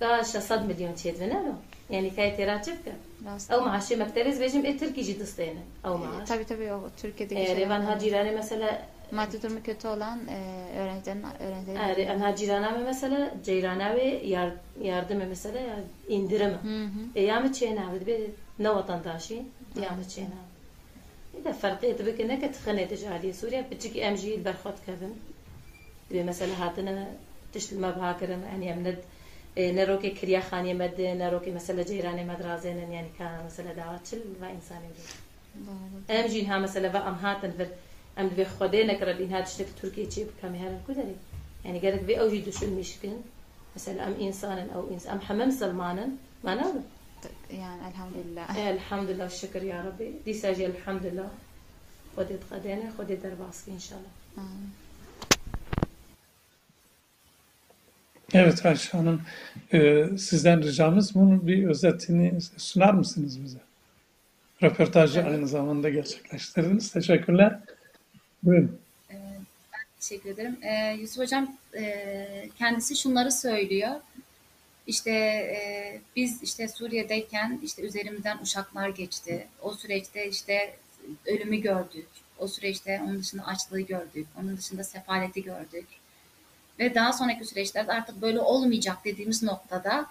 تا 0.01 0.23
صد 0.23 0.63
مليون 0.69 0.95
تشيدنا 0.95 1.25
له 1.45 1.55
يعني 1.91 2.11
كاي 2.11 2.31
تراتبك 2.37 2.77
Biraz- 2.87 3.08
أو 3.52 3.60
معاشي 3.66 3.96
مكتبز 3.96 4.38
بيجم 4.38 4.66
التركي 4.66 5.02
جي 5.02 5.14
دستاني 5.14 5.60
أو 5.86 5.98
معاش 5.98 6.30
تابي 6.30 6.44
تابي 6.44 6.72
أو 6.72 6.88
تركي 6.88 7.26
دي 7.26 7.36
جي 7.36 7.54
ريفان 7.54 7.82
ها 7.82 7.98
جيراني 7.98 8.36
مثلا 8.36 8.82
ما 9.12 9.26
تدرم 9.26 9.60
كتو 9.60 9.94
لأن 9.94 10.30
اورنجن 10.78 11.26
اورنجن 11.26 11.78
اري 11.78 12.12
انا 12.12 12.36
جيرانا 12.36 12.78
مي 12.78 12.90
مثلا 12.90 13.32
جيرانا 13.46 13.94
وي 13.94 14.32
يار 14.32 14.58
ياردم 14.82 15.32
مثلا 15.32 15.84
اندرم 16.12 16.58
أيام 17.18 17.48
تشينا 17.52 17.94
بد 17.94 18.04
بي 18.04 18.30
نو 18.60 18.78
وطن 18.78 19.02
داشي 19.02 19.42
أيام 19.78 20.02
تشينا 20.02 20.40
اذا 21.40 21.52
فرقيت 21.52 22.02
بك 22.02 22.22
انك 22.22 22.56
تخني 22.56 22.86
تجاهلي 22.86 23.34
سوريا 23.34 23.62
بتشك 23.62 23.98
ام 23.98 24.16
جي 24.16 24.38
برخط 24.38 24.74
كذا 24.88 25.10
مثلا 26.12 26.54
هاتنا 26.66 27.08
تشتل 27.54 27.80
ما 27.80 27.92
بهاكرن 27.92 28.42
يعني 28.42 28.74
امند 28.74 28.86
يعني 28.86 28.98
إيه، 29.58 29.72
نەرۆکێک 29.78 30.16
کریا 30.20 30.42
خانیە 30.50 30.76
مد 30.82 30.98
نەرۆکی 31.22 31.52
مەسە 31.58 31.72
لە 31.78 31.84
جێرانێ 31.90 32.24
مەدرازێنن 32.32 32.90
ینی 32.90 32.96
يعني 32.98 33.12
کا 33.18 33.28
مەسە 33.46 33.62
لە 33.68 33.74
داوا 33.80 33.98
چل 34.08 34.22
و 34.42 34.46
ئینسانی 34.54 34.90
ئەم 36.10 36.28
ژین 36.32 36.46
ها 36.50 36.56
مەسە 36.66 36.80
لە 36.84 36.90
أم 36.96 37.06
ئەم 37.08 37.18
هاتن 37.24 37.52
بر 37.60 37.68
ئەم 38.18 38.28
دوێ 38.34 38.46
خۆدێ 38.56 38.82
نەکرد 38.92 39.20
این 39.22 39.32
هات 39.34 39.46
شتێک 39.54 39.70
تورکی 39.80 40.06
چی 40.14 40.22
بکەم 40.30 40.54
هێرن 40.62 40.82
کو 40.86 40.92
دەری 40.98 41.16
ینی 41.16 41.18
يعني 41.66 41.80
گەرک 41.84 42.02
بێ 42.08 42.16
ئەوژی 42.20 42.42
دوشن 42.48 42.72
میشکن 42.80 43.18
مەسە 43.74 43.90
ئەم 44.06 44.16
ئینسانن 44.24 44.70
ئەو 44.74 44.84
ئینس 44.92 45.06
ئەم 45.12 45.20
هەمە 45.28 45.46
مسلمانن 45.52 46.12
ماناڵە 46.46 46.82
طيب، 47.24 47.60
يعني 47.60 47.88
الحمد 47.88 48.14
لله 48.16 48.56
إيه، 48.58 48.70
الحمد 48.72 49.10
لله 49.10 49.26
الشكر 49.26 49.64
يا 49.64 49.82
ربي. 49.82 50.14
دي 50.26 50.34
ساجي 50.34 50.66
الحمد 50.66 51.06
لله 51.06 51.30
خدي 52.18 52.36
تقدينا 52.38 52.92
خدي 52.98 53.16
درباسك 53.16 53.70
إن 53.70 53.80
شاء 53.80 53.98
الله. 54.00 54.12
آه. 54.38 54.79
Evet 58.34 58.66
Ayşe 58.66 58.98
Hanım, 58.98 59.22
e, 59.74 60.06
sizden 60.18 60.64
ricamız 60.64 61.16
bunun 61.16 61.48
bir 61.48 61.68
özetini 61.68 62.42
sunar 62.58 62.94
mısınız 62.94 63.44
bize? 63.44 63.58
Röportajı 64.64 65.20
Evet. 65.20 65.32
aynı 65.32 65.48
zamanda 65.48 65.90
gerçekleştirdiniz. 65.90 66.92
Teşekkürler. 66.92 67.60
Buyurun. 68.44 68.80
Teşekkür 70.00 70.30
ederim. 70.30 70.58
Ee, 70.62 70.98
Yusuf 71.02 71.18
Hocam 71.18 71.58
e, 71.78 72.50
kendisi 72.58 72.96
şunları 72.96 73.32
söylüyor. 73.32 73.90
İşte 74.88 75.12
e, 75.12 76.02
biz 76.16 76.44
işte 76.44 76.68
Suriye'deyken 76.68 77.60
işte 77.64 77.82
üzerimizden 77.82 78.38
uçaklar 78.38 78.90
geçti. 78.90 79.48
O 79.62 79.74
süreçte 79.74 80.30
işte 80.30 80.76
ölümü 81.26 81.58
gördük. 81.58 82.08
O 82.38 82.48
süreçte 82.48 83.02
onun 83.04 83.20
dışında 83.20 83.46
açlığı 83.46 83.82
gördük. 83.82 84.28
Onun 84.42 84.58
dışında 84.58 84.84
sefaleti 84.84 85.44
gördük. 85.44 85.86
Ve 86.80 86.96
daha 86.96 87.14
sonraki 87.14 87.46
süreçlerde 87.46 87.92
artık 87.92 88.22
böyle 88.22 88.40
olmayacak 88.40 88.98
dediğimiz 89.06 89.44
noktada 89.44 90.06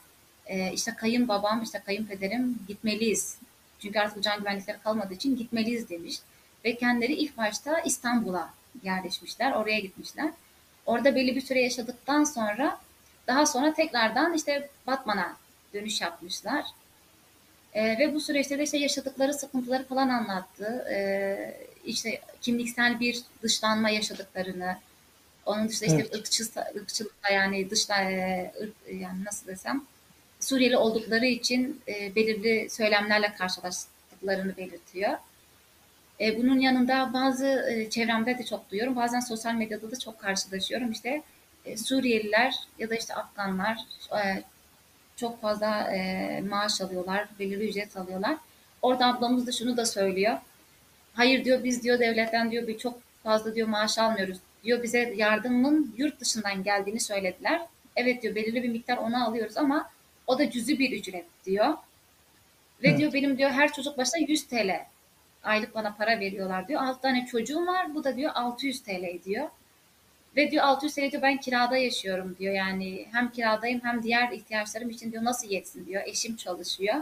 e, 0.47 0.73
işte 0.73 0.95
kayınbabam, 0.95 1.63
işte 1.63 1.83
kayınpederim 1.87 2.59
gitmeliyiz. 2.69 3.37
Çünkü 3.79 3.99
artık 3.99 4.23
can 4.23 4.39
güvenlikleri 4.39 4.79
kalmadığı 4.79 5.15
için 5.15 5.37
gitmeliyiz 5.37 5.89
demiş. 5.89 6.19
Ve 6.65 6.77
kendileri 6.77 7.13
ilk 7.13 7.37
başta 7.37 7.81
İstanbul'a 7.81 8.51
yerleşmişler, 8.83 9.53
oraya 9.53 9.79
gitmişler. 9.79 10.31
Orada 10.87 11.15
belli 11.15 11.37
bir 11.37 11.41
süre 11.41 11.63
yaşadıktan 11.63 12.25
sonra 12.25 12.79
daha 13.27 13.47
sonra 13.47 13.75
tekrardan 13.75 14.35
işte 14.35 14.69
Batman'a 14.87 15.37
dönüş 15.75 16.01
yapmışlar. 16.01 16.65
Ee, 17.75 17.99
ve 17.99 18.15
bu 18.15 18.21
süreçte 18.21 18.59
de 18.59 18.63
işte 18.63 18.79
yaşadıkları 18.79 19.35
sıkıntıları 19.35 19.85
falan 19.85 20.09
anlattı. 20.09 20.87
Ee, 20.91 21.55
işte 21.85 22.21
kimliksel 22.41 23.01
bir 23.01 23.23
dışlanma 23.43 23.91
yaşadıklarını, 23.91 24.77
onun 25.49 25.69
dışında 25.69 25.87
işte 25.87 26.01
Evet. 26.01 26.15
ırkçı, 26.15 26.45
ırkçılıkla 26.77 27.31
yani 27.31 27.71
dışla 27.71 27.97
e, 28.03 28.53
ırk- 28.63 28.95
yani 29.01 29.25
nasıl 29.25 29.47
desem 29.47 29.85
Suriyeli 30.41 30.77
oldukları 30.77 31.27
için 31.27 31.81
e, 31.89 32.15
belirli 32.15 32.71
söylemlerle 32.71 33.35
karşılaştıklarını 33.39 34.57
belirtiyor. 34.57 35.13
E, 36.21 36.39
bunun 36.39 36.59
yanında 36.61 37.11
bazı 37.13 37.47
e, 37.71 37.91
çevremde 37.91 38.39
de 38.39 38.45
çok 38.45 38.71
duyuyorum. 38.71 38.97
Bazen 38.97 39.21
sosyal 39.21 39.55
medyada 39.55 39.91
da 39.91 39.99
çok 39.99 40.21
karşılaşıyorum. 40.21 40.91
İşte 40.93 41.23
e, 41.65 41.77
Suriyeliler 41.77 42.55
ya 42.79 42.91
da 42.91 42.95
işte 42.95 43.15
Afganlar 43.15 43.79
e, 44.13 44.43
çok 45.17 45.41
fazla 45.43 45.93
e, 45.95 46.41
maaş 46.49 46.81
alıyorlar, 46.81 47.29
belirli 47.39 47.69
ücret 47.69 47.97
alıyorlar. 47.97 48.37
Orada 48.83 49.07
ablamız 49.07 49.47
da 49.47 49.53
şunu 49.53 49.77
da 49.77 49.87
söylüyor. 49.87 50.39
Hayır 51.15 51.45
diyor 51.45 51.65
biz 51.65 51.83
diyor 51.83 51.99
devletten 51.99 52.51
diyor 52.51 52.67
bir 52.67 52.79
çok 52.79 52.99
fazla 53.23 53.55
diyor 53.55 53.69
maaş 53.69 53.99
almıyoruz. 53.99 54.39
Diyor 54.65 54.83
bize 54.83 55.15
yardımın 55.17 55.95
yurt 55.97 56.21
dışından 56.21 56.63
geldiğini 56.63 57.01
söylediler. 57.01 57.63
Evet 57.97 58.23
diyor 58.23 58.35
belirli 58.35 58.63
bir 58.63 58.69
miktar 58.69 58.97
onu 58.97 59.27
alıyoruz 59.27 59.57
ama 59.57 59.91
o 60.27 60.39
da 60.39 60.51
cüzi 60.51 60.79
bir 60.79 60.93
ücret 60.99 61.25
diyor. 61.47 61.75
Ve 62.83 62.89
Evet. 62.89 62.99
diyor 62.99 63.13
benim 63.13 63.39
diyor 63.39 63.51
her 63.51 63.73
çocuk 63.73 63.99
başına 63.99 64.21
100 64.29 64.47
TL 64.47 64.87
aylık 65.43 65.75
bana 65.75 65.95
para 65.95 66.21
veriyorlar 66.21 66.69
diyor. 66.69 66.83
6 66.83 67.01
tane 67.01 67.27
çocuğum 67.27 67.67
var 67.67 67.95
bu 67.95 68.05
da 68.05 68.17
diyor 68.17 68.33
600 68.35 68.83
TL 68.83 69.25
diyor. 69.25 69.49
Ve 70.37 70.51
diyor 70.51 70.65
600 70.65 70.95
TL 70.95 71.11
diyor 71.11 71.23
ben 71.23 71.37
kirada 71.37 71.77
yaşıyorum 71.77 72.37
diyor. 72.39 72.55
Yani 72.55 73.07
hem 73.13 73.31
kiradayım 73.31 73.81
hem 73.85 74.03
diğer 74.03 74.33
ihtiyaçlarım 74.33 74.91
için 74.91 75.13
diyor 75.13 75.25
nasıl 75.25 75.49
yetsin 75.51 75.87
diyor. 75.87 76.03
Eşim 76.07 76.37
çalışıyor. 76.37 76.95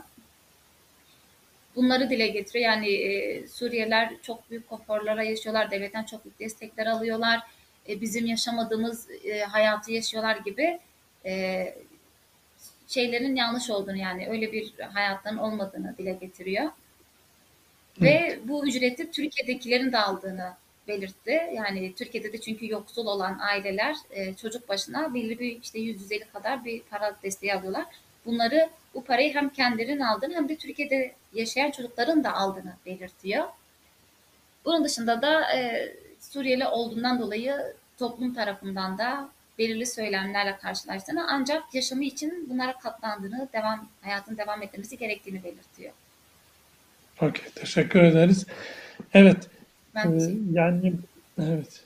Bunları 1.77 2.11
dile 2.11 2.27
getiriyor. 2.27 2.65
Yani 2.65 2.89
e, 2.89 3.47
Suriyeliler 3.49 4.13
çok 4.23 4.51
büyük 4.51 4.69
konforlara 4.69 5.23
yaşıyorlar. 5.23 5.71
Devletten 5.71 6.05
çok 6.05 6.25
büyük 6.25 6.41
destekler 6.41 6.87
alıyorlar. 6.87 7.41
E, 7.89 8.01
bizim 8.01 8.27
yaşamadığımız 8.27 9.09
e, 9.25 9.41
hayatı 9.41 9.93
yaşıyorlar 9.93 10.37
gibi 10.37 10.79
e, 11.25 11.75
şeylerin 12.89 13.37
yanlış 13.37 13.71
olduğunu 13.71 13.97
yani 13.97 14.29
öyle 14.29 14.53
bir 14.53 14.73
hayatların 14.79 15.37
olmadığını 15.37 15.95
dile 15.99 16.13
getiriyor. 16.13 16.71
Ve 18.01 18.39
bu 18.45 18.67
ücreti 18.67 19.11
Türkiye'dekilerin 19.11 19.93
de 19.93 19.99
aldığını 19.99 20.53
belirtti. 20.89 21.51
Yani 21.55 21.95
Türkiye'de 21.95 22.33
de 22.33 22.41
çünkü 22.41 22.71
yoksul 22.71 23.07
olan 23.07 23.39
aileler 23.39 23.97
e, 24.11 24.35
çocuk 24.35 24.69
başına 24.69 25.15
belli 25.15 25.39
bir 25.39 25.63
işte 25.63 25.79
150 25.79 26.25
kadar 26.33 26.65
bir 26.65 26.83
para 26.83 27.17
desteği 27.23 27.55
alıyorlar. 27.55 27.85
Bunları 28.27 28.71
bu 28.95 29.05
parayı 29.05 29.35
hem 29.35 29.49
kendilerinin 29.49 30.01
aldığını 30.01 30.35
hem 30.35 30.49
de 30.49 30.57
Türkiye'de 30.57 31.15
yaşayan 31.37 31.71
çocukların 31.71 32.25
da 32.25 32.35
aldığını 32.35 32.73
belirtiyor. 32.87 33.45
Bunun 34.65 34.85
dışında 34.85 35.23
da 35.23 35.57
e, 35.57 35.93
Suriyeli 36.21 36.67
olduğundan 36.67 37.21
dolayı 37.21 37.75
toplum 37.99 38.35
tarafından 38.35 38.99
da 38.99 39.29
belirli 39.59 39.87
söylemlerle 39.87 40.57
karşılaştığını 40.57 41.27
ancak 41.29 41.75
yaşamı 41.75 42.05
için 42.05 42.47
bunlara 42.51 42.79
katlandığını, 42.79 43.49
devam 43.53 43.89
hayatın 44.03 44.37
devam 44.37 44.63
etmesi 44.63 44.99
gerektiğini 44.99 45.45
belirtiyor. 45.45 45.93
Okey, 47.21 47.45
teşekkür 47.55 48.03
ederiz. 48.03 48.47
Evet, 49.15 49.49
Ben 49.95 50.13
e, 50.13 50.19
teşekkür 50.19 50.53
yani 50.53 50.93
evet. 51.39 51.81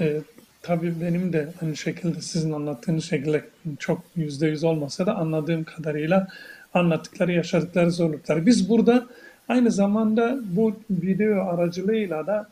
E, 0.00 0.20
tabii 0.62 1.00
benim 1.00 1.32
de 1.32 1.52
aynı 1.62 1.76
şekilde 1.76 2.20
sizin 2.20 2.52
anlattığınız 2.52 3.04
şekilde 3.04 3.44
çok 3.78 4.04
yüzde 4.16 4.46
yüz 4.46 4.64
olmasa 4.64 5.06
da 5.06 5.16
anladığım 5.16 5.64
kadarıyla 5.64 6.28
anlattıkları, 6.74 7.32
yaşadıkları 7.32 7.90
zorlukları. 7.90 8.46
Biz 8.46 8.68
burada 8.68 9.06
aynı 9.48 9.70
zamanda 9.70 10.38
bu 10.50 10.74
video 10.90 11.40
aracılığıyla 11.40 12.26
da 12.26 12.48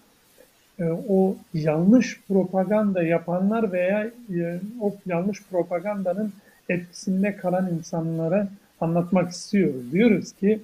e, 0.79 0.85
o 1.09 1.37
yanlış 1.55 2.21
propaganda 2.29 3.03
yapanlar 3.03 3.73
veya 3.73 4.11
e, 4.35 4.61
o 4.81 4.95
yanlış 5.07 5.43
propagandanın 5.51 6.33
etkisinde 6.69 7.37
kalan 7.37 7.71
insanlara 7.75 8.49
anlatmak 8.81 9.31
istiyoruz. 9.31 9.93
Diyoruz 9.93 10.33
ki 10.33 10.61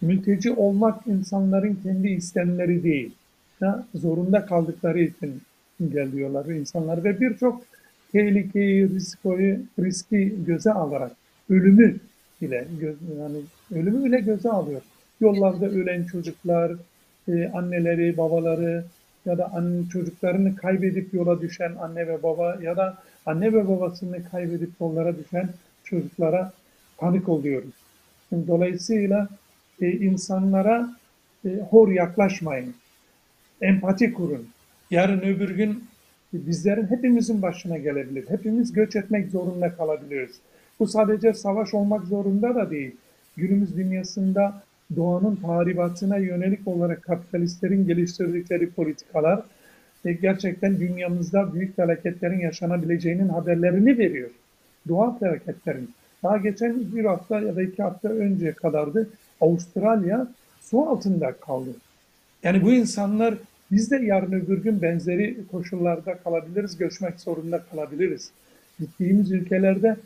mülteci 0.00 0.52
olmak 0.52 1.06
insanların 1.06 1.78
kendi 1.82 2.08
istemleri 2.08 2.84
değil. 2.84 3.14
Ya, 3.60 3.86
zorunda 3.94 4.46
kaldıkları 4.46 5.00
için 5.00 5.42
geliyorlar 5.92 6.46
insanlar 6.46 7.04
ve 7.04 7.20
birçok 7.20 7.62
tehlikeyi, 8.12 8.90
riskoyu, 8.90 9.58
riski 9.78 10.34
göze 10.46 10.72
alarak 10.72 11.12
ölümü 11.50 11.96
bile 12.44 12.66
gö- 12.80 13.18
yani 13.20 13.36
ölümü 13.74 14.04
bile 14.04 14.20
göze 14.20 14.50
alıyor. 14.50 14.82
Yollarda 15.20 15.66
ölen 15.66 16.04
çocuklar, 16.04 16.72
e, 17.28 17.48
anneleri, 17.48 18.16
babaları 18.16 18.84
ya 19.26 19.38
da 19.38 19.52
anne 19.52 19.88
çocuklarını 19.88 20.56
kaybedip 20.56 21.14
yola 21.14 21.40
düşen 21.40 21.72
anne 21.80 22.08
ve 22.08 22.22
baba 22.22 22.58
ya 22.62 22.76
da 22.76 22.98
anne 23.26 23.52
ve 23.52 23.68
babasını 23.68 24.24
kaybedip 24.30 24.70
yollara 24.80 25.18
düşen 25.18 25.48
çocuklara 25.84 26.52
tanık 26.98 27.28
oluyoruz. 27.28 27.74
Dolayısıyla 28.32 29.28
e, 29.80 29.90
insanlara 29.92 30.96
e, 31.44 31.48
hor 31.70 31.88
yaklaşmayın. 31.88 32.74
Empati 33.60 34.12
kurun. 34.12 34.48
Yarın 34.90 35.20
öbür 35.20 35.50
gün 35.50 35.84
bizlerin 36.32 36.86
hepimizin 36.86 37.42
başına 37.42 37.78
gelebilir. 37.78 38.24
Hepimiz 38.28 38.72
göç 38.72 38.96
etmek 38.96 39.30
zorunda 39.30 39.76
kalabiliriz. 39.76 40.40
Bu 40.80 40.86
sadece 40.86 41.34
savaş 41.34 41.74
olmak 41.74 42.04
zorunda 42.04 42.54
da 42.54 42.70
değil. 42.70 42.96
Günümüz 43.36 43.76
dünyasında 43.76 44.62
doğanın 44.96 45.36
tahribatına 45.36 46.16
yönelik 46.16 46.68
olarak 46.68 47.02
kapitalistlerin 47.02 47.86
geliştirdikleri 47.86 48.70
politikalar 48.70 49.42
e, 50.04 50.12
gerçekten 50.12 50.80
dünyamızda 50.80 51.54
büyük 51.54 51.76
felaketlerin 51.76 52.40
yaşanabileceğinin 52.40 53.28
haberlerini 53.28 53.98
veriyor. 53.98 54.30
Doğal 54.88 55.18
felaketlerin. 55.18 55.90
Daha 56.22 56.36
geçen 56.36 56.96
bir 56.96 57.04
hafta 57.04 57.40
ya 57.40 57.56
da 57.56 57.62
iki 57.62 57.82
hafta 57.82 58.08
önce 58.08 58.52
kadardı 58.52 59.08
Avustralya 59.40 60.28
su 60.60 60.80
altında 60.82 61.32
kaldı. 61.32 61.70
Yani 62.42 62.62
bu 62.62 62.72
insanlar 62.72 63.34
biz 63.70 63.90
de 63.90 63.96
yarın 63.96 64.32
öbür 64.32 64.62
gün 64.62 64.82
benzeri 64.82 65.36
koşullarda 65.52 66.14
kalabiliriz, 66.14 66.78
göçmek 66.78 67.20
zorunda 67.20 67.62
kalabiliriz. 67.70 68.30
Gittiğimiz 68.80 69.32
ülkelerde 69.32 69.96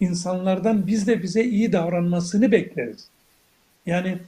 insanlardan 0.00 0.86
biz 0.86 1.06
de 1.06 1.22
bize 1.22 1.44
iyi 1.44 1.72
davranmasını 1.72 2.52
bekleriz. 2.52 3.08
Yani 3.86 4.18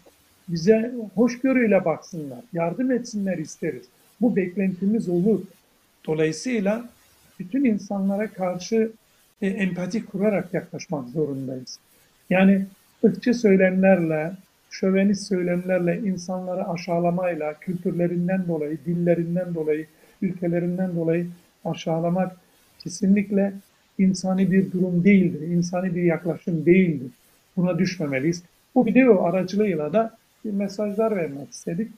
bize 0.48 0.94
hoşgörüyle 1.14 1.84
baksınlar, 1.84 2.40
yardım 2.52 2.90
etsinler 2.90 3.38
isteriz. 3.38 3.84
Bu 4.20 4.36
beklentimiz 4.36 5.08
olur. 5.08 5.40
Dolayısıyla 6.06 6.88
bütün 7.38 7.64
insanlara 7.64 8.28
karşı 8.28 8.90
e, 9.42 9.46
empati 9.46 10.06
kurarak 10.06 10.54
yaklaşmak 10.54 11.08
zorundayız. 11.08 11.78
Yani 12.30 12.66
ırkçı 13.04 13.34
söylemlerle, 13.34 14.32
şövenist 14.70 15.26
söylemlerle, 15.28 15.98
insanları 15.98 16.68
aşağılamayla, 16.68 17.54
kültürlerinden 17.60 18.48
dolayı, 18.48 18.78
dillerinden 18.86 19.54
dolayı, 19.54 19.86
ülkelerinden 20.22 20.96
dolayı 20.96 21.26
aşağılamak 21.64 22.36
kesinlikle 22.78 23.52
insani 23.98 24.50
bir 24.50 24.72
durum 24.72 25.04
değildir, 25.04 25.48
insani 25.48 25.94
bir 25.94 26.02
yaklaşım 26.02 26.66
değildir. 26.66 27.10
Buna 27.56 27.78
düşmemeliyiz. 27.78 28.42
Bu 28.74 28.86
video 28.86 29.24
aracılığıyla 29.24 29.92
da 29.92 30.16
bir 30.44 30.50
mesajlar 30.50 31.16
vermek 31.16 31.50
istedik. 31.50 31.92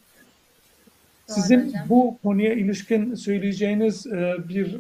Sizin 1.27 1.67
hocam. 1.69 1.87
bu 1.89 2.19
konuya 2.23 2.53
ilişkin 2.53 3.15
söyleyeceğiniz 3.15 4.07
e, 4.07 4.37
bir 4.49 4.77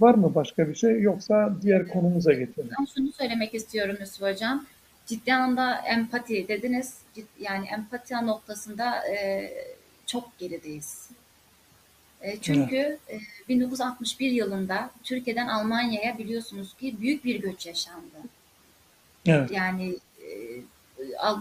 var 0.00 0.14
mı 0.14 0.34
başka 0.34 0.68
bir 0.68 0.74
şey 0.74 1.00
yoksa 1.00 1.54
diğer 1.62 1.88
konumuza 1.88 2.32
geçelim. 2.32 2.70
Ben 2.80 2.84
şunu 2.94 3.12
söylemek 3.12 3.54
istiyorum 3.54 3.96
Yusuf 4.00 4.22
Hocam. 4.22 4.66
Ciddi 5.06 5.34
anlamda 5.34 5.76
empati 5.76 6.48
dediniz. 6.48 6.98
Yani 7.40 7.66
empati 7.66 8.14
noktasında 8.14 9.08
e, 9.08 9.50
çok 10.06 10.38
gerideyiz. 10.38 11.08
E, 12.24 12.40
çünkü 12.40 12.98
e, 13.10 13.20
1961 13.48 14.30
yılında 14.30 14.90
Türkiye'den 15.02 15.48
Almanya'ya 15.48 16.18
biliyorsunuz 16.18 16.74
ki 16.74 17.00
büyük 17.00 17.24
bir 17.24 17.40
göç 17.40 17.66
yaşandı. 17.66 18.16
Evet, 19.26 19.50
Yani 19.50 19.96
e, 20.22 20.28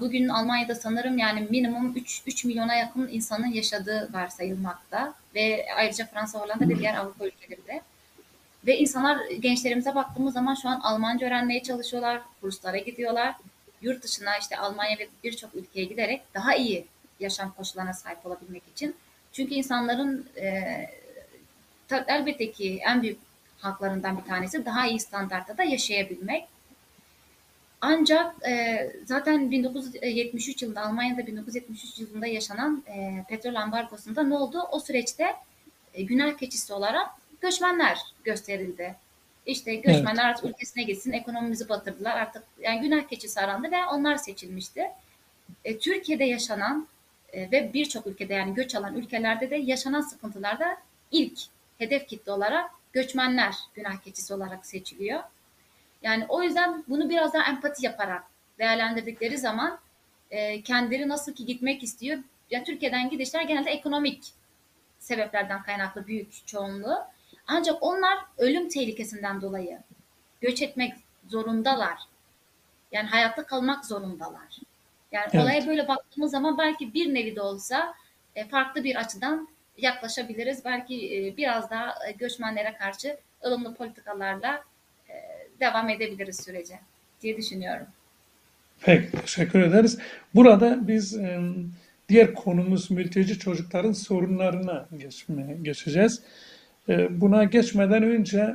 bugün 0.01 0.27
Almanya'da 0.27 0.75
sanırım 0.75 1.17
yani 1.17 1.47
minimum 1.49 1.93
3, 1.95 2.23
3 2.27 2.45
milyona 2.45 2.75
yakın 2.75 3.09
insanın 3.11 3.47
yaşadığı 3.47 4.09
varsayılmakta 4.13 5.13
ve 5.35 5.65
ayrıca 5.75 6.05
Fransa, 6.05 6.39
Hollanda 6.39 6.69
ve 6.69 6.79
diğer 6.79 6.95
Avrupa 6.95 7.25
ülkelerinde. 7.25 7.81
Ve 8.67 8.77
insanlar 8.77 9.29
gençlerimize 9.31 9.95
baktığımız 9.95 10.33
zaman 10.33 10.55
şu 10.55 10.69
an 10.69 10.79
Almanca 10.79 11.27
öğrenmeye 11.27 11.63
çalışıyorlar, 11.63 12.21
kurslara 12.41 12.77
gidiyorlar. 12.77 13.35
Yurt 13.81 14.03
dışına 14.03 14.37
işte 14.37 14.57
Almanya 14.57 14.99
ve 14.99 15.07
birçok 15.23 15.55
ülkeye 15.55 15.85
giderek 15.85 16.21
daha 16.33 16.55
iyi 16.55 16.85
yaşam 17.19 17.53
koşullarına 17.57 17.93
sahip 17.93 18.25
olabilmek 18.25 18.63
için. 18.75 18.95
Çünkü 19.33 19.53
insanların 19.53 20.25
e, 20.37 20.63
elbette 22.07 22.51
ki 22.51 22.79
en 22.87 23.01
büyük 23.01 23.19
haklarından 23.57 24.17
bir 24.17 24.23
tanesi 24.23 24.65
daha 24.65 24.87
iyi 24.87 24.99
standartta 24.99 25.57
da 25.57 25.63
yaşayabilmek. 25.63 26.47
Ancak 27.81 28.47
e, 28.47 28.91
zaten 29.05 29.51
1973 29.51 30.61
yılında 30.61 30.81
Almanya'da 30.81 31.27
1973 31.27 31.99
yılında 31.99 32.27
yaşanan 32.27 32.83
e, 32.87 33.25
petrol 33.29 33.55
ambargosunda 33.55 34.23
ne 34.23 34.35
oldu? 34.35 34.59
O 34.71 34.79
süreçte 34.79 35.35
e, 35.93 36.03
günah 36.03 36.37
keçisi 36.37 36.73
olarak 36.73 37.07
göçmenler 37.41 37.99
gösterildi. 38.23 38.95
İşte 39.45 39.75
göçmenler 39.75 40.25
artık 40.25 40.45
ülkesine 40.45 40.83
gitsin, 40.83 41.11
ekonomimizi 41.11 41.69
batırdılar. 41.69 42.15
Artık 42.17 42.43
yani 42.61 42.81
günah 42.81 43.07
keçisi 43.07 43.39
arandı 43.41 43.71
ve 43.71 43.85
onlar 43.85 44.15
seçilmişti. 44.15 44.91
E, 45.65 45.77
Türkiye'de 45.77 46.23
yaşanan 46.23 46.87
e, 47.33 47.51
ve 47.51 47.73
birçok 47.73 48.07
ülkede 48.07 48.33
yani 48.33 48.53
göç 48.53 48.75
alan 48.75 48.95
ülkelerde 48.95 49.49
de 49.49 49.55
yaşanan 49.55 50.01
sıkıntılarda 50.01 50.77
ilk 51.11 51.39
hedef 51.77 52.07
kitle 52.07 52.31
olarak 52.31 52.71
göçmenler 52.93 53.55
günah 53.73 53.97
keçisi 53.97 54.33
olarak 54.33 54.65
seçiliyor. 54.65 55.23
Yani 56.01 56.25
o 56.29 56.43
yüzden 56.43 56.83
bunu 56.87 57.09
biraz 57.09 57.33
daha 57.33 57.49
empati 57.49 57.85
yaparak 57.85 58.23
değerlendirdikleri 58.59 59.37
zaman 59.37 59.79
e, 60.31 60.61
kendileri 60.61 61.09
nasıl 61.09 61.33
ki 61.33 61.45
gitmek 61.45 61.83
istiyor. 61.83 62.19
Ya 62.51 62.63
Türkiye'den 62.63 63.09
gidişler 63.09 63.41
genelde 63.41 63.71
ekonomik 63.71 64.23
sebeplerden 64.99 65.63
kaynaklı 65.63 66.07
büyük 66.07 66.47
çoğunluğu. 66.47 66.97
Ancak 67.47 67.83
onlar 67.83 68.17
ölüm 68.37 68.69
tehlikesinden 68.69 69.41
dolayı 69.41 69.79
göç 70.41 70.61
etmek 70.61 70.93
zorundalar. 71.27 71.99
Yani 72.91 73.09
hayatta 73.09 73.45
kalmak 73.45 73.85
zorundalar. 73.85 74.59
Yani 75.13 75.29
Evet. 75.33 75.43
olaya 75.43 75.67
böyle 75.67 75.87
baktığımız 75.87 76.31
zaman 76.31 76.57
belki 76.57 76.93
bir 76.93 77.13
nevi 77.13 77.35
de 77.35 77.41
olsa 77.41 77.93
e, 78.35 78.47
farklı 78.47 78.83
bir 78.83 78.95
açıdan 78.95 79.47
yaklaşabiliriz. 79.77 80.65
Belki 80.65 81.17
e, 81.17 81.37
biraz 81.37 81.69
daha 81.69 81.93
e, 82.07 82.11
göçmenlere 82.11 82.73
karşı 82.79 83.17
ılımlı 83.45 83.75
politikalarla 83.75 84.63
e, 85.09 85.13
devam 85.59 85.89
edebiliriz 85.89 86.43
sürece 86.43 86.79
diye 87.21 87.37
düşünüyorum. 87.37 87.87
Peki, 88.81 89.11
teşekkür 89.11 89.61
ederiz. 89.61 89.99
Burada 90.35 90.87
biz 90.87 91.17
e, 91.17 91.39
diğer 92.09 92.33
konumuz 92.33 92.91
mülteci 92.91 93.39
çocukların 93.39 93.91
sorunlarına 93.91 94.85
geçmeye 94.97 95.57
geçeceğiz. 95.61 96.21
E, 96.89 97.21
Buna 97.21 97.43
geçmeden 97.43 98.03
önce 98.03 98.53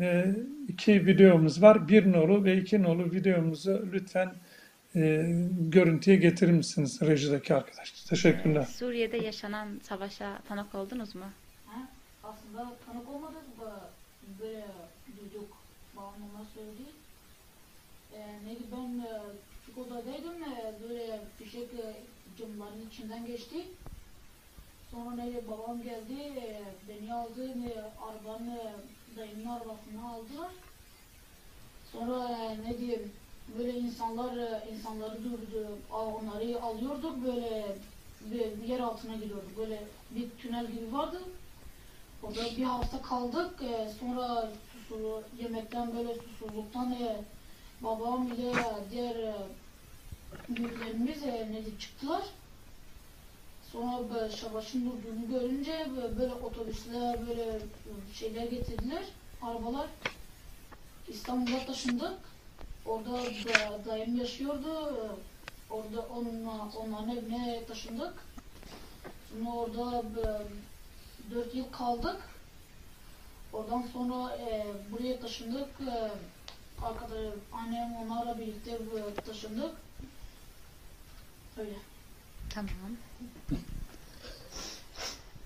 e, 0.00 0.24
iki 0.68 1.06
videomuz 1.06 1.62
var. 1.62 1.88
Bir 1.88 2.12
nolu 2.12 2.44
ve 2.44 2.56
iki 2.56 2.82
nolu 2.82 3.12
videomuzu 3.12 3.88
lütfen 3.92 4.32
e, 4.96 5.26
görüntüye 5.60 6.16
getirir 6.16 6.52
misiniz 6.52 7.02
rejideki 7.02 7.54
arkadaşlar? 7.54 8.04
Teşekkürler. 8.08 8.64
Suriye'de 8.64 9.16
yaşanan 9.16 9.80
savaşa 9.82 10.38
tanık 10.48 10.74
oldunuz 10.74 11.14
mu? 11.14 11.24
Ha? 11.66 11.78
Aslında 12.24 12.72
tanık 12.86 13.08
olmadık 13.08 13.60
da 13.60 13.90
böyle 14.40 14.66
duyduk. 15.20 15.56
Babam 15.96 16.14
onlar 16.14 16.46
söyledi. 16.54 16.82
Ee, 18.14 18.46
neydi 18.46 18.62
ben 18.72 18.98
e, 19.04 19.20
küçük 19.60 19.78
odadaydım. 19.78 20.42
e, 20.42 20.74
Böyle 20.82 21.20
fişek 21.38 21.62
e, 21.74 21.94
camların 22.38 22.88
içinden 22.90 23.26
geçti. 23.26 23.56
Sonra 24.90 25.16
neydi 25.16 25.42
babam 25.50 25.82
geldi. 25.82 26.20
e, 26.36 26.62
Beni 26.88 27.14
aldı. 27.14 27.48
e, 27.48 27.72
Arabanın 28.04 28.50
e, 28.56 28.72
dayımın 29.16 29.46
arabasına 29.46 30.10
aldılar. 30.10 30.50
Sonra 31.92 32.28
e, 32.38 32.62
ne 32.70 32.78
diyeyim 32.78 33.12
böyle 33.58 33.78
insanlar 33.78 34.36
e, 34.36 34.62
insanları 34.72 35.24
durdu. 35.24 35.78
Aa, 35.92 36.06
Onları 36.06 36.62
alıyorduk 36.62 37.24
böyle 37.24 37.76
bir 38.30 38.68
yer 38.68 38.80
altına 38.80 39.14
giriyorduk. 39.14 39.58
Böyle 39.58 39.82
bir 40.10 40.30
tünel 40.30 40.66
gibi 40.66 40.92
vardı. 40.92 41.20
Orada 42.22 42.56
bir 42.56 42.64
hafta 42.64 43.02
kaldık. 43.02 43.62
Ee, 43.62 43.92
sonra 44.00 44.48
susuz, 44.72 45.24
yemekten 45.42 45.96
böyle 45.96 46.14
susuzluktan 46.14 46.92
e, 46.92 47.16
babam 47.80 48.32
ile 48.32 48.52
diğer 48.90 49.14
e, 49.14 49.34
büyüklerimiz 50.48 51.22
e, 51.22 51.62
çıktılar. 51.80 52.22
Sonra 53.72 54.28
savaşın 54.30 54.86
durduğunu 54.86 55.28
görünce 55.28 55.86
böyle, 56.18 56.34
otobüsler 56.34 57.26
böyle 57.28 57.44
e, 57.44 58.14
şeyler 58.14 58.44
getirdiler, 58.44 59.04
arabalar. 59.42 59.86
İstanbul'a 61.08 61.66
taşındık. 61.66 62.31
Orada 62.86 63.12
da, 63.12 63.84
dayım 63.84 64.16
yaşıyordu. 64.16 64.92
Orada 65.70 66.00
onunla, 66.00 66.68
onların 66.76 67.16
evine 67.16 67.64
taşındık. 67.68 68.14
Sonra 69.30 69.50
orada 69.50 70.02
e, 70.02 70.30
dört 71.30 71.54
yıl 71.54 71.72
kaldık. 71.72 72.16
Oradan 73.52 73.84
sonra 73.92 74.36
e, 74.36 74.66
buraya 74.92 75.20
taşındık. 75.20 75.68
E, 75.80 76.10
arkadaş, 76.84 77.18
annem 77.52 77.96
onlarla 77.96 78.38
birlikte 78.38 78.70
e, 78.70 79.14
taşındık. 79.14 79.74
Öyle. 81.58 81.76
Tamam. 82.50 82.70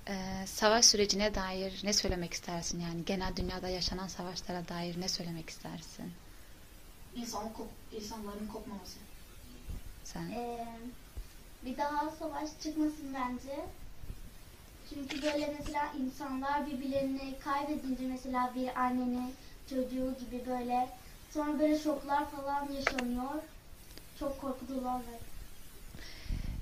Ee, 0.09 0.47
savaş 0.47 0.85
sürecine 0.85 1.35
dair 1.35 1.81
ne 1.85 1.93
söylemek 1.93 2.33
istersin? 2.33 2.81
Yani 2.81 3.05
genel 3.05 3.37
dünyada 3.37 3.69
yaşanan 3.69 4.09
savaşlara 4.09 4.69
dair 4.69 5.01
ne 5.01 5.09
söylemek 5.09 5.51
istersin? 5.51 6.13
İnsanın 7.17 7.53
kop, 7.53 7.69
insanların 7.93 8.47
kopmaması. 8.47 8.99
Sen. 10.05 10.31
Ee, 10.31 10.67
bir 11.65 11.77
daha 11.77 12.11
savaş 12.11 12.51
çıkmasın 12.63 13.15
bence. 13.15 13.67
Çünkü 14.95 15.23
böyle 15.23 15.55
mesela 15.59 15.93
insanlar 16.01 16.67
birbirlerini 16.67 17.39
kaybedince 17.45 18.07
mesela 18.07 18.53
bir 18.55 18.81
annenin 18.81 19.35
çocuğu 19.71 20.15
gibi 20.21 20.47
böyle 20.47 20.89
sonra 21.31 21.59
böyle 21.59 21.79
şoklar 21.79 22.31
falan 22.31 22.73
yaşanıyor. 22.73 23.43
Çok 24.19 24.41
korkutucu 24.41 24.81
olaylar. 24.81 25.21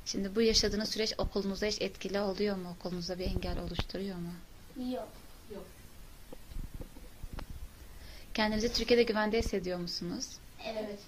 Şimdi 0.07 0.37
bu 0.37 0.43
yaşadığınız 0.43 0.89
süreç 0.89 1.15
okulunuzda 1.19 1.67
hiç 1.67 1.83
etkili 1.83 2.21
oluyor 2.21 2.57
mu? 2.57 2.77
Okulunuzda 2.79 3.19
bir 3.19 3.25
engel 3.25 3.59
oluşturuyor 3.59 4.17
mu? 4.17 4.33
Yok. 4.91 5.09
Kendinizi 8.35 8.73
Türkiye'de 8.73 9.03
güvende 9.03 9.39
hissediyor 9.39 9.79
musunuz? 9.79 10.27
Evet. 10.67 10.99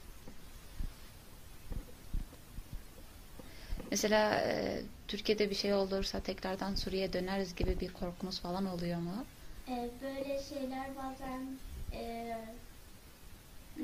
Mesela 3.90 4.34
e, 4.40 4.82
Türkiye'de 5.08 5.50
bir 5.50 5.54
şey 5.54 5.74
olursa 5.74 6.20
tekrardan 6.20 6.74
Suriye'ye 6.74 7.12
döneriz 7.12 7.54
gibi 7.54 7.80
bir 7.80 7.92
korkunuz 7.92 8.40
falan 8.40 8.66
oluyor 8.66 8.98
mu? 8.98 9.24
Ee, 9.68 9.90
böyle 10.02 10.42
şeyler 10.42 10.86
bazen 10.96 11.40
e, 11.92 12.32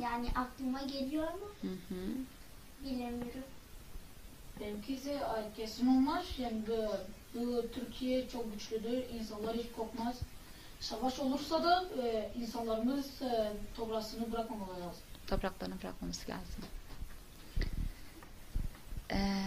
yani 0.00 0.28
aklıma 0.34 0.82
geliyor 0.82 1.24
ama 1.26 1.46
Hı 1.62 1.68
hı. 1.94 2.14
bilemiyorum. 2.84 3.44
Benimki 4.60 4.94
ise 4.94 5.24
ay, 5.24 5.42
kesin 5.56 5.86
olmaz. 5.86 6.24
Yani 6.38 6.62
bu, 6.66 6.90
bu 7.38 7.70
Türkiye 7.72 8.28
çok 8.28 8.52
güçlüdür. 8.52 9.04
İnsanlar 9.14 9.56
hiç 9.56 9.72
korkmaz. 9.76 10.16
Savaş 10.80 11.18
olursa 11.20 11.64
da 11.64 11.84
e, 12.02 12.30
insanlarımız 12.40 13.22
e, 13.22 13.52
toprağını 13.76 14.32
bırakmamalı 14.32 14.80
lazım. 14.80 15.02
Topraklarını 15.26 15.74
bırakmamız 15.82 16.20
lazım. 16.28 16.64
Ee, 19.10 19.42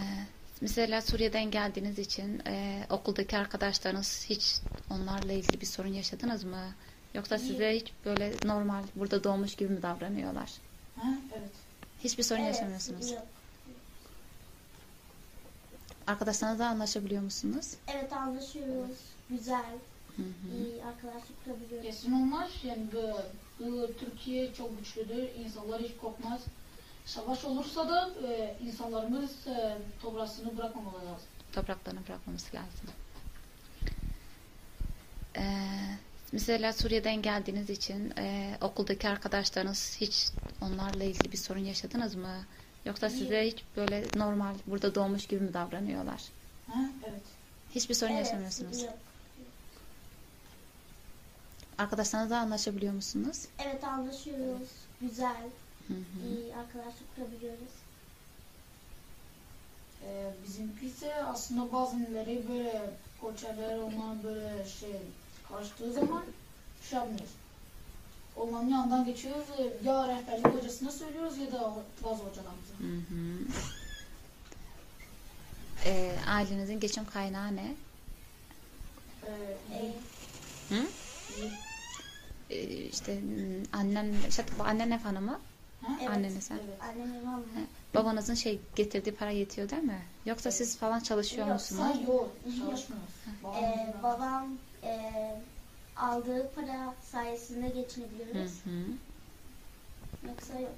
mesela 0.60 1.02
Suriye'den 1.02 1.50
geldiğiniz 1.50 1.98
için 1.98 2.42
e, 2.46 2.86
okuldaki 2.90 3.36
arkadaşlarınız 3.38 4.26
hiç 4.28 4.60
onlarla 4.90 5.32
ilgili 5.32 5.60
bir 5.60 5.66
sorun 5.66 5.92
yaşadınız 5.92 6.44
mı? 6.44 6.64
Yoksa 7.14 7.38
size 7.38 7.76
hiç 7.76 7.92
böyle 8.04 8.32
normal 8.44 8.82
burada 8.96 9.24
doğmuş 9.24 9.54
gibi 9.54 9.72
mi 9.72 9.82
davranıyorlar? 9.82 10.50
Ha? 10.96 11.08
Evet. 11.38 11.50
Hiçbir 12.04 12.22
sorun 12.22 12.40
Evet, 12.40 12.54
yaşamıyorsunuz. 12.54 13.10
yok. 13.10 13.22
Arkadaşlarınızla 16.06 16.66
anlaşabiliyor 16.68 17.22
musunuz? 17.22 17.74
Evet 17.88 18.12
anlaşıyoruz. 18.12 18.96
Güzel. 19.30 19.72
Hı 20.16 20.22
hı. 20.22 20.56
iyi 20.56 20.84
arkadaşlık 20.84 21.44
kurabiliyoruz. 21.44 21.86
Kesin 21.90 22.12
olmaz. 22.12 22.50
Yani 22.64 22.86
bu, 22.92 22.96
bu 23.02 23.20
Türkiye 24.00 24.54
çok 24.54 24.78
güçlüdür. 24.78 25.28
İnsanlar 25.44 25.82
hiç 25.82 25.96
korkmaz. 26.00 26.40
Savaş 27.06 27.44
olursa 27.44 27.88
da 27.88 28.10
e, 28.28 28.56
insanlarımız 28.66 29.46
e, 29.46 29.78
toprağını 30.02 30.58
bırakmamalı 30.58 30.96
lazım. 30.96 31.28
Topraklarını 31.52 32.00
bırakmamız 32.08 32.44
lazım. 32.54 32.90
Ee, 35.36 35.42
mesela 36.32 36.72
Suriye'den 36.72 37.22
geldiğiniz 37.22 37.70
için 37.70 38.12
e, 38.18 38.54
okuldaki 38.60 39.08
arkadaşlarınız 39.08 39.96
hiç 40.00 40.28
onlarla 40.60 41.04
ilgili 41.04 41.32
bir 41.32 41.36
sorun 41.36 41.64
yaşadınız 41.64 42.14
mı? 42.14 42.36
Yoksa 42.84 43.10
size 43.10 43.46
hiç 43.46 43.64
böyle 43.76 44.04
normal 44.16 44.54
burada 44.66 44.94
doğmuş 44.94 45.26
gibi 45.26 45.40
mi 45.40 45.54
davranıyorlar? 45.54 46.22
Ha? 46.66 46.80
Evet. 47.08 47.22
Hiçbir 47.74 47.94
sorun 47.94 48.12
Evet, 48.12 48.26
yaşamıyorsunuz. 48.26 48.84
Yok. 51.78 51.80
Arkadaşlarınızla 51.84 52.38
anlaşabiliyor 52.38 52.92
musunuz? 52.94 53.38
Evet 53.58 53.84
anlaşıyoruz. 53.84 54.68
Güzel. 55.00 55.36
Hı 55.88 55.94
hı. 55.94 56.28
iyi 56.28 56.54
arkadaşlık 56.56 57.16
kurabiliyoruz. 57.16 57.72
E, 60.04 60.30
bizimki 60.46 60.86
ise 60.86 61.14
aslında 61.14 61.72
bazıları 61.72 62.48
böyle 62.48 62.90
koçerler 63.20 63.78
onlar 63.78 64.22
böyle 64.24 64.66
şey 64.80 64.96
karıştığı 65.48 65.92
zaman 65.92 66.24
şey 66.90 66.98
yapmıyoruz. 66.98 67.30
Onların 68.36 68.68
yanından 68.68 69.04
geçiyoruz. 69.04 69.44
e, 69.58 69.86
Ya 69.88 70.08
rehberlik 70.08 70.46
hocasına 70.46 70.90
söylüyoruz 70.90 71.38
ya 71.38 71.52
da 71.52 71.74
bazı 72.04 72.22
hocalarımıza. 72.22 72.74
Hı 72.78 73.14
hı. 73.14 73.38
Ee, 75.84 76.16
ailenizin 76.28 76.80
geçim 76.80 77.04
kaynağı 77.06 77.56
ne? 77.56 77.74
Ee, 79.26 79.56
E, 79.74 79.92
Ee, 80.70 81.50
işte 82.50 83.20
hmm, 83.20 83.80
annen, 83.80 84.12
işte 84.28 84.44
annen 84.60 84.90
ev 84.90 84.98
hanımı, 84.98 85.40
ha? 85.82 85.98
Evet. 86.00 86.10
anneniz 86.10 86.44
sen. 86.44 86.56
Evet. 86.56 87.68
Babanızın 87.94 88.34
şey 88.34 88.60
getirdiği 88.76 89.12
para 89.14 89.30
yetiyor 89.30 89.70
değil 89.70 89.82
mi? 89.82 90.02
Yoksa 90.26 90.50
siz 90.50 90.76
falan 90.78 91.00
çalışıyor 91.00 91.46
Yok, 91.46 91.54
musunuz? 91.54 91.82
Ha, 91.82 91.92
yok, 92.06 92.30
çalışmıyoruz. 92.44 93.14
Babam 94.02 94.48
Ee, 94.82 94.88
e, 94.88 95.34
aldığı 95.96 96.50
para 96.54 96.94
sayesinde 97.12 97.68
Hı 97.68 97.72
geçinebiliyoruz. 97.74 98.52
hı. 98.64 98.70
Yoksa 100.28 100.60
yok. 100.60 100.72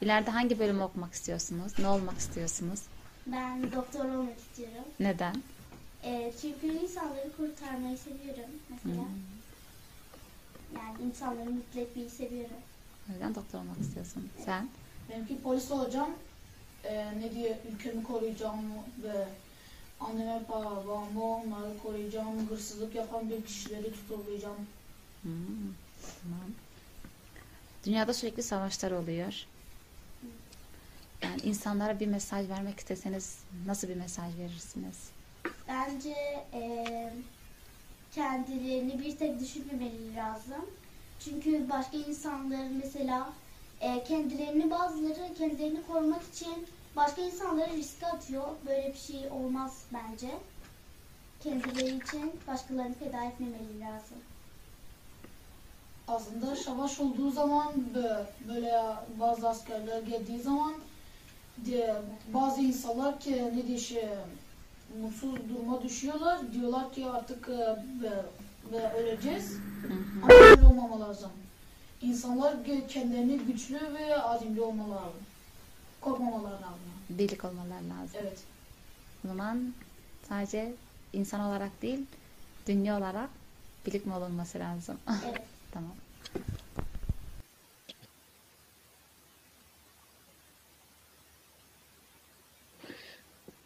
İleride 0.00 0.30
hangi 0.30 0.58
bölümü 0.58 0.82
okumak 0.82 1.12
istiyorsunuz? 1.12 1.72
Ne 1.78 1.88
olmak 1.88 2.18
istiyorsunuz? 2.18 2.80
Ben 3.26 3.72
doktor 3.72 4.04
olmak 4.04 4.38
istiyorum. 4.38 4.84
Neden? 5.00 5.42
E, 6.04 6.32
çünkü 6.40 6.66
insanları 6.66 7.32
kurtarmayı 7.36 7.98
seviyorum 7.98 8.50
mesela. 8.70 9.04
Yani 10.74 11.02
insanları 11.02 11.50
mutlu 11.50 11.80
etmeyi 11.80 12.10
seviyorum. 12.10 12.56
O 13.08 13.12
yüzden 13.12 13.34
doktor 13.34 13.58
olmak 13.58 13.80
istiyorsun. 13.80 14.28
Sen? 14.44 14.68
Benimki 15.10 15.42
polis 15.42 15.70
olacağım. 15.70 16.10
Ee, 16.84 17.18
ne 17.20 17.34
diye 17.34 17.60
ülkemi 17.72 18.02
koruyacağım 18.02 18.64
ve 19.02 19.28
anneme 20.00 20.42
babamı 20.48 21.24
onları 21.24 21.78
koruyacağım. 21.82 22.50
Hırsızlık 22.50 22.94
yapan 22.94 23.30
bir 23.30 23.44
kişileri 23.44 23.92
tutuklayacağım. 23.92 24.56
Hmm, 25.22 25.32
tamam. 26.22 26.50
Dünyada 27.86 28.14
sürekli 28.14 28.42
savaşlar 28.42 28.90
oluyor. 28.90 29.46
Yani 31.22 31.40
insanlara 31.42 32.00
bir 32.00 32.06
mesaj 32.06 32.48
vermek 32.48 32.78
isteseniz 32.78 33.38
nasıl 33.66 33.88
bir 33.88 33.96
mesaj 33.96 34.36
verirsiniz? 34.38 34.96
Bence 35.70 36.14
e, 36.54 36.84
kendilerini 38.14 38.98
bir 38.98 39.16
tek 39.16 39.40
düşünmemeli 39.40 40.16
lazım. 40.16 40.70
Çünkü 41.24 41.70
başka 41.70 41.96
insanların 41.96 42.80
mesela 42.84 43.32
e, 43.80 44.04
kendilerini 44.04 44.70
bazıları 44.70 45.34
kendilerini 45.38 45.86
korumak 45.86 46.22
için 46.22 46.66
başka 46.96 47.22
insanları 47.22 47.76
riske 47.76 48.06
atıyor. 48.06 48.44
Böyle 48.66 48.92
bir 48.92 48.98
şey 48.98 49.28
olmaz 49.30 49.82
bence. 49.92 50.28
Kendileri 51.42 51.96
için 51.96 52.32
başkalarını 52.46 52.94
feda 52.94 53.24
etmemeli 53.24 53.80
lazım. 53.80 54.18
Aslında 56.08 56.56
savaş 56.56 57.00
olduğu 57.00 57.30
zaman 57.30 57.72
bö- 57.94 58.24
böyle 58.48 58.82
bazı 59.20 59.48
askerler 59.48 60.02
geldiği 60.02 60.40
zaman 60.40 60.74
bazı 62.32 62.60
insanlar 62.60 63.20
ki 63.20 63.50
ne 63.56 63.66
diye 63.66 63.78
şey 63.78 64.08
mutsuz 65.02 65.48
duruma 65.48 65.82
düşüyorlar. 65.82 66.52
Diyorlar 66.52 66.92
ki 66.92 67.06
artık 67.06 67.48
e, 67.48 67.76
ve, 68.02 68.22
ve 68.72 68.92
öleceğiz. 68.92 69.56
Ama 70.22 70.34
öyle 70.34 71.00
lazım. 71.00 71.30
İnsanlar 72.02 72.56
kendilerini 72.88 73.38
güçlü 73.38 73.94
ve 73.94 74.22
azimli 74.22 74.60
olmalı 74.60 74.90
lazım. 74.90 75.20
Korkmamaları 76.00 76.54
lazım. 76.54 76.90
Birlik 77.10 77.44
olmaları 77.44 77.84
lazım. 77.88 78.20
Evet. 78.22 78.38
O 79.24 79.28
zaman 79.28 79.74
sadece 80.28 80.72
insan 81.12 81.40
olarak 81.40 81.82
değil, 81.82 82.06
dünya 82.66 82.98
olarak 82.98 83.30
birlik 83.86 84.06
mi 84.06 84.14
olunması 84.14 84.58
lazım? 84.58 84.96
Evet. 85.26 85.42
tamam. 85.72 85.92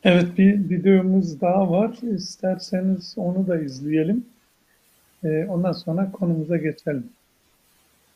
Evet 0.04 0.38
bir 0.38 0.70
videomuz 0.70 1.40
daha 1.40 1.70
var. 1.70 1.96
İsterseniz 2.16 3.14
onu 3.16 3.46
da 3.46 3.60
izleyelim. 3.60 4.26
Ee, 5.24 5.46
ondan 5.48 5.72
sonra 5.72 6.12
konumuza 6.12 6.56
geçelim. 6.56 7.08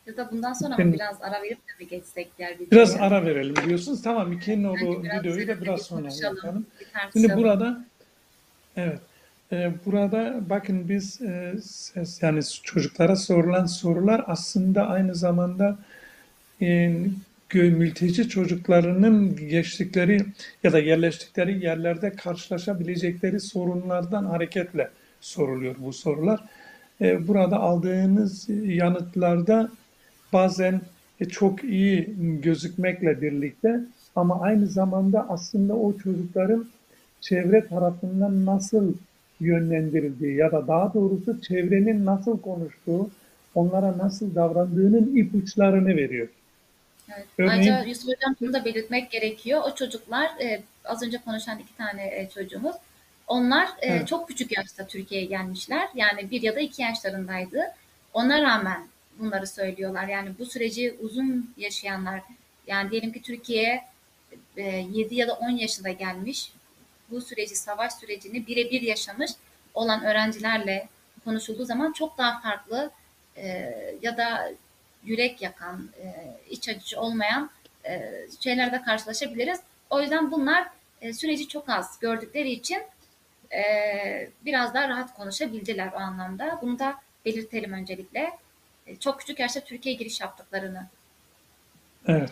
Ya 0.06 0.16
da 0.16 0.30
bundan 0.32 0.52
sonra 0.52 0.76
mı 0.76 0.92
biraz 0.92 1.22
ara 1.22 1.42
verip 1.42 1.58
de 1.58 1.84
mi 1.84 1.88
geçsek 1.88 2.38
diğer 2.38 2.54
videoya? 2.54 2.70
Biraz 2.70 2.96
ara 2.96 3.26
verelim 3.26 3.56
diyorsunuz. 3.66 4.02
Tamam 4.02 4.32
Bence 4.74 5.02
biraz 5.02 5.20
videoyu 5.20 5.48
da 5.48 5.60
biraz 5.60 5.78
bir 5.78 5.84
sonra 5.84 6.08
yapalım. 6.22 6.66
Şimdi 7.12 7.36
burada 7.36 7.84
evet 8.76 9.00
e, 9.52 9.72
burada 9.86 10.40
bakın 10.50 10.88
biz 10.88 11.22
e, 11.22 11.54
ses, 11.62 12.22
yani 12.22 12.40
çocuklara 12.62 13.16
sorulan 13.16 13.66
sorular 13.66 14.24
aslında 14.26 14.86
aynı 14.86 15.14
zamanda 15.14 15.78
e, 16.62 16.96
mülteci 17.54 18.28
çocuklarının 18.28 19.36
geçtikleri 19.36 20.20
ya 20.62 20.72
da 20.72 20.78
yerleştikleri 20.78 21.64
yerlerde 21.64 22.10
karşılaşabilecekleri 22.10 23.40
sorunlardan 23.40 24.24
hareketle 24.24 24.90
soruluyor 25.20 25.74
bu 25.78 25.92
sorular. 25.92 26.40
E, 27.00 27.28
burada 27.28 27.56
aldığınız 27.56 28.46
yanıtlarda 28.64 29.70
bazen 30.32 30.80
e, 31.20 31.24
çok 31.24 31.64
iyi 31.64 32.14
gözükmekle 32.42 33.22
birlikte 33.22 33.80
ama 34.16 34.40
aynı 34.40 34.66
zamanda 34.66 35.28
aslında 35.28 35.74
o 35.74 35.98
çocukların 35.98 36.66
çevre 37.20 37.66
tarafından 37.66 38.46
nasıl 38.46 38.94
yönlendirildiği 39.40 40.36
ya 40.36 40.52
da 40.52 40.66
daha 40.66 40.94
doğrusu 40.94 41.40
çevrenin 41.40 42.06
nasıl 42.06 42.40
konuştuğu, 42.40 43.10
onlara 43.54 43.98
nasıl 43.98 44.34
davrandığının 44.34 45.16
ipuçlarını 45.16 45.96
veriyor. 45.96 46.28
Evet. 47.16 47.26
Örneğin- 47.38 47.50
Ayrıca 47.50 47.82
Yusuf 47.84 48.08
Hocam 48.08 48.36
bunu 48.40 48.52
da 48.52 48.64
belirtmek 48.64 49.10
gerekiyor. 49.10 49.62
O 49.66 49.74
çocuklar 49.74 50.30
e, 50.40 50.62
az 50.84 51.02
önce 51.02 51.18
konuşan 51.18 51.58
iki 51.58 51.76
tane 51.76 52.02
e, 52.06 52.28
çocuğumuz 52.34 52.76
onlar 53.26 53.66
e, 53.66 53.86
Evet. 53.86 54.08
çok 54.08 54.28
küçük 54.28 54.56
yaşta 54.56 54.86
Türkiye'ye 54.86 55.26
gelmişler. 55.26 55.88
Yani 55.94 56.30
bir 56.30 56.42
ya 56.42 56.56
da 56.56 56.60
iki 56.60 56.82
yaşlarındaydı. 56.82 57.60
Ona 58.12 58.42
rağmen 58.42 58.88
bunları 59.18 59.46
söylüyorlar. 59.46 60.08
Yani 60.08 60.30
bu 60.38 60.46
süreci 60.46 60.96
uzun 61.00 61.54
yaşayanlar 61.56 62.20
yani 62.66 62.90
diyelim 62.90 63.12
ki 63.12 63.22
Türkiye'ye 63.22 63.84
e, 64.56 64.62
7 64.92 65.14
ya 65.14 65.28
da 65.28 65.34
10 65.34 65.50
yaşında 65.50 65.90
gelmiş 65.90 66.52
bu 67.10 67.20
süreci 67.20 67.56
savaş 67.56 67.92
sürecini 67.92 68.46
birebir 68.46 68.82
yaşamış 68.82 69.30
olan 69.74 70.04
öğrencilerle 70.04 70.88
konuşulduğu 71.24 71.64
zaman 71.64 71.92
çok 71.92 72.18
daha 72.18 72.40
farklı 72.40 72.90
e, 73.36 73.74
ya 74.02 74.16
da 74.16 74.52
yürek 75.04 75.42
yakan, 75.42 75.88
e, 76.02 76.36
iç 76.50 76.68
açıcı 76.68 77.00
olmayan 77.00 77.50
e, 77.84 78.12
şeylerle 78.40 78.82
karşılaşabiliriz. 78.82 79.60
O 79.90 80.00
yüzden 80.00 80.30
bunlar 80.30 80.68
e, 81.00 81.12
süreci 81.12 81.48
çok 81.48 81.68
az 81.68 81.98
gördükleri 82.00 82.50
için 82.50 82.78
biraz 84.44 84.74
daha 84.74 84.88
rahat 84.88 85.14
konuşabildiler 85.14 85.92
o 85.92 85.96
anlamda. 85.96 86.58
Bunu 86.62 86.78
da 86.78 86.94
belirtelim 87.24 87.72
öncelikle. 87.72 88.30
Çok 89.00 89.20
küçük 89.20 89.38
yaşta 89.38 89.60
Türkiye'ye 89.60 89.98
giriş 89.98 90.20
yaptıklarını. 90.20 90.86
Evet. 92.06 92.30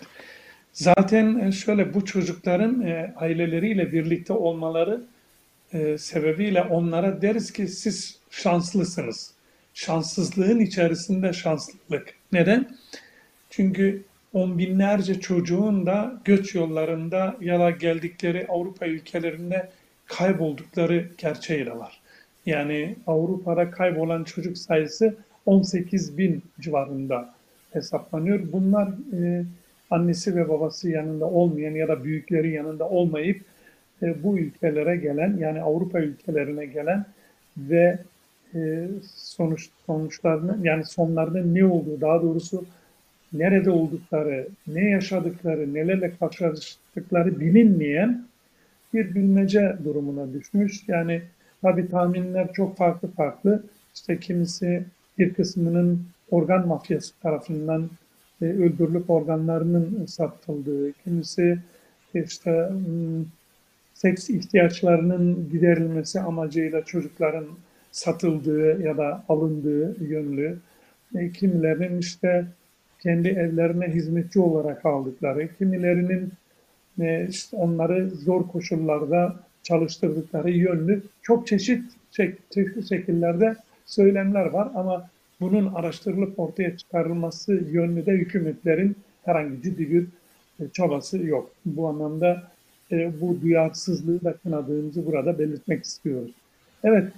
Zaten 0.72 1.50
şöyle 1.50 1.94
bu 1.94 2.04
çocukların 2.04 2.80
aileleriyle 3.16 3.92
birlikte 3.92 4.32
olmaları 4.32 5.02
sebebiyle 5.98 6.62
onlara 6.62 7.22
deriz 7.22 7.52
ki 7.52 7.68
siz 7.68 8.18
şanslısınız. 8.30 9.35
Şanssızlığın 9.76 10.60
içerisinde 10.60 11.32
şanslılık. 11.32 12.14
Neden? 12.32 12.76
Çünkü 13.50 14.04
on 14.32 14.58
binlerce 14.58 15.20
çocuğun 15.20 15.86
da 15.86 16.20
göç 16.24 16.54
yollarında 16.54 17.36
ya 17.40 17.60
da 17.60 17.70
geldikleri 17.70 18.46
Avrupa 18.48 18.86
ülkelerinde 18.86 19.68
kayboldukları 20.06 21.08
gerçeği 21.18 21.66
de 21.66 21.78
var. 21.78 22.00
Yani 22.46 22.96
Avrupa'da 23.06 23.70
kaybolan 23.70 24.24
çocuk 24.24 24.58
sayısı 24.58 25.16
18 25.46 26.18
bin 26.18 26.42
civarında 26.60 27.34
hesaplanıyor. 27.72 28.52
Bunlar 28.52 28.88
e, 28.88 29.44
annesi 29.90 30.36
ve 30.36 30.48
babası 30.48 30.90
yanında 30.90 31.26
olmayan 31.26 31.74
ya 31.74 31.88
da 31.88 32.04
büyükleri 32.04 32.50
yanında 32.50 32.88
olmayıp 32.88 33.44
e, 34.02 34.22
bu 34.22 34.38
ülkelere 34.38 34.96
gelen 34.96 35.36
yani 35.36 35.62
Avrupa 35.62 36.00
ülkelerine 36.00 36.66
gelen 36.66 37.06
ve 37.56 37.98
e, 38.54 38.88
sonuç 39.14 39.68
sonuçlarının 39.86 40.64
yani 40.64 40.84
sonlarının 40.84 41.54
ne 41.54 41.64
olduğu 41.64 42.00
daha 42.00 42.22
doğrusu 42.22 42.64
nerede 43.32 43.70
oldukları, 43.70 44.48
ne 44.66 44.90
yaşadıkları, 44.90 45.74
nelerle 45.74 46.12
karşılaştıkları 46.20 47.40
bilinmeyen 47.40 48.26
bir 48.94 49.14
bilmece 49.14 49.76
durumuna 49.84 50.32
düşmüş. 50.32 50.88
Yani 50.88 51.22
tabii 51.62 51.90
tahminler 51.90 52.52
çok 52.52 52.76
farklı 52.76 53.08
farklı. 53.08 53.62
İşte 53.94 54.20
kimisi 54.20 54.84
bir 55.18 55.34
kısmının 55.34 56.02
organ 56.30 56.66
mafyası 56.66 57.20
tarafından 57.22 57.90
e, 58.42 58.44
öldürülüp 58.44 59.10
organlarının 59.10 60.06
satıldığı, 60.06 60.92
kimisi 60.92 61.58
işte 62.14 62.70
seks 63.94 64.30
ihtiyaçlarının 64.30 65.48
giderilmesi 65.52 66.20
amacıyla 66.20 66.82
çocukların 66.82 67.46
satıldığı 67.96 68.82
ya 68.82 68.96
da 68.96 69.24
alındığı 69.28 70.04
yönlü, 70.04 70.58
e, 71.16 71.98
işte 71.98 72.46
kendi 73.00 73.28
evlerine 73.28 73.88
hizmetçi 73.88 74.40
olarak 74.40 74.86
aldıkları, 74.86 75.56
kimilerinin 75.58 76.32
e, 77.00 77.26
işte 77.30 77.56
onları 77.56 78.10
zor 78.10 78.48
koşullarda 78.48 79.36
çalıştırdıkları 79.62 80.50
yönlü 80.50 81.02
çok 81.22 81.46
çeşit 81.46 81.84
çe- 82.12 82.34
çeşitli 82.50 82.88
şekillerde 82.88 83.56
söylemler 83.86 84.46
var 84.46 84.68
ama 84.74 85.10
bunun 85.40 85.74
araştırılıp 85.74 86.38
ortaya 86.38 86.76
çıkarılması 86.76 87.54
yönlü 87.54 88.06
de 88.06 88.12
hükümetlerin 88.12 88.96
herhangi 89.24 89.62
ciddi 89.62 89.90
bir 89.90 90.06
e, 90.60 90.68
çabası 90.72 91.18
yok. 91.18 91.50
Bu 91.64 91.88
anlamda 91.88 92.42
e, 92.92 93.20
bu 93.20 93.40
duyarsızlığı 93.40 94.24
da 94.24 94.32
kınadığımızı 94.32 95.06
burada 95.06 95.38
belirtmek 95.38 95.84
istiyoruz. 95.84 96.30
Evet. 96.84 97.12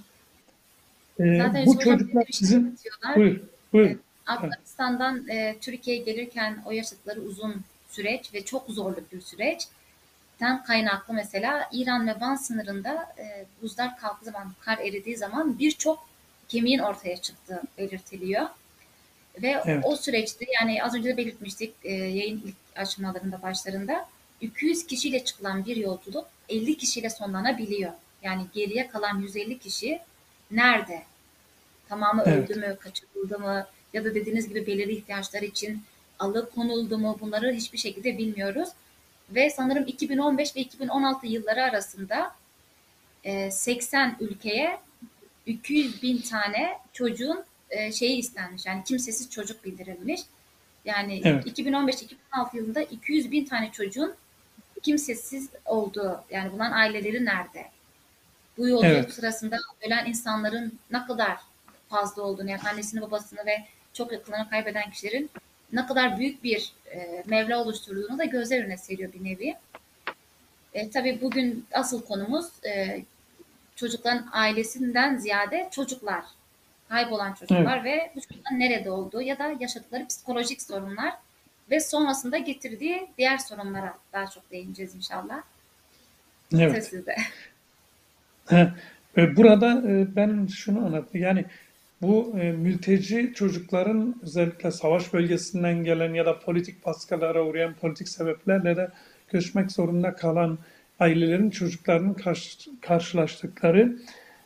E, 1.19 1.37
Zaten 1.37 1.65
bu 1.65 1.79
çocuklar 1.79 2.25
sizin... 2.31 2.79
Buyur, 3.15 3.39
buyur. 3.73 3.97
Afganistan'dan 4.25 5.27
e, 5.27 5.55
Türkiye'ye 5.61 6.03
gelirken 6.03 6.63
o 6.65 6.71
yaşadıkları 6.71 7.21
uzun 7.21 7.61
süreç 7.89 8.33
ve 8.33 8.45
çok 8.45 8.69
zorlu 8.69 8.99
bir 9.11 9.21
süreç. 9.21 9.67
Ten 10.39 10.63
kaynaklı 10.63 11.13
mesela 11.13 11.69
İran 11.71 12.07
ve 12.07 12.15
Van 12.19 12.35
sınırında 12.35 13.15
e, 13.17 13.45
buzlar 13.61 13.97
kalktığı 13.97 14.25
zaman, 14.25 14.51
kar 14.59 14.77
eridiği 14.77 15.17
zaman 15.17 15.59
birçok 15.59 16.09
kemiğin 16.47 16.79
ortaya 16.79 17.17
çıktığı 17.17 17.61
belirtiliyor. 17.77 18.47
Ve 19.41 19.61
Evet. 19.65 19.83
o 19.85 19.95
süreçte 19.95 20.45
yani 20.61 20.83
az 20.83 20.95
önce 20.95 21.09
de 21.09 21.17
belirtmiştik 21.17 21.73
e, 21.83 21.93
yayın 21.93 22.41
ilk 22.45 22.55
aşamalarında 22.75 23.41
başlarında 23.41 24.07
200 24.41 24.87
kişiyle 24.87 25.23
çıkılan 25.23 25.65
bir 25.65 25.75
yolculuk 25.75 26.25
50 26.49 26.77
kişiyle 26.77 27.09
sonlanabiliyor. 27.09 27.91
Yani 28.23 28.41
geriye 28.53 28.87
kalan 28.87 29.19
150 29.21 29.59
kişi 29.59 29.99
nerede? 30.51 31.03
Tamamı 31.89 32.23
Evet. 32.25 32.49
öldü 32.49 32.59
mü, 32.59 32.77
kaçırıldı 32.79 33.39
mı 33.39 33.67
ya 33.93 34.05
da 34.05 34.15
dediğiniz 34.15 34.49
gibi 34.49 34.67
belirli 34.67 34.91
ihtiyaçlar 34.91 35.41
için 35.41 35.83
alıkonuldu 36.19 36.97
mu 36.97 37.17
bunları 37.21 37.51
hiçbir 37.51 37.77
şekilde 37.77 38.17
bilmiyoruz. 38.17 38.69
Ve 39.29 39.49
sanırım 39.49 39.83
2015 39.87 40.55
ve 40.55 40.59
2016 40.61 41.27
yılları 41.27 41.63
arasında 41.63 42.35
e, 43.23 43.51
80 43.51 44.17
ülkeye 44.19 44.79
200 45.45 46.03
bin 46.03 46.17
tane 46.21 46.77
çocuğun 46.93 47.43
e, 47.69 47.91
şeyi 47.91 48.17
istenmiş. 48.17 48.65
Yani 48.65 48.83
kimsesiz 48.83 49.29
çocuk 49.29 49.65
bildirilmiş. 49.65 50.21
Yani 50.85 51.21
Evet. 51.25 51.59
2015-2016 51.59 52.57
yılında 52.57 52.81
200 52.81 53.31
bin 53.31 53.45
tane 53.45 53.71
çocuğun 53.71 54.15
kimsesiz 54.83 55.49
olduğu 55.65 56.23
yani 56.31 56.51
bunların 56.53 56.71
aileleri 56.71 57.25
nerede? 57.25 57.65
Bu 58.59 58.67
yolculuk 58.67 58.93
Evet. 58.93 59.13
sırasında 59.13 59.57
ölen 59.87 60.05
insanların 60.05 60.79
ne 60.91 61.05
kadar 61.05 61.37
fazla 61.89 62.21
olduğunu 62.21 62.49
yani 62.49 62.61
annesini 62.71 63.01
babasını 63.01 63.45
ve 63.45 63.57
çok 63.93 64.11
yakınlarını 64.11 64.49
kaybeden 64.49 64.91
kişilerin 64.91 65.29
ne 65.73 65.85
kadar 65.85 66.19
büyük 66.19 66.43
bir 66.43 66.73
e, 66.91 67.23
mevla 67.25 67.63
oluşturduğunu 67.63 68.17
da 68.17 68.23
gözler 68.23 68.63
önüne 68.63 68.77
seriyor 68.77 69.13
bir 69.13 69.23
nevi. 69.23 69.55
E, 70.73 70.89
tabii 70.89 71.21
bugün 71.21 71.65
asıl 71.73 72.05
konumuz 72.05 72.45
e, 72.65 73.03
çocukların 73.75 74.29
ailesinden 74.31 75.17
ziyade 75.17 75.69
çocuklar, 75.71 76.25
kaybolan 76.89 77.33
çocuklar 77.33 77.83
ve 77.83 78.11
bu 78.15 78.21
çocukların 78.21 78.59
nerede 78.59 78.91
olduğu 78.91 79.21
ya 79.21 79.39
da 79.39 79.55
yaşadıkları 79.59 80.07
psikolojik 80.07 80.61
sorunlar 80.61 81.13
ve 81.71 81.79
sonrasında 81.79 82.37
getirdiği 82.37 83.07
diğer 83.17 83.37
sorunlara 83.37 83.97
daha 84.13 84.27
çok 84.27 84.51
değineceğiz 84.51 84.95
inşallah. 84.95 85.41
Evet. 86.53 86.75
Söz 86.75 86.83
sizde. 86.83 87.15
E, 89.17 89.35
Burada 89.35 89.83
e, 89.89 90.15
ben 90.15 90.47
şunu 90.47 90.85
anlattım. 90.85 91.21
Yani 91.21 91.45
bu 92.01 92.35
e, 92.41 92.51
mülteci 92.51 93.31
çocukların 93.35 94.15
özellikle 94.23 94.71
savaş 94.71 95.13
bölgesinden 95.13 95.83
gelen 95.83 96.13
ya 96.13 96.25
da 96.25 96.39
politik 96.39 96.85
baskılara 96.85 97.45
uğrayan 97.45 97.73
politik 97.73 98.09
sebeplerle 98.09 98.75
de 98.77 98.89
göçmek 99.31 99.71
zorunda 99.71 100.13
kalan 100.15 100.57
ailelerin 100.99 101.49
çocuklarının 101.49 102.13
karşı- 102.13 102.81
karşılaştıkları 102.81 103.97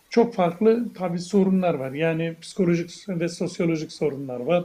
çok 0.09 0.35
farklı 0.35 0.93
tabii 0.93 1.19
sorunlar 1.19 1.73
var. 1.73 1.91
Yani 1.91 2.35
psikolojik 2.41 3.09
ve 3.09 3.29
sosyolojik 3.29 3.91
sorunlar 3.91 4.39
var. 4.39 4.63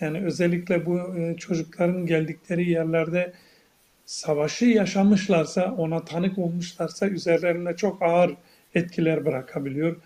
Yani 0.00 0.24
özellikle 0.24 0.86
bu 0.86 1.00
çocukların 1.38 2.06
geldikleri 2.06 2.70
yerlerde 2.70 3.32
savaşı 4.06 4.64
yaşamışlarsa, 4.64 5.74
ona 5.78 6.04
tanık 6.04 6.38
olmuşlarsa 6.38 7.08
üzerlerine 7.08 7.76
çok 7.76 8.02
ağır 8.02 8.36
etkiler 8.76 9.24
bırakabiliyor. 9.24 9.96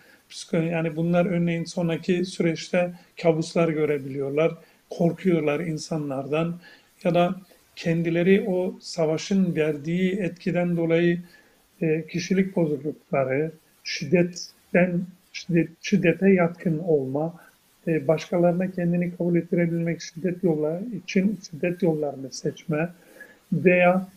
Yani 0.53 0.97
bunlar 0.97 1.27
örneğin 1.27 1.64
sonraki 1.64 2.25
süreçte 2.25 2.93
kabuslar 3.23 3.68
görebiliyorlar, 3.68 4.53
korkuyorlar 4.91 5.61
insanlardan 5.61 6.61
ya 7.05 7.14
da 7.14 7.35
kendileri 7.77 8.45
o 8.49 8.79
savaşın 8.81 9.57
verdiği 9.57 10.12
etkiden 10.12 10.77
dolayı 10.77 11.23
e, 11.83 12.07
kişilik 12.07 12.57
bozuklukları, 12.57 13.53
şiddetten 13.85 15.03
şiddet, 15.33 15.68
şiddete 15.81 16.31
yatkın 16.31 16.79
olma, 16.79 17.35
e, 17.89 18.09
başkalarına 18.09 18.71
kendini 18.71 19.16
kabul 19.16 19.37
ettirebilmek 19.37 20.01
şiddet 20.01 20.45
yolları 20.45 20.85
için 21.05 21.39
şiddet 21.51 21.83
yollarını 21.83 22.33
seçme 22.33 22.89
veya 23.53 24.09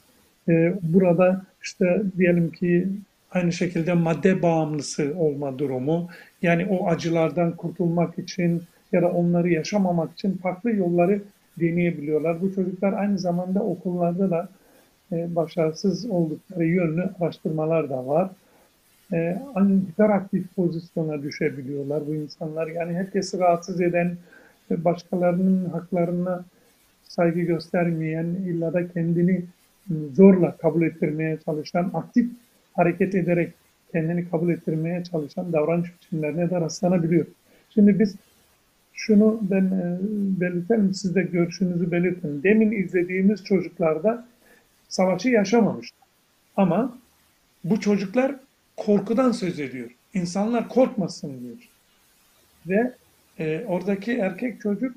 e, 0.50 0.74
burada 0.82 1.46
işte 1.64 2.04
diyelim 2.18 2.52
ki 2.52 2.88
aynı 3.34 3.52
şekilde 3.52 3.94
madde 3.94 4.42
bağımlısı 4.42 5.14
olma 5.18 5.60
durumu 5.60 6.10
yani 6.42 6.66
o 6.66 6.88
acılardan 6.88 7.56
kurtulmak 7.56 8.20
için 8.20 8.64
ya 8.92 9.02
da 9.02 9.12
onları 9.12 9.50
yaşamamak 9.50 10.14
için 10.14 10.38
farklı 10.38 10.72
yolları 10.72 11.22
deneyebiliyorlar. 11.60 12.42
Bu 12.42 12.56
çocuklar 12.56 12.94
aynı 12.94 13.20
zamanda 13.20 13.64
okullarda 13.64 14.30
da 14.30 14.50
e, 15.12 15.36
başarısız 15.36 16.06
oldukları 16.06 16.66
yönlü 16.66 17.10
araştırmalar 17.20 17.90
da 17.90 18.08
var. 18.08 18.30
E, 19.14 19.42
hiperaktif 19.90 20.56
pozisyona 20.56 21.24
düşebiliyorlar 21.24 22.08
bu 22.08 22.16
insanlar. 22.16 22.68
Yani 22.68 22.94
herkesi 22.94 23.40
rahatsız 23.40 23.82
eden, 23.82 24.18
başkalarının 24.70 25.66
haklarına 25.70 26.46
saygı 27.04 27.40
göstermeyen, 27.40 28.26
illa 28.26 28.74
da 28.74 28.88
kendini 28.88 29.46
zorla 30.14 30.58
kabul 30.58 30.82
ettirmeye 30.82 31.38
çalışan, 31.46 31.92
aktif 31.94 32.32
hareket 32.74 33.16
ederek 33.16 33.54
kendini 33.92 34.30
kabul 34.30 34.50
ettirmeye 34.50 35.04
çalışan 35.04 35.54
davranış 35.54 35.90
biçimlerine 35.96 36.50
de 36.50 36.62
rastlanabiliyor. 36.62 37.26
Şimdi 37.70 38.00
biz 38.00 38.16
şunu 38.94 39.40
ben 39.42 39.66
e, 39.66 39.98
belirtelim, 40.42 40.94
siz 40.94 41.16
de 41.16 41.22
görüşünüzü 41.22 41.92
belirtin. 41.92 42.44
Demin 42.44 42.72
izlediğimiz 42.72 43.44
çocuklarda 43.44 44.26
savaşı 44.90 45.30
yaşamamışlar. 45.30 46.08
Ama 46.58 46.98
bu 47.64 47.80
çocuklar 47.80 48.36
korkudan 48.78 49.32
söz 49.32 49.60
ediyor. 49.60 49.90
İnsanlar 50.14 50.70
korkmasın 50.70 51.40
diyor. 51.40 51.70
Ve 52.68 52.94
e, 53.40 53.66
oradaki 53.68 54.12
erkek 54.12 54.62
çocuk 54.62 54.96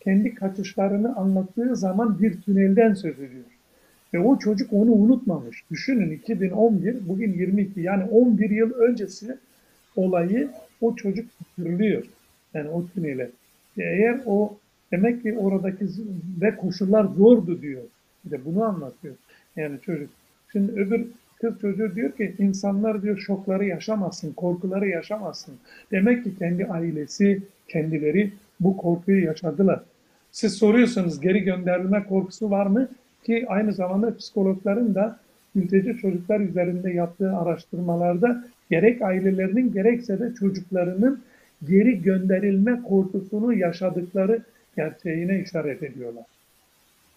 kendi 0.00 0.34
kaçışlarını 0.34 1.16
anlattığı 1.16 1.76
zaman 1.76 2.22
bir 2.22 2.40
tünelden 2.40 2.94
söz 2.94 3.14
ediyor. 3.14 3.44
Ve 4.16 4.20
o 4.20 4.38
çocuk 4.38 4.72
onu 4.72 4.90
unutmamış. 4.92 5.64
Düşünün 5.70 6.10
2011, 6.10 7.08
bugün 7.08 7.32
22 7.32 7.80
yani 7.80 8.04
11 8.04 8.50
yıl 8.50 8.72
öncesi 8.72 9.36
olayı 9.96 10.48
o 10.80 10.96
çocuk 10.96 11.26
hatırlıyor. 11.38 12.04
Yani 12.54 12.68
o 12.68 12.86
tünele. 12.86 13.30
Ve 13.78 13.82
eğer 13.82 14.20
o 14.26 14.58
demek 14.92 15.22
ki 15.22 15.38
oradaki 15.38 15.86
ve 16.40 16.56
koşullar 16.56 17.04
zordu 17.04 17.62
diyor. 17.62 17.82
Bir 18.24 18.30
de 18.30 18.44
bunu 18.44 18.64
anlatıyor. 18.64 19.14
Yani 19.56 19.80
çocuk. 19.80 20.10
Şimdi 20.52 20.72
öbür 20.72 21.06
kız 21.40 21.60
çocuğu 21.60 21.94
diyor 21.94 22.12
ki 22.12 22.34
insanlar 22.38 23.02
diyor 23.02 23.18
şokları 23.18 23.64
yaşamasın, 23.64 24.32
korkuları 24.32 24.88
yaşamasın. 24.88 25.54
Demek 25.90 26.24
ki 26.24 26.38
kendi 26.38 26.66
ailesi, 26.66 27.42
kendileri 27.68 28.32
bu 28.60 28.76
korkuyu 28.76 29.24
yaşadılar. 29.24 29.80
Siz 30.32 30.52
soruyorsunuz 30.52 31.20
geri 31.20 31.40
gönderilme 31.40 32.04
korkusu 32.04 32.50
var 32.50 32.66
mı? 32.66 32.88
Ki 33.24 33.44
aynı 33.48 33.72
zamanda 33.72 34.16
psikologların 34.16 34.94
da 34.94 35.18
mülteci 35.54 35.96
çocuklar 35.96 36.40
üzerinde 36.40 36.90
yaptığı 36.90 37.36
araştırmalarda 37.36 38.44
gerek 38.70 39.02
ailelerinin 39.02 39.72
gerekse 39.72 40.20
de 40.20 40.34
çocuklarının 40.34 41.20
geri 41.68 42.02
gönderilme 42.02 42.82
korkusunu 42.82 43.54
yaşadıkları 43.54 44.42
gerçeğine 44.76 45.40
işaret 45.42 45.82
ediyorlar. 45.82 46.24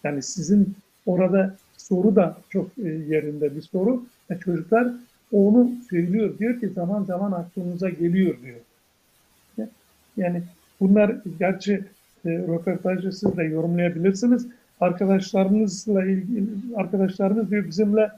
Yani 0.03 0.23
sizin 0.23 0.75
orada 1.05 1.55
soru 1.77 2.15
da 2.15 2.37
çok 2.49 2.67
e, 2.77 2.89
yerinde 2.89 3.55
bir 3.55 3.61
soru. 3.61 4.03
E, 4.29 4.37
çocuklar 4.37 4.87
onu 5.31 5.71
söylüyor. 5.89 6.37
Diyor 6.39 6.59
ki 6.59 6.69
zaman 6.69 7.03
zaman 7.03 7.31
aklımıza 7.31 7.89
geliyor 7.89 8.35
diyor. 8.41 8.57
Yani 10.17 10.43
bunlar 10.79 11.15
gerçi 11.39 11.73
e, 12.25 12.29
röportajı 12.29 13.11
siz 13.11 13.37
de 13.37 13.43
yorumlayabilirsiniz. 13.43 14.47
Arkadaşlarınızla 14.79 16.05
ilgili 16.05 16.45
arkadaşlarınız 16.75 17.51
diyor 17.51 17.67
bizimle 17.67 18.11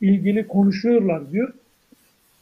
ilgili 0.00 0.48
konuşuyorlar 0.48 1.32
diyor. 1.32 1.52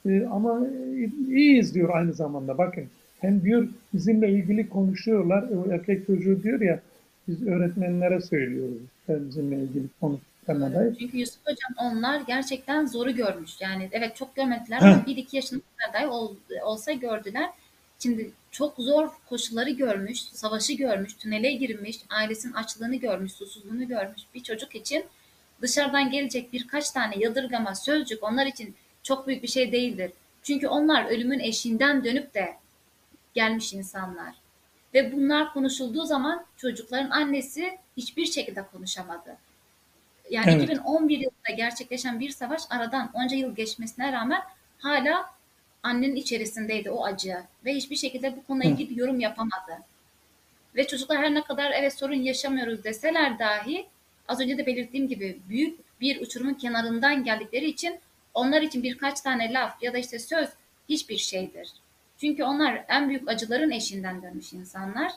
E, 0.06 0.26
ama 0.26 0.60
e, 0.96 1.10
iyiyiz 1.34 1.74
diyor 1.74 1.90
aynı 1.94 2.12
zamanda. 2.12 2.58
Bakın 2.58 2.84
hem 3.20 3.42
diyor 3.42 3.68
bizimle 3.94 4.30
ilgili 4.30 4.68
konuşuyorlar. 4.68 5.42
O 5.42 5.72
erkek 5.72 6.06
çocuğu 6.06 6.42
diyor 6.42 6.60
ya 6.60 6.80
biz 7.28 7.46
öğretmenlere 7.46 8.20
söylüyoruz. 8.20 8.76
Bizimle 9.08 9.56
ilgili 9.56 9.84
dair. 10.74 10.96
Çünkü 10.98 11.18
Yusuf 11.18 11.40
Hocam 11.46 11.90
onlar 11.92 12.20
gerçekten 12.26 12.86
zoru 12.86 13.10
görmüş. 13.10 13.50
Yani 13.60 13.88
evet 13.92 14.16
çok 14.16 14.36
görmediler 14.36 14.78
ama 14.80 15.04
1-2 15.06 15.36
yaşında 15.36 15.62
dahi 15.94 16.06
ol- 16.06 16.36
olsa 16.64 16.92
gördüler. 16.92 17.50
Şimdi 17.98 18.30
çok 18.54 18.74
zor 18.78 19.08
koşulları 19.28 19.70
görmüş, 19.70 20.22
savaşı 20.22 20.72
görmüş, 20.72 21.14
tünele 21.14 21.52
girmiş, 21.52 22.00
ailesinin 22.10 22.52
açlığını 22.52 22.96
görmüş, 22.96 23.32
susuzluğunu 23.32 23.88
görmüş 23.88 24.22
bir 24.34 24.42
çocuk 24.42 24.74
için 24.74 25.04
dışarıdan 25.62 26.10
gelecek 26.10 26.52
birkaç 26.52 26.90
tane 26.90 27.14
yadırgama, 27.18 27.74
sözcük 27.74 28.22
onlar 28.22 28.46
için 28.46 28.74
çok 29.02 29.26
büyük 29.26 29.42
bir 29.42 29.48
şey 29.48 29.72
değildir. 29.72 30.12
Çünkü 30.42 30.68
onlar 30.68 31.04
ölümün 31.04 31.38
eşiğinden 31.38 32.04
dönüp 32.04 32.34
de 32.34 32.56
gelmiş 33.34 33.72
insanlar. 33.72 34.34
Ve 34.94 35.12
bunlar 35.12 35.52
konuşulduğu 35.52 36.04
zaman 36.04 36.46
çocukların 36.56 37.10
annesi 37.10 37.78
hiçbir 37.96 38.26
şekilde 38.26 38.62
konuşamadı. 38.62 39.36
Yani 40.30 40.50
Evet. 40.50 40.62
2011 40.62 41.18
yılında 41.18 41.50
gerçekleşen 41.56 42.20
bir 42.20 42.30
savaş 42.30 42.62
aradan 42.70 43.10
onca 43.14 43.36
yıl 43.36 43.56
geçmesine 43.56 44.12
rağmen 44.12 44.42
hala 44.78 45.34
annenin 45.84 46.16
içerisindeydi 46.16 46.90
o 46.90 47.04
acı 47.04 47.36
ve 47.64 47.74
hiçbir 47.74 47.96
şekilde 47.96 48.36
bu 48.36 48.46
konuyla 48.46 48.70
ilgili 48.70 48.90
bir 48.90 48.96
yorum 48.96 49.20
yapamadı. 49.20 49.78
Ve 50.76 50.86
çocuklar 50.86 51.18
her 51.18 51.34
ne 51.34 51.42
kadar 51.42 51.70
evet 51.70 51.94
sorun 51.94 52.14
yaşamıyoruz 52.14 52.84
deseler 52.84 53.38
dahi 53.38 53.86
az 54.28 54.40
önce 54.40 54.58
de 54.58 54.66
belirttiğim 54.66 55.08
gibi 55.08 55.38
büyük 55.48 56.00
bir 56.00 56.20
uçurumun 56.20 56.54
kenarından 56.54 57.24
geldikleri 57.24 57.66
için 57.66 57.98
onlar 58.34 58.62
için 58.62 58.82
birkaç 58.82 59.20
tane 59.20 59.52
laf 59.52 59.82
ya 59.82 59.92
da 59.92 59.98
işte 59.98 60.18
söz 60.18 60.48
hiçbir 60.88 61.16
şeydir. 61.16 61.72
Çünkü 62.20 62.44
onlar 62.44 62.84
en 62.88 63.08
büyük 63.08 63.28
acıların 63.28 63.70
eşiğinden 63.70 64.22
dönmüş 64.22 64.52
insanlar. 64.52 65.12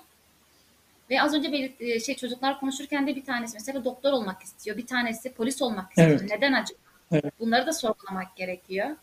Ve 1.10 1.22
az 1.22 1.34
önce 1.34 1.52
belirt 1.52 1.82
e, 1.82 2.00
şey 2.00 2.16
çocuklar 2.16 2.60
konuşurken 2.60 3.08
de 3.08 3.16
bir 3.16 3.26
tanesi 3.26 3.54
mesela 3.54 3.86
doktor 3.86 4.14
olmak 4.14 4.44
istiyor, 4.44 4.78
bir 4.78 4.86
tanesi 4.86 5.34
polis 5.34 5.62
olmak 5.62 5.90
istiyor. 5.90 6.10
Evet. 6.10 6.32
Neden 6.32 6.54
acaba? 6.54 6.80
Evet. 7.12 7.34
Bunları 7.40 7.66
da 7.66 7.74
sorgulamak 7.74 8.36
gerekiyor. 8.36 8.96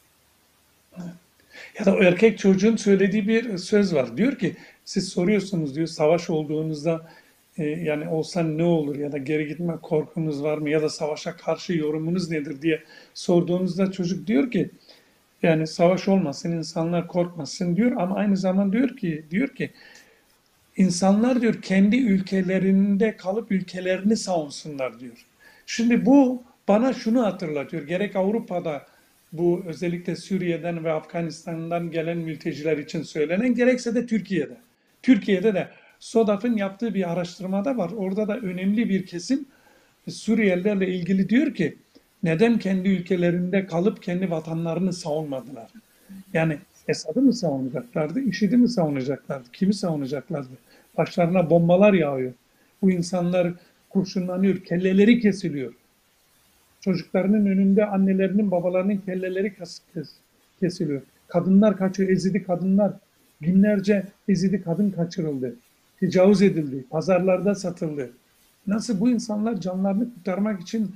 Ya 1.78 1.86
da 1.86 1.96
erkek 1.96 2.38
çocuğun 2.38 2.76
söylediği 2.76 3.28
bir 3.28 3.58
söz 3.58 3.94
var. 3.94 4.16
Diyor 4.16 4.38
ki 4.38 4.56
siz 4.84 5.08
soruyorsunuz 5.08 5.76
diyor 5.76 5.86
savaş 5.86 6.30
olduğunuzda 6.30 7.10
e, 7.58 7.64
yani 7.64 8.08
olsa 8.08 8.42
ne 8.42 8.64
olur 8.64 8.96
ya 8.96 9.12
da 9.12 9.18
geri 9.18 9.48
gitme 9.48 9.74
korkunuz 9.82 10.42
var 10.42 10.58
mı 10.58 10.70
ya 10.70 10.82
da 10.82 10.88
savaşa 10.88 11.36
karşı 11.36 11.72
yorumunuz 11.72 12.30
nedir 12.30 12.62
diye 12.62 12.82
sorduğunuzda 13.14 13.92
çocuk 13.92 14.26
diyor 14.26 14.50
ki 14.50 14.70
yani 15.42 15.66
savaş 15.66 16.08
olmasın 16.08 16.52
insanlar 16.52 17.08
korkmasın 17.08 17.76
diyor 17.76 17.92
ama 17.96 18.16
aynı 18.16 18.36
zamanda 18.36 18.72
diyor 18.72 18.96
ki 18.96 19.24
diyor 19.30 19.48
ki 19.48 19.70
insanlar 20.76 21.40
diyor 21.40 21.62
kendi 21.62 21.96
ülkelerinde 21.96 23.16
kalıp 23.16 23.52
ülkelerini 23.52 24.16
savunsunlar 24.16 25.00
diyor. 25.00 25.26
Şimdi 25.66 26.06
bu 26.06 26.42
bana 26.68 26.92
şunu 26.92 27.22
hatırlatıyor. 27.26 27.82
Gerek 27.86 28.16
Avrupa'da 28.16 28.86
bu 29.34 29.62
özellikle 29.66 30.16
Suriye'den 30.16 30.84
ve 30.84 30.92
Afganistan'dan 30.92 31.90
gelen 31.90 32.18
mülteciler 32.18 32.78
için 32.78 33.02
söylenen 33.02 33.54
gerekse 33.54 33.94
de 33.94 34.06
Türkiye'de. 34.06 34.56
Türkiye'de 35.02 35.54
de 35.54 35.68
SODAF'ın 36.00 36.56
yaptığı 36.56 36.94
bir 36.94 37.12
araştırmada 37.12 37.76
var. 37.76 37.90
Orada 37.96 38.28
da 38.28 38.38
önemli 38.38 38.88
bir 38.88 39.06
kesim 39.06 39.46
Suriyelilerle 40.10 40.88
ilgili 40.88 41.28
diyor 41.28 41.54
ki 41.54 41.76
neden 42.22 42.58
kendi 42.58 42.88
ülkelerinde 42.88 43.66
kalıp 43.66 44.02
kendi 44.02 44.30
vatanlarını 44.30 44.92
savunmadılar? 44.92 45.70
Yani 46.32 46.58
Esad'ı 46.88 47.22
mı 47.22 47.32
savunacaklardı, 47.32 48.20
IŞİD'i 48.20 48.56
mi 48.56 48.68
savunacaklardı, 48.68 49.50
kimi 49.52 49.74
savunacaklardı? 49.74 50.52
Başlarına 50.96 51.50
bombalar 51.50 51.92
yağıyor. 51.92 52.32
Bu 52.82 52.90
insanlar 52.90 53.52
kurşunlanıyor, 53.90 54.64
kelleleri 54.64 55.20
kesiliyor. 55.20 55.74
Çocuklarının 56.84 57.46
önünde 57.46 57.86
annelerinin, 57.86 58.50
babalarının 58.50 58.96
kelleleri 58.96 59.54
kes- 59.54 59.80
kes- 59.94 60.16
kesiliyor. 60.60 61.02
Kadınlar 61.28 61.76
kaçıyor, 61.76 62.08
ezidi 62.08 62.42
kadınlar. 62.42 62.92
Binlerce 63.42 64.06
ezidi 64.28 64.62
kadın 64.62 64.90
kaçırıldı. 64.90 65.56
Tecavüz 66.00 66.42
edildi, 66.42 66.84
pazarlarda 66.90 67.54
satıldı. 67.54 68.10
Nasıl 68.66 69.00
bu 69.00 69.10
insanlar 69.10 69.60
canlarını 69.60 70.14
kurtarmak 70.14 70.60
için 70.60 70.94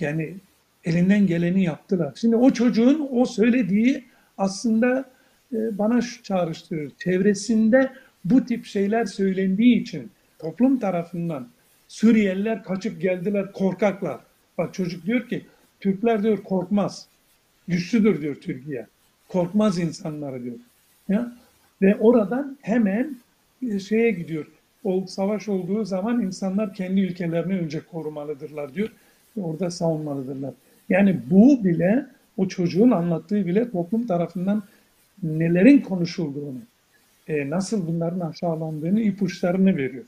yani 0.00 0.34
elinden 0.84 1.26
geleni 1.26 1.64
yaptılar. 1.64 2.12
Şimdi 2.16 2.36
o 2.36 2.50
çocuğun 2.50 3.08
o 3.12 3.24
söylediği 3.24 4.04
aslında 4.38 5.04
e, 5.52 5.78
bana 5.78 6.00
şu 6.00 6.22
çağrıştırır. 6.22 6.92
Çevresinde 6.98 7.92
bu 8.24 8.44
tip 8.44 8.64
şeyler 8.64 9.04
söylendiği 9.04 9.80
için 9.80 10.10
toplum 10.38 10.78
tarafından 10.78 11.48
Suriyeliler 11.88 12.62
kaçıp 12.62 13.00
geldiler 13.00 13.52
korkaklar. 13.52 14.20
Bak 14.58 14.74
çocuk 14.74 15.06
diyor 15.06 15.28
ki 15.28 15.44
Türkler 15.80 16.22
diyor 16.22 16.42
korkmaz. 16.42 17.08
Güçlüdür 17.68 18.22
diyor 18.22 18.34
Türkiye. 18.34 18.86
Korkmaz 19.28 19.78
insanları 19.78 20.44
diyor. 20.44 20.56
Ya? 21.08 21.32
Ve 21.82 21.96
oradan 21.96 22.58
hemen 22.62 23.16
e, 23.70 23.78
şeye 23.78 24.10
gidiyor. 24.10 24.46
O 24.84 25.04
savaş 25.06 25.48
olduğu 25.48 25.84
zaman 25.84 26.22
insanlar 26.22 26.74
kendi 26.74 27.00
ülkelerini 27.00 27.58
önce 27.58 27.80
korumalıdırlar 27.80 28.74
diyor. 28.74 28.90
Ve 29.36 29.40
orada 29.40 29.70
savunmalıdırlar. 29.70 30.54
Yani 30.88 31.20
bu 31.30 31.64
bile 31.64 32.06
o 32.36 32.48
çocuğun 32.48 32.90
anlattığı 32.90 33.46
bile 33.46 33.70
toplum 33.70 34.06
tarafından 34.06 34.62
nelerin 35.22 35.80
konuşulduğunu, 35.80 36.58
e, 37.28 37.50
nasıl 37.50 37.86
bunların 37.86 38.20
aşağılandığını 38.20 39.00
ipuçlarını 39.00 39.76
veriyor. 39.76 40.04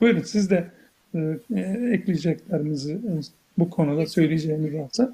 Buyurun 0.00 0.22
siz 0.22 0.50
de 0.50 0.70
e, 1.14 1.18
e, 1.54 1.60
ekleyeceklerinizi 1.92 2.98
bu 3.60 3.70
konuda 3.70 4.06
söyleyeceğiniz 4.06 4.74
varsa. 4.74 5.12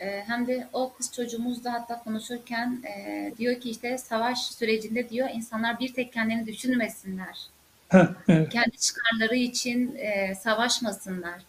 Ee, 0.00 0.22
hem 0.26 0.46
de 0.46 0.68
o 0.72 0.92
kız 0.92 1.12
çocuğumuz 1.12 1.64
da 1.64 1.72
hatta 1.72 2.02
konuşurken 2.04 2.82
e, 2.84 3.32
diyor 3.38 3.60
ki 3.60 3.70
işte 3.70 3.98
savaş 3.98 4.38
sürecinde 4.42 5.08
diyor 5.08 5.28
insanlar 5.34 5.80
bir 5.80 5.94
tek 5.94 6.12
kendini 6.12 6.46
düşünmesinler. 6.46 7.38
Heh, 7.88 8.06
evet. 8.28 8.48
Kendi 8.48 8.76
çıkarları 8.76 9.36
için 9.36 9.96
e, 9.96 10.34
savaşmasınlar. 10.34 11.42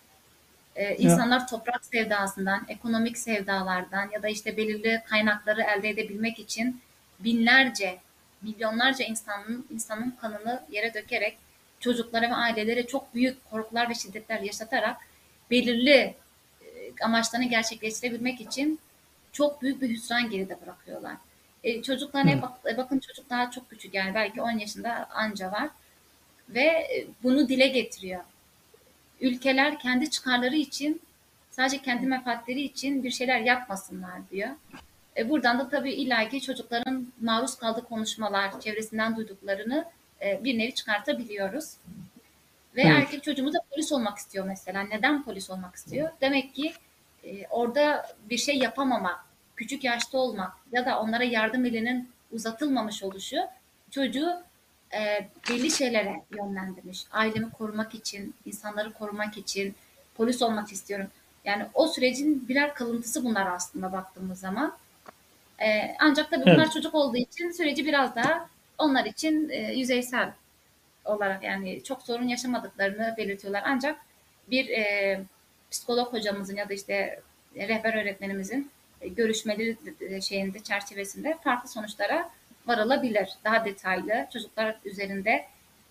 E, 0.76 0.96
insanlar 0.96 1.48
toprak 1.48 1.86
sevdasından, 1.86 2.66
ekonomik 2.68 3.18
sevdalardan 3.18 4.10
ya 4.14 4.24
da 4.24 4.28
işte 4.28 4.58
belirli 4.58 5.02
kaynakları 5.10 5.62
elde 5.62 5.90
edebilmek 5.90 6.40
için 6.40 6.82
binlerce, 7.20 7.98
milyonlarca 8.42 9.06
insanın 9.06 9.66
insanın 9.70 10.16
kanını 10.22 10.64
yere 10.72 10.94
dökerek 10.94 11.38
çocuklara 11.80 12.30
ve 12.30 12.34
ailelere 12.34 12.88
çok 12.88 13.16
büyük 13.16 13.46
korkular 13.52 13.90
ve 13.90 13.94
şiddetler 13.94 14.40
yaşatarak 14.40 14.98
belirli 15.52 15.92
e, 15.92 16.16
amaçlarını 17.04 17.50
gerçekleştirebilmek 17.50 18.42
için 18.42 18.80
çok 19.32 19.62
büyük 19.62 19.82
bir 19.82 19.90
hüsran 19.90 20.30
geride 20.30 20.62
bırakıyorlar. 20.62 21.16
E, 21.64 21.82
çocuklarına 21.82 22.32
Hı. 22.32 22.42
bak, 22.42 22.52
e, 22.74 22.78
bakın 22.78 23.00
çocuk 23.00 23.30
daha 23.30 23.52
çok 23.52 23.70
küçük 23.70 23.94
yani 23.94 24.16
belki 24.16 24.42
10 24.42 24.52
yaşında 24.52 25.10
anca 25.10 25.52
var 25.52 25.70
ve 26.50 26.62
e, 26.62 27.08
bunu 27.24 27.50
dile 27.50 27.68
getiriyor. 27.68 28.24
Ülkeler 29.22 29.80
kendi 29.80 30.10
çıkarları 30.10 30.56
için 30.56 31.02
sadece 31.52 31.82
kendi 31.82 32.08
menfaatleri 32.08 32.62
için 32.62 33.04
bir 33.04 33.12
şeyler 33.12 33.40
yapmasınlar 33.40 34.30
diyor. 34.32 34.50
E, 35.18 35.30
buradan 35.30 35.60
da 35.60 35.70
tabii 35.70 35.92
illaki 35.92 36.42
çocukların 36.42 37.08
maruz 37.22 37.56
kaldığı 37.56 37.84
konuşmalar, 37.84 38.62
çevresinden 38.62 39.16
duyduklarını 39.16 39.86
e, 40.22 40.44
bir 40.44 40.58
nevi 40.58 40.76
çıkartabiliyoruz. 40.76 41.74
Ve 42.76 42.82
Evet. 42.82 42.92
erkek 42.98 43.24
çocuğumuz 43.24 43.54
da 43.54 43.60
polis 43.72 43.92
olmak 43.92 44.18
istiyor 44.18 44.46
mesela. 44.46 44.82
Neden 44.82 45.24
polis 45.24 45.50
olmak 45.50 45.76
istiyor? 45.76 46.10
Demek 46.22 46.56
ki 46.56 46.74
e, 47.24 47.48
orada 47.48 48.16
bir 48.30 48.38
şey 48.38 48.58
yapamamak, 48.58 49.20
küçük 49.56 49.84
yaşta 49.84 50.18
olmak 50.18 50.54
ya 50.72 50.86
da 50.86 51.00
onlara 51.00 51.24
yardım 51.24 51.66
elinin 51.66 52.10
uzatılmamış 52.32 53.04
oluşu 53.04 53.38
çocuğu 53.92 54.44
e, 54.94 55.28
belli 55.50 55.72
şeylere 55.72 56.22
yönlendirmiş. 56.32 57.06
Ailemi 57.12 57.52
korumak 57.52 57.96
için, 57.96 58.36
insanları 58.46 58.94
korumak 58.94 59.38
için 59.38 59.76
polis 60.16 60.42
olmak 60.42 60.72
istiyorum. 60.72 61.08
Yani 61.46 61.66
o 61.74 61.88
sürecin 61.88 62.48
birer 62.48 62.74
kalıntısı 62.74 63.24
bunlar 63.24 63.48
aslında 63.48 63.92
baktığımız 63.92 64.40
zaman. 64.40 64.78
E, 65.62 65.96
ancak 66.00 66.30
tabii 66.32 66.46
bunlar 66.46 66.64
Evet. 66.64 66.72
çocuk 66.72 66.96
olduğu 66.96 67.18
için 67.18 67.52
süreci 67.52 67.86
biraz 67.86 68.16
daha 68.16 68.50
onlar 68.78 69.06
için 69.06 69.50
e, 69.50 69.74
yüzeysel 69.74 70.32
olarak 71.06 71.44
yani 71.44 71.84
çok 71.84 72.02
sorun 72.02 72.28
yaşamadıklarını 72.28 73.16
belirtiyorlar. 73.18 73.64
Ancak 73.66 74.00
bir 74.50 74.70
e, 74.70 75.22
psikolog 75.72 76.14
hocamızın 76.14 76.56
ya 76.56 76.70
da 76.70 76.74
işte 76.74 77.20
e, 77.56 77.68
rehber 77.68 78.02
öğretmenimizin 78.02 78.72
e, 79.02 79.08
görüşmeleri 79.08 79.78
e, 80.02 80.22
şeyinde 80.22 80.60
çerçevesinde 80.60 81.38
farklı 81.44 81.70
sonuçlara 81.70 82.30
varılabilir. 82.68 83.30
Daha 83.44 83.66
detaylı 83.66 84.28
çocuklar 84.34 84.76
üzerinde 84.86 85.46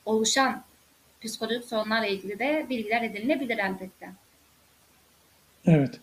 oluşan 0.04 0.64
psikolojik 1.20 1.64
sorunlarla 1.64 2.06
ilgili 2.06 2.38
de 2.38 2.66
bilgiler 2.70 3.02
edinilebilir 3.02 3.58
elbette. 3.58 4.08
Evet. 5.66 6.00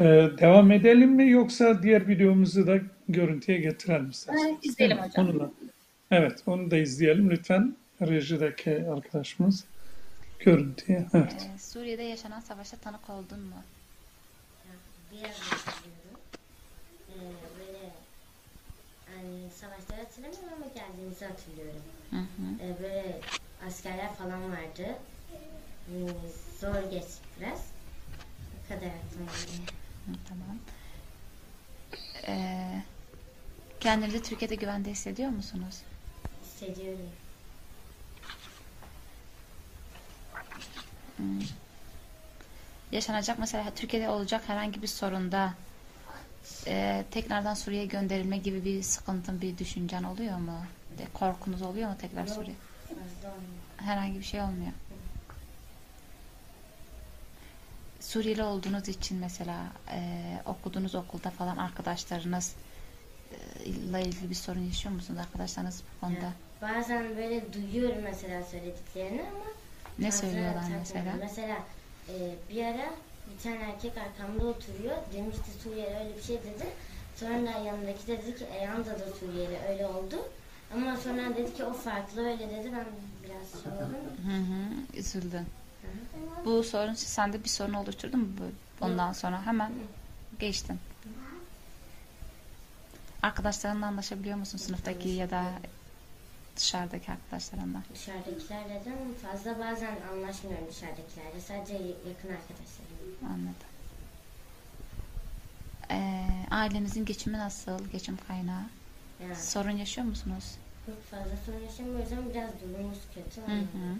Ee, 0.00 0.04
devam 0.38 0.72
edelim 0.72 1.10
mi 1.10 1.30
yoksa 1.30 1.82
diğer 1.82 2.08
videomuzu 2.08 2.66
da 2.66 2.78
görüntüye 3.08 3.58
getirelim 3.58 4.10
isterseniz? 4.10 4.46
Evet, 4.46 4.64
izleyelim 4.64 4.98
hocam. 4.98 5.28
Onu 5.28 5.40
da, 5.40 5.50
evet, 6.10 6.42
onu 6.46 6.70
da 6.70 6.76
izleyelim 6.76 7.30
lütfen. 7.30 7.76
Rejideki 8.00 8.84
arkadaşımız 8.90 9.64
görüntüye. 10.38 11.06
Evet. 11.14 11.48
Ee, 11.54 11.58
Suriye'de 11.58 12.02
yaşanan 12.02 12.40
savaşa 12.40 12.76
tanık 12.76 13.10
oldun 13.10 13.40
mu? 13.40 13.62
bir 15.12 15.16
yerde 15.16 15.32
hatırlıyorum. 15.32 16.20
Ee, 17.08 17.16
böyle 17.58 17.90
hani 19.06 19.50
savaşları 19.50 20.00
hatırlamıyorum 20.02 20.48
ama 20.62 20.66
geldiğimizi 20.74 21.24
hatırlıyorum. 21.24 21.82
Hı 22.10 22.16
hı. 22.16 22.64
Ee, 22.64 22.82
böyle 22.82 23.20
askerler 23.66 24.14
falan 24.14 24.52
vardı. 24.52 24.98
Ee, 25.88 26.06
zor 26.60 26.90
geçti 26.90 27.20
biraz. 27.40 27.60
Bu 28.52 28.68
kadar 28.68 28.86
aklıma 28.86 29.30
tamam. 30.28 30.58
Ee, 32.26 32.82
kendinizi 33.80 34.22
Türkiye'de 34.22 34.54
güvende 34.54 34.90
hissediyor 34.90 35.30
musunuz? 35.30 35.82
Hissediyorum. 36.42 37.10
Yaşanacak 42.92 43.38
mesela 43.38 43.70
Türkiye'de 43.76 44.08
olacak 44.08 44.42
herhangi 44.46 44.82
bir 44.82 44.86
sorunda 44.86 45.54
e, 46.66 47.04
tekrardan 47.10 47.54
Suriye'ye 47.54 47.86
gönderilme 47.86 48.38
gibi 48.38 48.64
bir 48.64 48.82
sıkıntın, 48.82 49.40
bir 49.40 49.58
düşüncen 49.58 50.02
oluyor 50.02 50.38
mu? 50.38 50.58
De, 50.98 51.02
korkunuz 51.14 51.62
oluyor 51.62 51.90
mu 51.90 51.96
tekrar 52.00 52.26
Suriye? 52.26 52.56
Herhangi 53.76 54.18
bir 54.18 54.24
şey 54.24 54.40
olmuyor. 54.40 54.72
Suriyeli 58.00 58.42
olduğunuz 58.42 58.88
için 58.88 59.18
mesela 59.18 59.56
e, 59.92 60.22
okuduğunuz 60.46 60.94
okulda 60.94 61.30
falan 61.30 61.56
arkadaşlarınız 61.56 62.54
e, 63.32 63.64
ile 63.64 64.02
ilgili 64.02 64.30
bir 64.30 64.34
sorun 64.34 64.60
yaşıyor 64.60 64.94
musunuz 64.94 65.20
arkadaşlarınız 65.20 65.82
bu 65.96 66.00
konuda? 66.06 66.32
Bazen 66.62 67.16
böyle 67.16 67.52
duyuyorum 67.52 68.02
mesela 68.02 68.42
söylediklerini 68.44 69.20
ama 69.20 69.44
Ne 69.98 70.10
fazla 70.10 70.26
söylüyorlar 70.26 70.64
mesela? 70.78 71.12
Mesela 71.20 71.56
e, 72.08 72.14
bir 72.50 72.64
ara 72.64 72.90
bir 73.34 73.42
tane 73.42 73.56
erkek 73.72 73.92
arkamda 73.98 74.44
oturuyor. 74.46 74.96
Demişti 75.12 75.42
Suriyeli 75.62 75.96
öyle 75.96 76.16
bir 76.16 76.22
şey 76.22 76.36
dedi. 76.36 76.66
Sonra 77.16 77.50
yanındaki 77.50 78.06
de 78.06 78.18
dedi 78.22 78.36
ki 78.38 78.44
Eyanda 78.44 78.90
da 78.98 79.04
Suriyeli 79.20 79.58
öyle 79.70 79.86
oldu. 79.86 80.16
Ama 80.74 80.96
sonra 80.96 81.36
dedi 81.36 81.54
ki 81.54 81.64
o 81.64 81.72
farklı 81.72 82.20
öyle 82.26 82.50
dedi. 82.50 82.70
Ben 82.76 82.86
biraz 83.24 83.62
şey 83.62 83.72
oldum. 83.72 83.96
Hı 84.26 84.36
hı, 84.36 84.98
üzüldün. 84.98 85.46
Bu 86.44 86.62
sorun 86.62 86.94
sende 86.94 87.44
bir 87.44 87.48
sorun 87.48 87.72
oluşturdu 87.74 88.16
mu 88.16 88.26
bu- 88.38 88.84
ondan 88.84 89.12
sonra? 89.12 89.46
Hemen 89.46 89.72
geçtin. 90.38 90.78
Arkadaşlarınla 93.22 93.86
anlaşabiliyor 93.86 94.36
musun 94.36 94.58
sınıftaki 94.58 95.08
ya 95.08 95.30
da 95.30 95.44
dışarıdaki 96.56 97.12
arkadaşlarınla? 97.12 97.82
Dışarıdakilerle 97.94 98.74
de 98.84 98.92
fazla 99.22 99.58
bazen 99.58 99.96
anlaşmıyorum 100.12 100.66
dışarıdakilerle. 100.70 101.40
Sadece 101.40 101.74
yakın 101.74 102.28
arkadaşlarım. 102.28 103.16
Anladım. 103.26 103.54
Ee, 105.90 106.26
ailenizin 106.50 107.04
geçimi 107.04 107.38
nasıl? 107.38 107.88
Geçim 107.92 108.18
kaynağı? 108.28 108.62
Yani 109.22 109.36
Sorun 109.36 109.70
yaşıyor 109.70 110.06
musunuz? 110.06 110.44
çok 110.86 111.04
fazla 111.10 111.36
sorun 111.46 111.60
yaşamıyoruz 111.64 112.12
ama 112.12 112.30
biraz 112.30 112.50
durumumuz 112.62 112.98
kötü. 113.14 113.40
Hı 113.40 113.56
hı. 113.60 113.98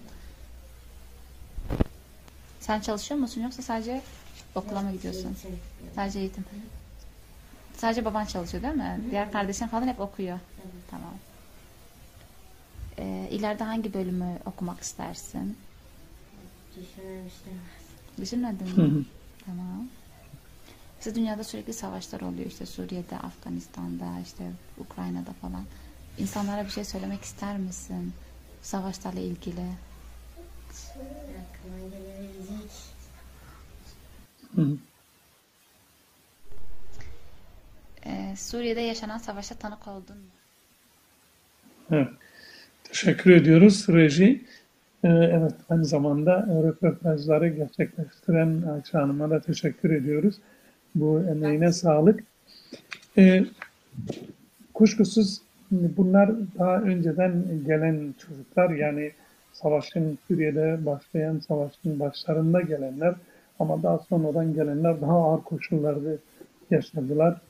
Sen 2.60 2.80
çalışıyor 2.80 3.20
musun 3.20 3.42
yoksa 3.42 3.62
sadece 3.62 4.02
okula 4.54 4.80
mı 4.80 4.92
gidiyorsun? 4.92 5.26
Eğitim. 5.44 5.58
Sadece 5.94 6.18
eğitim. 6.18 6.44
Sadece 7.76 8.04
baban 8.04 8.24
çalışıyor 8.24 8.62
değil 8.62 8.74
mi? 8.74 9.00
Diğer 9.10 9.32
kardeşin 9.32 9.66
falan 9.66 9.88
hep 9.88 10.00
okuyor. 10.00 10.38
Tamam. 10.90 11.10
Ee, 12.98 13.28
ileride 13.30 13.64
hangi 13.64 13.94
bölümü 13.94 14.38
okumak 14.46 14.80
istersin? 14.80 15.56
Düşünmemiştim. 16.76 17.60
Düşünmedin 18.20 18.80
mi? 18.80 19.04
Tamam. 19.46 19.88
İşte 20.98 21.14
dünyada 21.14 21.44
sürekli 21.44 21.72
savaşlar 21.72 22.20
oluyor. 22.20 22.46
İşte 22.46 22.66
Suriye'de, 22.66 23.16
Afganistan'da, 23.18 24.20
işte 24.24 24.52
Ukrayna'da 24.78 25.32
falan. 25.32 25.64
İnsanlara 26.18 26.64
bir 26.64 26.70
şey 26.70 26.84
söylemek 26.84 27.22
ister 27.22 27.56
misin? 27.58 28.12
Savaşlarla 28.62 29.20
ilgili. 29.20 29.66
Aklıma 30.70 31.78
gelebilecek. 31.90 32.70
Hı 34.54 34.62
hı. 34.62 34.76
Ee, 38.06 38.34
Suriye'de 38.36 38.80
yaşanan 38.80 39.18
savaşa 39.18 39.54
tanık 39.54 39.88
oldun 39.88 40.16
mu? 40.18 40.24
Evet. 41.90 42.08
Teşekkür 43.00 43.30
ediyoruz 43.30 43.86
Reji. 43.88 44.40
Ee, 45.04 45.08
evet, 45.08 45.52
aynı 45.68 45.84
zamanda 45.84 46.46
röportajları 46.62 47.48
gerçekleştiren 47.48 48.62
Ayça 48.62 49.02
Hanım'a 49.02 49.30
da 49.30 49.40
teşekkür 49.40 49.90
ediyoruz. 49.90 50.34
Bu 50.94 51.20
emeğine 51.30 51.72
sağlık. 51.72 52.24
Ee, 53.18 53.44
kuşkusuz 54.74 55.40
bunlar 55.70 56.30
daha 56.58 56.80
önceden 56.80 57.44
gelen 57.66 58.14
çocuklar 58.18 58.70
yani 58.70 59.12
savaşın 59.52 60.18
Suriye'de 60.28 60.86
başlayan 60.86 61.38
savaşın 61.38 62.00
başlarında 62.00 62.60
gelenler 62.60 63.14
ama 63.58 63.82
daha 63.82 63.98
sonradan 63.98 64.54
gelenler 64.54 65.00
daha 65.00 65.16
ağır 65.16 65.42
koşullarda 65.42 66.10
yaşadılar. 66.70 67.40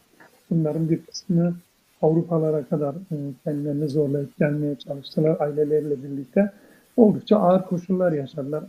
Bunların 0.51 0.91
bir 0.91 1.03
kısmı 1.03 1.57
Avrupalara 2.03 2.65
kadar 2.65 2.95
e, 2.95 3.17
kendilerini 3.45 3.89
zorlayıp 3.89 4.39
gelmeye 4.39 4.75
çalıştılar 4.75 5.41
aileleriyle 5.41 6.03
birlikte. 6.03 6.53
Oldukça 6.97 7.37
ağır 7.37 7.65
koşullar 7.65 8.13
yaşadılar. 8.13 8.65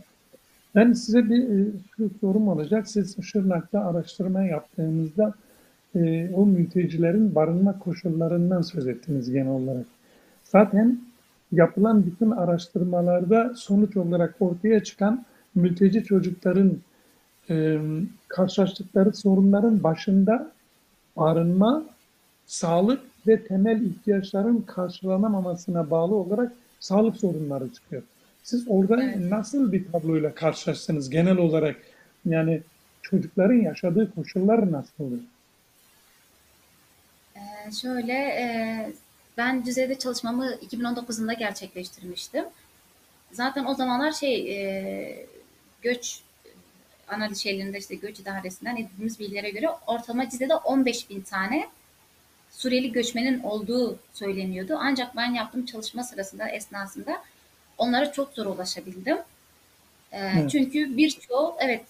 Ben 0.74 0.92
size 0.92 1.28
bir 1.28 1.48
e, 1.48 1.66
sorum 2.20 2.48
olacak. 2.48 2.88
Siz 2.88 3.16
Şırnak'ta 3.22 3.80
araştırma 3.80 4.42
yaptığınızda 4.42 5.34
e, 5.94 6.30
o 6.34 6.46
mültecilerin 6.46 7.34
barınma 7.34 7.78
koşullarından 7.78 8.62
söz 8.62 8.88
ettiniz 8.88 9.30
genel 9.30 9.52
olarak. 9.52 9.86
Zaten 10.44 11.00
yapılan 11.52 12.06
bütün 12.06 12.30
araştırmalarda 12.30 13.52
sonuç 13.56 13.96
olarak 13.96 14.34
ortaya 14.40 14.84
çıkan 14.84 15.24
mülteci 15.54 16.04
çocukların 16.04 16.72
karşılaştıkları 18.28 19.12
sorunların 19.12 19.82
başında 19.82 20.52
barınma, 21.16 21.84
sağlık 22.46 23.00
ve 23.28 23.46
temel 23.46 23.82
ihtiyaçların 23.82 24.60
karşılanamamasına 24.62 25.90
bağlı 25.90 26.14
olarak 26.14 26.52
sağlık 26.80 27.16
sorunları 27.16 27.72
çıkıyor. 27.74 28.02
Siz 28.42 28.64
orada 28.68 29.30
nasıl 29.30 29.72
bir 29.72 29.92
tabloyla 29.92 30.34
karşılaştınız 30.34 31.10
genel 31.10 31.36
olarak? 31.36 31.76
Yani 32.26 32.60
çocukların 33.02 33.62
yaşadığı 33.62 34.14
koşullar 34.14 34.72
nasıldı? 34.72 35.20
Ee, 37.36 37.72
şöyle 37.82 38.12
e, 38.12 38.46
ben 39.36 39.66
düzeyde 39.66 39.98
çalışmamı 39.98 40.54
2019 40.62 41.18
yılında 41.18 41.32
gerçekleştirmiştim. 41.32 42.44
Zaten 43.32 43.64
o 43.64 43.74
zamanlar 43.74 44.12
şey 44.12 44.52
e, 44.56 45.26
göç 45.82 46.20
analiz 47.08 47.38
şeylerinde 47.38 47.78
işte 47.78 47.94
göç 47.94 48.20
idaresinden 48.20 48.76
edindiğimiz 48.76 49.20
bilgilere 49.20 49.50
göre 49.50 49.68
ortalama 49.86 50.28
Cize'de 50.28 50.54
15 50.54 51.10
bin 51.10 51.20
tane 51.20 51.68
Suriyeli 52.50 52.92
göçmenin 52.92 53.42
olduğu 53.42 53.98
söyleniyordu. 54.12 54.78
Ancak 54.80 55.16
ben 55.16 55.34
yaptığım 55.34 55.66
çalışma 55.66 56.02
sırasında 56.02 56.48
esnasında 56.48 57.22
onlara 57.78 58.12
çok 58.12 58.32
zor 58.32 58.46
ulaşabildim. 58.46 59.16
Ee, 60.12 60.18
Evet. 60.18 60.50
Çünkü 60.50 60.96
birçoğu 60.96 61.56
evet 61.60 61.84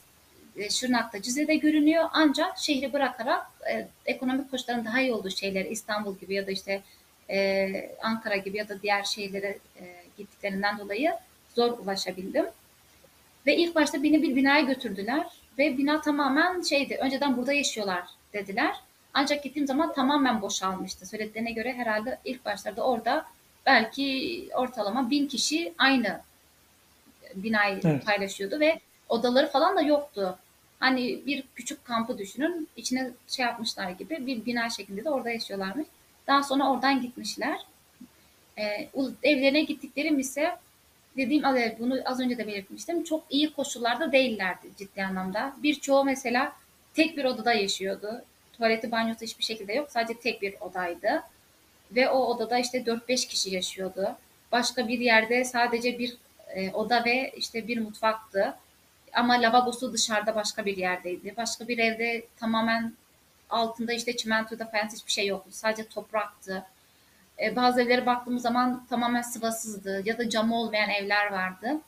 e, 0.56 0.70
Şırnak'ta 0.70 1.22
Cize'de 1.22 1.56
görünüyor 1.56 2.04
ancak 2.12 2.58
şehri 2.58 2.92
bırakarak 2.92 3.46
e, 3.70 3.88
ekonomik 4.06 4.50
koşulların 4.50 4.84
daha 4.84 5.00
iyi 5.00 5.12
olduğu 5.12 5.30
şeylere 5.30 5.70
İstanbul 5.70 6.18
gibi 6.18 6.34
ya 6.34 6.46
da 6.46 6.50
işte 6.50 6.82
e, 7.30 7.90
Ankara 8.02 8.36
gibi 8.36 8.56
ya 8.56 8.68
da 8.68 8.82
diğer 8.82 9.04
şehirlere 9.04 9.58
e, 9.80 9.84
gittiklerinden 10.18 10.78
dolayı 10.78 11.14
zor 11.54 11.78
ulaşabildim. 11.78 12.46
Ve 13.46 13.56
ilk 13.56 13.74
başta 13.74 14.02
beni 14.02 14.22
bir 14.22 14.36
binaya 14.36 14.60
götürdüler 14.60 15.26
ve 15.58 15.78
bina 15.78 16.00
tamamen 16.00 16.62
şeydi 16.62 16.96
önceden 16.96 17.36
burada 17.36 17.52
yaşıyorlar 17.52 18.04
dediler. 18.32 18.76
Ancak 19.18 19.42
gittiğim 19.42 19.66
zaman 19.66 19.92
tamamen 19.92 20.42
boşalmıştı. 20.42 21.06
Söylediklerine 21.06 21.52
göre 21.52 21.72
herhalde 21.72 22.18
ilk 22.24 22.44
başlarda 22.44 22.82
orada 22.82 23.26
belki 23.66 24.48
ortalama 24.54 25.10
bin 25.10 25.26
kişi 25.26 25.74
aynı 25.78 26.20
binayı 27.34 27.80
Evet. 27.84 28.06
paylaşıyordu 28.06 28.60
ve 28.60 28.80
odaları 29.08 29.50
falan 29.50 29.76
da 29.76 29.80
yoktu. 29.80 30.38
Hani 30.80 31.26
bir 31.26 31.44
küçük 31.54 31.84
kampı 31.84 32.18
düşünün. 32.18 32.68
içine 32.76 33.10
şey 33.28 33.44
yapmışlar 33.44 33.90
gibi 33.90 34.26
bir 34.26 34.46
bina 34.46 34.70
şeklinde 34.70 35.04
de 35.04 35.10
orada 35.10 35.30
yaşıyorlarmış. 35.30 35.86
Daha 36.26 36.42
sonra 36.42 36.70
oradan 36.70 37.00
gitmişler. 37.00 37.58
Ee, 38.58 38.88
evlerine 39.22 39.60
gittiklerim 39.60 40.18
ise 40.18 40.56
dediğim 41.16 41.42
bunu 41.78 41.98
az 42.04 42.20
önce 42.20 42.38
de 42.38 42.46
belirtmiştim. 42.46 43.04
Çok 43.04 43.24
iyi 43.30 43.52
koşullarda 43.52 44.12
değillerdi 44.12 44.68
ciddi 44.76 45.04
anlamda. 45.04 45.56
Birçoğu 45.62 46.04
mesela 46.04 46.52
tek 46.94 47.16
bir 47.16 47.24
odada 47.24 47.52
yaşıyordu. 47.52 48.24
Tuvaleti, 48.58 48.90
banyosu 48.90 49.20
hiçbir 49.20 49.44
şekilde 49.44 49.72
yok. 49.72 49.90
Sadece 49.90 50.20
tek 50.20 50.42
bir 50.42 50.54
odaydı. 50.60 51.22
Ve 51.92 52.08
o 52.08 52.18
odada 52.18 52.58
işte 52.58 52.78
4-5 52.78 53.28
kişi 53.28 53.54
yaşıyordu. 53.54 54.16
Başka 54.52 54.88
bir 54.88 54.98
yerde 55.00 55.44
sadece 55.44 55.98
bir 55.98 56.16
e, 56.54 56.70
oda 56.70 57.04
ve 57.04 57.32
işte 57.36 57.68
bir 57.68 57.78
mutfaktı. 57.80 58.54
Ama 59.12 59.34
lavabosu 59.34 59.92
dışarıda 59.92 60.34
başka 60.34 60.66
bir 60.66 60.76
yerdeydi. 60.76 61.34
Başka 61.36 61.68
bir 61.68 61.78
evde 61.78 62.26
tamamen 62.36 62.92
altında 63.50 63.92
işte 63.92 64.16
çimentoda 64.16 64.66
falan 64.66 64.88
hiçbir 64.92 65.12
şey 65.12 65.26
yoktu. 65.26 65.50
Sadece 65.52 65.88
topraktı. 65.88 66.64
E, 67.42 67.56
bazı 67.56 67.82
evlere 67.82 68.06
baktığımız 68.06 68.42
zaman 68.42 68.86
tamamen 68.90 69.22
sıvasızdı 69.22 70.02
ya 70.04 70.18
da 70.18 70.30
camı 70.30 70.60
olmayan 70.60 70.90
evler 70.90 71.32
vardı. 71.32 71.80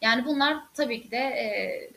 Yani 0.00 0.24
bunlar 0.24 0.56
tabii 0.74 1.02
ki 1.02 1.10
de 1.10 1.16
e, 1.16 1.90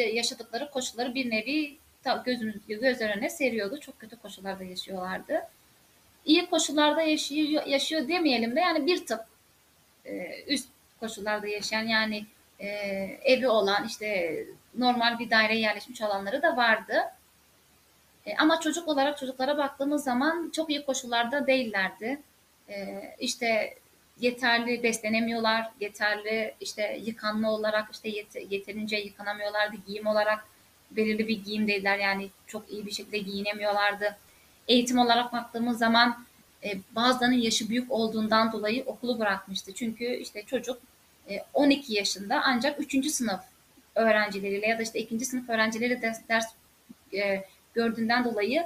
yaşadıkları 0.00 0.70
koşulları 0.70 1.14
bir 1.14 1.30
nevi 1.30 1.78
gözümüz 2.24 2.56
göz 2.68 3.00
önüne 3.00 3.30
seriyordu. 3.30 3.80
Çok 3.80 4.00
kötü 4.00 4.16
koşullarda 4.16 4.64
yaşıyorlardı. 4.64 5.42
İyi 6.24 6.46
koşullarda 6.46 7.02
yaşıyor, 7.02 7.66
yaşıyor 7.66 8.08
demeyelim 8.08 8.56
de 8.56 8.60
yani 8.60 8.86
bir 8.86 9.06
tık 9.06 9.20
e, 10.04 10.42
üst 10.46 10.68
koşullarda 11.00 11.46
yaşayan 11.46 11.82
yani 11.82 12.26
e, 12.60 12.66
evi 13.24 13.48
olan 13.48 13.86
işte 13.86 14.38
normal 14.78 15.18
bir 15.18 15.30
daireye 15.30 15.60
yerleşmiş 15.60 16.02
olanları 16.02 16.42
da 16.42 16.56
vardı. 16.56 16.94
E, 18.26 18.36
ama 18.36 18.60
çocuk 18.60 18.88
olarak 18.88 19.18
çocuklara 19.18 19.58
baktığımız 19.58 20.04
zaman 20.04 20.50
çok 20.54 20.70
iyi 20.70 20.84
koşullarda 20.84 21.46
değillerdi. 21.46 22.20
E, 22.68 23.02
işte 23.18 23.74
yeterli 24.20 24.82
beslenemiyorlar, 24.82 25.70
yeterli 25.80 26.54
işte 26.60 27.00
yıkanma 27.04 27.52
olarak 27.52 27.88
işte 27.92 28.08
yet- 28.08 28.52
yeterince 28.54 28.96
yıkanamıyorlardı, 28.96 29.76
giyim 29.86 30.06
olarak 30.06 30.44
belirli 30.90 31.28
bir 31.28 31.44
giyimdeydiler 31.44 31.98
yani 31.98 32.30
çok 32.46 32.70
iyi 32.70 32.86
bir 32.86 32.90
şekilde 32.90 33.18
giyinemiyorlardı. 33.18 34.16
Eğitim 34.68 34.98
olarak 34.98 35.32
baktığımız 35.32 35.78
zaman 35.78 36.24
e, 36.64 36.72
bazılarının 36.92 37.36
yaşı 37.36 37.68
büyük 37.68 37.90
olduğundan 37.90 38.52
dolayı 38.52 38.84
okulu 38.84 39.18
bırakmıştı. 39.18 39.72
Çünkü 39.74 40.04
işte 40.04 40.42
çocuk 40.42 40.80
e, 41.30 41.44
12 41.54 41.94
yaşında 41.94 42.42
ancak 42.44 42.80
3. 42.94 43.10
sınıf 43.10 43.40
öğrencileriyle 43.94 44.66
ya 44.66 44.78
da 44.78 44.82
işte 44.82 44.98
2. 44.98 45.24
sınıf 45.24 45.48
öğrencileri 45.48 46.02
ders, 46.02 46.28
ders 46.28 46.46
e, 47.14 47.44
gördüğünden 47.74 48.24
dolayı 48.24 48.64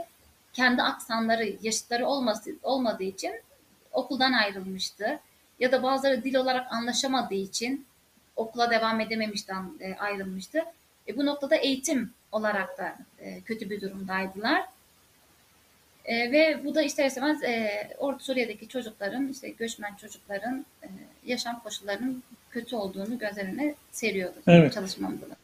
kendi 0.52 0.82
aksanları, 0.82 1.56
yaşıtları 1.62 2.06
olması, 2.06 2.50
olmadığı 2.62 3.04
için 3.04 3.40
okuldan 3.92 4.32
ayrılmıştı. 4.32 5.20
Ya 5.60 5.72
da 5.72 5.82
bazıları 5.82 6.24
dil 6.24 6.34
olarak 6.34 6.72
anlaşamadığı 6.72 7.34
için 7.34 7.86
okula 8.36 8.70
devam 8.70 9.00
edememişten 9.00 9.70
e, 9.80 9.94
ayrılmıştı. 9.94 10.64
E, 11.08 11.16
bu 11.16 11.26
noktada 11.26 11.56
eğitim 11.56 12.10
olarak 12.32 12.78
da 12.78 12.96
e, 13.20 13.40
kötü 13.40 13.70
bir 13.70 13.80
durumdaydılar. 13.80 14.62
E, 16.04 16.32
ve 16.32 16.60
bu 16.64 16.74
da 16.74 16.82
ister 16.82 17.06
istemez 17.06 17.42
e, 17.42 17.88
Orta 17.98 18.18
Suriye'deki 18.18 18.68
çocukların, 18.68 19.28
işte 19.28 19.48
göçmen 19.48 19.94
çocukların 19.94 20.66
e, 20.82 20.88
yaşam 21.26 21.60
koşullarının 21.60 22.22
kötü 22.50 22.76
olduğunu 22.76 23.18
göz 23.18 23.38
önüne 23.38 23.74
seriyordu 23.92 24.36
Evet. 24.46 24.72
çalışmamda 24.72 25.30
da. 25.30 25.36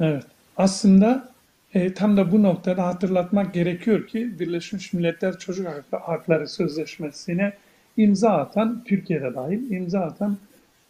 Evet. 0.00 0.24
Aslında 0.56 1.28
e, 1.74 1.94
tam 1.94 2.16
da 2.16 2.32
bu 2.32 2.42
noktada 2.42 2.86
hatırlatmak 2.86 3.54
gerekiyor 3.54 4.06
ki 4.06 4.40
Birleşmiş 4.40 4.92
Milletler 4.92 5.38
Çocuk 5.38 5.66
Hak- 5.66 6.00
Hakları 6.02 6.48
Sözleşmesi'ne 6.48 7.52
imza 7.96 8.30
atan, 8.30 8.84
Türkiye'de 8.84 9.34
dahil 9.34 9.70
imza 9.70 10.00
atan 10.00 10.38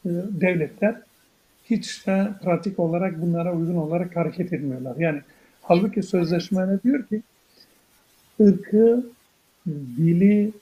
e, 0.04 0.08
devletler 0.40 0.94
hiç 1.70 2.06
de 2.06 2.28
pratik 2.42 2.78
olarak 2.78 3.22
bunlara 3.22 3.56
uygun 3.56 3.76
olarak 3.76 4.16
hareket 4.16 4.52
etmiyorlar. 4.52 4.96
Yani 4.96 5.20
halbuki 5.62 6.02
sözleşme 6.02 6.68
ne 6.68 6.82
diyor 6.82 7.06
ki 7.06 7.22
ırkı, 8.40 9.06
dili, 9.96 10.52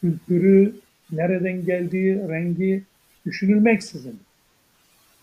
kültürü, 0.00 0.74
nereden 1.12 1.64
geldiği, 1.64 2.28
rengi 2.28 2.82
düşünülmeksizin 3.26 4.20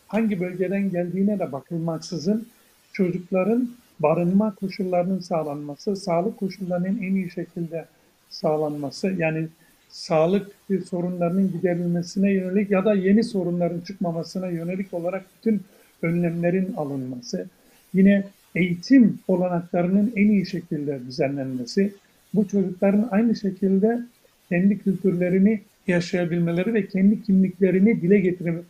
hangi 0.07 0.39
bölgeden 0.39 0.89
geldiğine 0.89 1.39
de 1.39 1.51
bakılmaksızın 1.51 2.47
çocukların 2.93 3.69
barınma 3.99 4.55
koşullarının 4.55 5.19
sağlanması, 5.19 5.95
sağlık 5.95 6.37
koşullarının 6.37 7.01
en 7.01 7.15
iyi 7.15 7.31
şekilde 7.31 7.85
sağlanması, 8.29 9.07
yani 9.17 9.47
sağlık 9.93 10.51
sorunlarının 10.89 11.51
giderilmesine 11.51 12.31
yönelik 12.31 12.71
ya 12.71 12.85
da 12.85 12.93
yeni 12.93 13.23
sorunların 13.23 13.79
çıkmamasına 13.79 14.47
yönelik 14.47 14.93
olarak 14.93 15.25
bütün 15.37 15.61
önlemlerin 16.01 16.73
alınması, 16.77 17.45
yine 17.93 18.23
eğitim 18.55 19.19
olanaklarının 19.27 20.13
en 20.15 20.29
iyi 20.29 20.45
şekilde 20.45 20.99
düzenlenmesi, 21.07 21.93
bu 22.33 22.47
çocukların 22.47 23.07
aynı 23.11 23.35
şekilde 23.35 23.99
kendi 24.49 24.79
kültürlerini 24.79 25.61
yaşayabilmeleri 25.87 26.73
ve 26.73 26.85
kendi 26.85 27.23
kimliklerini 27.23 28.01
dile 28.01 28.19
getirme, 28.19 28.61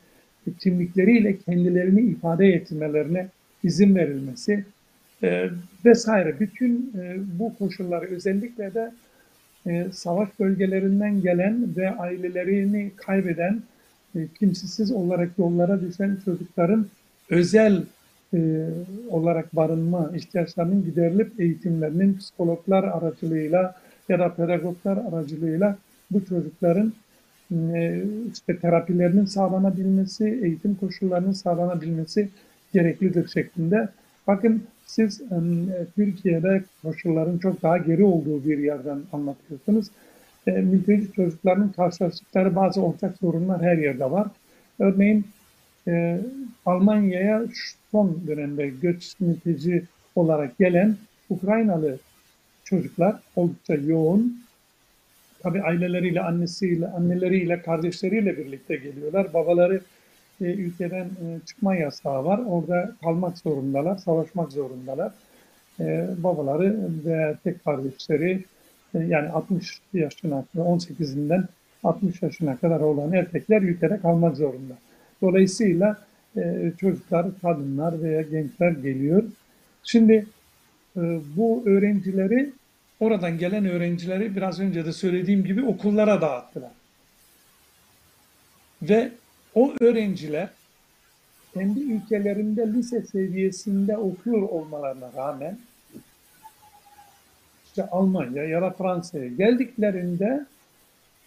kimlikleriyle 0.59 1.37
kendilerini 1.37 2.01
ifade 2.01 2.47
etmelerine 2.47 3.27
izin 3.63 3.95
verilmesi 3.95 4.65
e, 5.23 5.49
vesaire. 5.85 6.39
Bütün 6.39 6.93
e, 6.99 7.17
bu 7.39 7.57
koşulları 7.57 8.05
özellikle 8.05 8.73
de 8.73 8.91
e, 9.67 9.87
savaş 9.91 10.29
bölgelerinden 10.39 11.21
gelen 11.21 11.75
ve 11.77 11.91
ailelerini 11.91 12.91
kaybeden, 12.95 13.61
e, 14.15 14.27
kimsesiz 14.39 14.91
olarak 14.91 15.29
yollara 15.37 15.81
düşen 15.81 16.17
çocukların 16.25 16.87
özel 17.29 17.83
e, 18.33 18.67
olarak 19.09 19.55
barınma 19.55 20.11
ihtiyaçlarının 20.15 20.85
giderilip 20.85 21.39
eğitimlerinin 21.39 22.17
psikologlar 22.17 22.83
aracılığıyla 22.83 23.75
ya 24.09 24.19
da 24.19 24.35
pedagoglar 24.35 24.97
aracılığıyla 24.97 25.77
bu 26.11 26.25
çocukların 26.25 26.93
e, 27.51 28.03
işte 28.33 28.57
terapilerinin 28.57 29.25
sağlanabilmesi, 29.25 30.39
eğitim 30.43 30.75
koşullarının 30.75 31.31
sağlanabilmesi 31.31 32.29
gereklidir 32.73 33.27
şeklinde. 33.27 33.89
Bakın 34.27 34.63
siz 34.85 35.21
e, 35.21 35.35
Türkiye'de 35.95 36.63
koşulların 36.81 37.37
çok 37.37 37.61
daha 37.61 37.77
geri 37.77 38.03
olduğu 38.03 38.45
bir 38.45 38.57
yerden 38.57 38.99
anlatıyorsunuz. 39.13 39.87
E, 40.47 40.51
mülteci 40.51 41.11
çocukların 41.11 41.71
karşılaştıkları 41.71 42.55
bazı 42.55 42.81
ortak 42.81 43.17
sorunlar 43.17 43.61
her 43.61 43.77
yerde 43.77 44.11
var. 44.11 44.27
Örneğin 44.79 45.25
e, 45.87 46.19
Almanya'ya 46.65 47.43
son 47.91 48.21
dönemde 48.27 48.67
göç 48.67 49.19
mülteci 49.19 49.83
olarak 50.15 50.57
gelen 50.57 50.95
Ukraynalı 51.29 51.97
çocuklar 52.63 53.15
oldukça 53.35 53.75
yoğun. 53.75 54.43
Tabi 55.39 55.61
aileleriyle, 55.61 56.21
annesiyle, 56.21 56.87
anneleriyle, 56.87 57.61
kardeşleriyle 57.61 58.37
birlikte 58.37 58.75
geliyorlar. 58.75 59.33
Babaları 59.33 59.81
e, 60.41 60.45
ülkeden 60.45 61.05
e, 61.05 61.39
çıkma 61.45 61.75
yasağı 61.75 62.25
var. 62.25 62.41
Orada 62.47 62.95
kalmak 63.03 63.37
zorundalar, 63.37 63.97
savaşmak 63.97 64.51
zorundalar. 64.51 65.11
E, 65.79 66.07
babaları 66.17 66.77
ve 67.05 67.35
tek 67.43 67.63
kardeşleri 67.63 68.43
e, 68.95 68.99
yani 68.99 69.29
60 69.29 69.81
yaşına, 69.93 70.45
18'inden 70.57 71.43
60 71.83 72.21
yaşına 72.21 72.57
kadar 72.57 72.79
olan 72.79 73.13
erkekler 73.13 73.61
ülkede 73.61 73.99
kalmak 73.99 74.37
zorunda. 74.37 74.73
Dolayısıyla 75.21 75.97
e, 76.37 76.71
çocuklar, 76.77 77.25
kadınlar 77.41 78.01
veya 78.01 78.21
gençler 78.21 78.71
geliyor. 78.71 79.23
Şimdi 79.83 80.25
e, 80.97 81.01
bu 81.35 81.63
öğrencileri, 81.65 82.53
oradan 82.99 83.37
gelen 83.37 83.65
öğrencileri 83.65 84.35
biraz 84.35 84.59
önce 84.59 84.85
de 84.85 84.93
söylediğim 84.93 85.43
gibi 85.43 85.65
okullara 85.65 86.21
dağıttılar. 86.21 86.71
Ve 88.81 89.11
o 89.55 89.73
öğrenciler 89.79 90.49
kendi 91.53 91.79
ülkelerinde 91.79 92.67
lise 92.73 93.01
seviyesinde 93.01 93.97
okuyor 93.97 94.41
olmalarına 94.41 95.09
rağmen 95.15 95.57
işte 97.65 97.85
Almanya 97.85 98.43
ya 98.43 98.61
da 98.61 98.69
Fransa'ya 98.69 99.27
geldiklerinde 99.27 100.45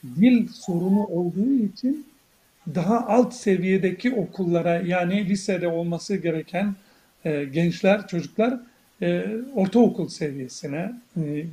dil 0.04 0.48
sorunu 0.48 1.04
olduğu 1.04 1.52
için 1.52 2.06
daha 2.74 3.06
alt 3.06 3.34
seviyedeki 3.34 4.14
okullara 4.14 4.76
yani 4.76 5.28
lisede 5.28 5.68
olması 5.68 6.16
gereken 6.16 6.74
e, 7.24 7.44
gençler, 7.44 8.06
çocuklar 8.06 8.60
e, 9.02 9.26
ortaokul 9.54 10.08
seviyesine 10.08 10.92
e, 11.16 11.46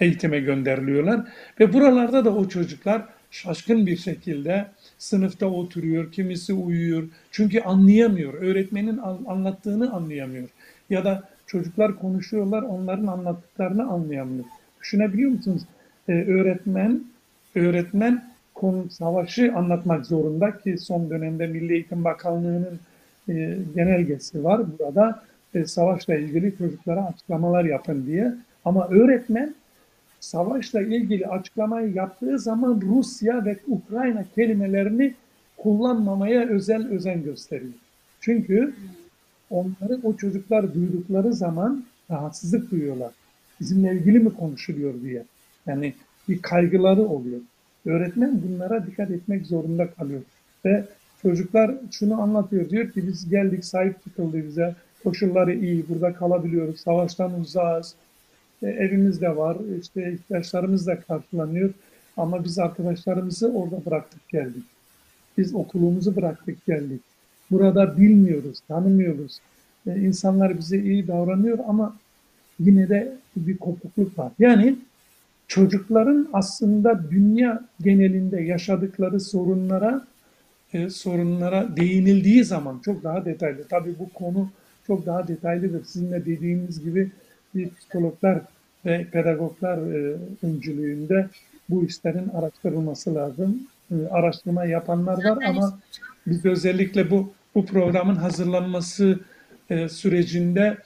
eğitime 0.00 0.40
gönderiliyorlar. 0.40 1.20
Ve 1.60 1.72
buralarda 1.72 2.24
da 2.24 2.34
o 2.34 2.48
çocuklar 2.48 3.02
şaşkın 3.36 3.86
bir 3.86 3.96
şekilde 3.96 4.66
sınıfta 4.98 5.46
oturuyor, 5.46 6.12
kimisi 6.12 6.52
uyuyor. 6.52 7.08
Çünkü 7.30 7.60
anlayamıyor, 7.60 8.34
öğretmenin 8.34 8.98
anlattığını 9.26 9.92
anlayamıyor. 9.92 10.48
Ya 10.90 11.04
da 11.04 11.22
çocuklar 11.46 11.98
konuşuyorlar, 11.98 12.62
onların 12.62 13.06
anlattıklarını 13.06 13.86
anlayamıyor. 13.86 14.44
Düşünebiliyor 14.80 15.30
musunuz? 15.30 15.62
Ee, 16.08 16.12
öğretmen, 16.12 17.02
öğretmen 17.54 18.24
konu 18.54 18.90
savaşı 18.90 19.52
anlatmak 19.56 20.06
zorunda 20.06 20.58
ki 20.58 20.78
son 20.78 21.10
dönemde 21.10 21.46
Milli 21.46 21.72
Eğitim 21.72 22.04
Bakanlığı'nın 22.04 22.78
e, 23.28 23.58
genelgesi 23.74 24.44
var 24.44 24.60
burada. 24.78 25.22
e, 25.54 25.64
savaşla 25.64 26.14
ilgili 26.14 26.58
çocuklara 26.58 27.06
açıklamalar 27.06 27.64
yapın 27.64 28.06
diye. 28.06 28.34
Ama 28.64 28.88
öğretmen 28.88 29.54
savaşla 30.20 30.82
ilgili 30.82 31.26
açıklamayı 31.26 31.94
yaptığı 31.94 32.38
zaman 32.38 32.80
Rusya 32.80 33.44
ve 33.44 33.56
Ukrayna 33.68 34.24
kelimelerini 34.34 35.14
kullanmamaya 35.56 36.48
özel 36.48 36.88
özen 36.88 37.22
gösteriyor. 37.22 37.72
Çünkü 38.20 38.74
onları 39.50 40.00
o 40.02 40.16
çocuklar 40.16 40.74
duydukları 40.74 41.32
zaman 41.32 41.84
rahatsızlık 42.10 42.70
duyuyorlar. 42.70 43.12
Bizimle 43.60 43.92
ilgili 43.92 44.18
mi 44.18 44.34
konuşuluyor 44.34 44.94
diye. 45.02 45.24
Yani 45.66 45.94
bir 46.28 46.42
kaygıları 46.42 47.02
oluyor. 47.02 47.40
Öğretmen 47.86 48.42
bunlara 48.42 48.86
dikkat 48.86 49.10
etmek 49.10 49.46
zorunda 49.46 49.90
kalıyor. 49.90 50.20
Ve 50.64 50.84
çocuklar 51.22 51.74
şunu 51.90 52.22
anlatıyor. 52.22 52.70
Diyor 52.70 52.90
ki 52.90 53.06
biz 53.06 53.30
geldik 53.30 53.64
sahip 53.64 54.04
çıkıldı 54.04 54.46
bize. 54.46 54.74
Koşulları 55.04 55.54
iyi. 55.54 55.88
Burada 55.88 56.12
kalabiliyoruz. 56.12 56.80
Savaştan 56.80 57.40
uzağız. 57.40 57.94
E, 58.62 58.66
evimiz 58.66 59.20
de 59.20 59.36
var. 59.36 59.56
işte 59.80 60.12
ihtiyaçlarımız 60.12 60.86
da 60.86 61.00
karşılanıyor. 61.00 61.70
Ama 62.16 62.44
biz 62.44 62.58
arkadaşlarımızı 62.58 63.52
orada 63.52 63.84
bıraktık 63.86 64.28
geldik. 64.28 64.64
Biz 65.38 65.54
okulumuzu 65.54 66.16
bıraktık 66.16 66.66
geldik. 66.66 67.00
Burada 67.50 67.98
bilmiyoruz, 67.98 68.60
tanımıyoruz. 68.68 69.38
E, 69.86 70.00
insanlar 70.00 70.58
bize 70.58 70.78
iyi 70.78 71.08
davranıyor 71.08 71.58
ama 71.68 71.96
yine 72.60 72.88
de 72.88 73.12
bir 73.36 73.56
kopukluk 73.56 74.18
var. 74.18 74.32
Yani 74.38 74.76
çocukların 75.48 76.28
aslında 76.32 77.10
dünya 77.10 77.64
genelinde 77.80 78.40
yaşadıkları 78.40 79.20
sorunlara 79.20 80.06
e, 80.72 80.90
sorunlara 80.90 81.76
değinildiği 81.76 82.44
zaman 82.44 82.80
çok 82.84 83.04
daha 83.04 83.24
detaylı. 83.24 83.64
Tabii 83.68 83.94
bu 83.98 84.08
konu 84.12 84.50
çok 84.86 85.06
daha 85.06 85.28
detaylıdır. 85.28 85.84
Sizin 85.84 86.12
de 86.12 86.26
dediğiniz 86.26 86.84
gibi 86.84 87.10
bir 87.56 87.70
psikologlar 87.74 88.40
ve 88.86 89.06
pedagoglar 89.12 89.78
e, 89.78 90.16
öncülüğünde 90.42 91.28
bu 91.68 91.84
işlerin 91.84 92.28
araştırılması 92.28 93.14
lazım. 93.14 93.68
E, 93.90 93.94
araştırma 94.10 94.64
yapanlar 94.64 95.24
var 95.24 95.44
ama 95.44 95.78
biz 96.26 96.44
özellikle 96.44 97.10
bu 97.10 97.32
bu 97.54 97.66
programın 97.66 98.16
hazırlanması 98.16 99.20
e, 99.70 99.88
sürecinde 99.88 100.78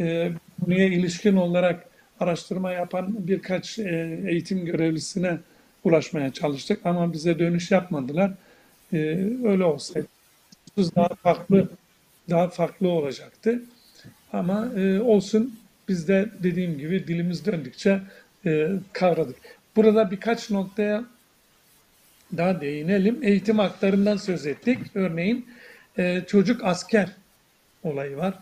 e, 0.00 0.32
konuya 0.60 0.86
ilişkin 0.86 1.36
olarak 1.36 1.86
araştırma 2.20 2.72
yapan 2.72 3.14
birkaç 3.18 3.78
e, 3.78 4.20
eğitim 4.26 4.64
görevlisine 4.64 5.38
ulaşmaya 5.84 6.32
çalıştık 6.32 6.80
ama 6.86 7.12
bize 7.12 7.38
dönüş 7.38 7.70
yapmadılar. 7.70 8.32
E, 8.92 8.98
öyle 9.44 9.64
olsaydı 9.64 10.06
daha 10.96 11.08
farklı 11.08 11.68
daha 12.30 12.48
farklı 12.48 12.88
olacaktı. 12.88 13.62
Ama 14.32 14.68
e, 14.76 15.00
olsun 15.00 15.58
biz 15.88 16.08
de 16.08 16.30
dediğim 16.42 16.78
gibi 16.78 17.06
dilimiz 17.08 17.46
döndükçe 17.46 18.00
e, 18.46 18.68
kavradık. 18.92 19.36
Burada 19.76 20.10
birkaç 20.10 20.50
noktaya 20.50 21.04
daha 22.36 22.60
değinelim. 22.60 23.18
Eğitim 23.22 23.58
haklarından 23.58 24.16
söz 24.16 24.46
ettik. 24.46 24.78
Örneğin 24.94 25.46
e, 25.98 26.22
çocuk 26.26 26.64
asker 26.64 27.08
olayı 27.82 28.16
var. 28.16 28.34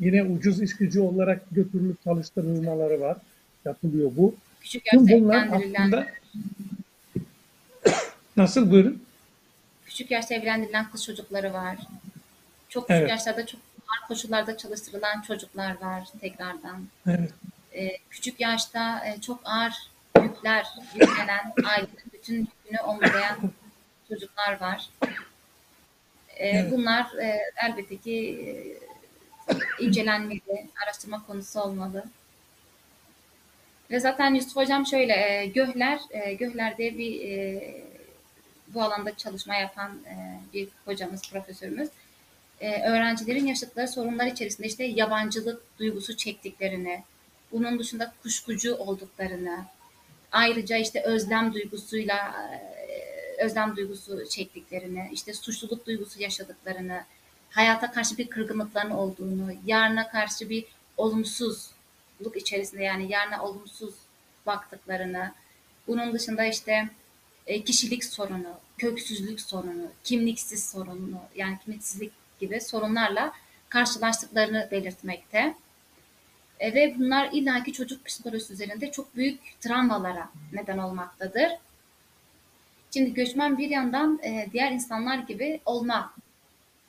Yine 0.00 0.22
ucuz 0.24 0.62
iş 0.62 0.76
gücü 0.76 1.00
olarak 1.00 1.42
götürülüp 1.50 2.04
çalıştırılmaları 2.04 3.00
var. 3.00 3.16
Yapılıyor 3.64 4.10
bu. 4.16 4.34
Küçük 4.60 4.84
Tüm 4.84 5.00
yaşta 5.00 5.20
bunlar 5.20 5.48
aslında 5.52 6.06
nasıl 8.36 8.70
buyurun? 8.70 9.02
küçük 9.86 10.10
yaşta 10.10 10.34
evlendirilen 10.34 10.90
kız 10.90 11.04
çocukları 11.04 11.52
var. 11.52 11.76
Çok 12.68 12.88
küçük 12.88 13.00
Evet. 13.00 13.10
yaşlarda 13.10 13.46
çok 13.46 13.60
ağır 13.98 14.08
koşullarda 14.08 14.56
çalıştırılan 14.56 15.22
çocuklar 15.22 15.80
var 15.80 16.08
tekrardan. 16.20 16.88
Evet. 17.06 17.32
Ee, 17.74 17.98
küçük 18.10 18.40
yaşta 18.40 19.06
e, 19.06 19.20
çok 19.20 19.40
ağır 19.44 19.74
yükler 20.22 20.66
yüklenen, 20.94 21.52
ailenin 21.64 22.12
bütün 22.12 22.34
yükünü 22.36 22.80
omuzlayan 22.86 23.38
çocuklar 24.08 24.60
var. 24.60 24.90
Ee, 26.36 26.48
Evet. 26.48 26.72
Bunlar 26.72 27.06
e, 27.22 27.40
elbette 27.66 27.96
ki 27.96 28.38
e, 29.80 29.84
incelenmeli, 29.84 30.68
araştırma 30.84 31.26
konusu 31.26 31.60
olmalı. 31.60 32.04
Ve 33.90 34.00
zaten 34.00 34.34
Yusuf 34.34 34.56
Hocam 34.56 34.86
şöyle, 34.86 35.14
e, 35.14 35.46
Göhler, 35.46 36.00
e, 36.10 36.34
Göhler 36.34 36.78
diye 36.78 36.98
bir 36.98 37.20
e, 37.20 37.62
bu 38.68 38.82
alanda 38.82 39.16
çalışma 39.16 39.54
yapan 39.54 39.98
e, 40.06 40.40
bir 40.54 40.68
hocamız, 40.84 41.22
profesörümüz. 41.30 41.88
E, 42.60 42.82
öğrencilerin 42.82 43.46
yaşadıkları 43.46 43.88
sorunlar 43.88 44.26
içerisinde 44.26 44.66
işte 44.66 44.84
yabancılık 44.84 45.78
duygusu 45.78 46.16
çektiklerini, 46.16 47.04
bunun 47.52 47.78
dışında 47.78 48.12
kuşkucu 48.22 48.74
olduklarını, 48.74 49.64
ayrıca 50.32 50.76
işte 50.76 51.02
özlem 51.02 51.54
duygusuyla 51.54 52.48
e, 52.52 53.44
özlem 53.44 53.76
duygusu 53.76 54.28
çektiklerini, 54.28 55.10
işte 55.12 55.34
suçluluk 55.34 55.86
duygusu 55.86 56.22
yaşadıklarını, 56.22 57.04
hayata 57.50 57.90
karşı 57.90 58.18
bir 58.18 58.30
kırgınlıkların 58.30 58.90
olduğunu, 58.90 59.52
yarına 59.66 60.08
karşı 60.08 60.50
bir 60.50 60.64
olumsuzluk 60.96 62.36
içerisinde 62.36 62.84
yani 62.84 63.12
yarına 63.12 63.42
olumsuz 63.42 63.94
baktıklarını, 64.46 65.32
bunun 65.86 66.12
dışında 66.12 66.44
işte 66.44 66.88
e, 67.46 67.64
kişilik 67.64 68.04
sorunu, 68.04 68.60
köksüzlük 68.78 69.40
sorunu, 69.40 69.86
kimliksiz 70.04 70.70
sorunu 70.70 71.20
yani 71.34 71.58
kimliksizlik 71.64 72.12
gibi 72.38 72.60
sorunlarla 72.60 73.32
karşılaştıklarını 73.68 74.68
belirtmekte. 74.70 75.54
E, 76.60 76.74
ve 76.74 76.94
bunlar 76.98 77.28
illaki 77.32 77.72
çocuk 77.72 78.04
psikolojisi 78.04 78.52
üzerinde 78.52 78.90
çok 78.90 79.16
büyük 79.16 79.60
travmalara 79.60 80.28
neden 80.52 80.78
olmaktadır. 80.78 81.52
Şimdi 82.90 83.14
göçmen 83.14 83.58
bir 83.58 83.68
yandan 83.68 84.20
e, 84.22 84.48
diğer 84.52 84.72
insanlar 84.72 85.18
gibi 85.18 85.60
olma 85.66 86.14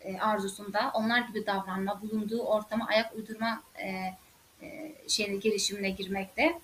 e, 0.02 0.20
arzusunda, 0.20 0.92
onlar 0.94 1.20
gibi 1.20 1.46
davranma, 1.46 2.02
bulunduğu 2.02 2.42
ortama 2.42 2.88
ayak 2.88 3.16
uydurma 3.16 3.64
e, 3.78 3.88
e, 4.62 4.96
şeyine, 5.08 5.36
girişimine 5.36 5.90
girmekte. 5.90 6.60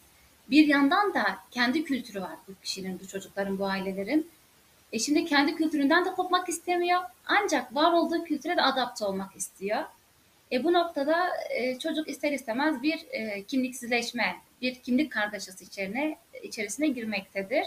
Bir 0.49 0.67
yandan 0.67 1.13
da 1.13 1.37
kendi 1.51 1.83
kültürü 1.83 2.21
var 2.21 2.35
bu 2.47 2.51
kişinin, 2.63 2.99
bu 2.99 3.07
çocukların, 3.07 3.59
bu 3.59 3.65
ailelerin. 3.65 4.29
E 4.95 4.99
şimdi 4.99 5.25
kendi 5.25 5.55
kültüründen 5.55 6.05
de 6.05 6.09
kopmak 6.09 6.49
istemiyor. 6.49 7.01
Ancak 7.25 7.75
var 7.75 7.91
olduğu 7.91 8.23
kültüre 8.23 8.57
de 8.57 8.61
adapte 8.61 9.05
olmak 9.05 9.35
istiyor. 9.35 9.83
E 10.51 10.63
bu 10.63 10.73
noktada 10.73 11.27
e, 11.49 11.79
çocuk 11.79 12.09
ister 12.09 12.31
istemez 12.31 12.83
bir 12.83 13.05
e, 13.11 13.43
kimliksizleşme, 13.43 14.35
bir 14.61 14.75
kimlik 14.75 15.11
kargaşası 15.11 15.63
içerine, 15.63 16.17
içerisine 16.43 16.87
girmektedir. 16.87 17.65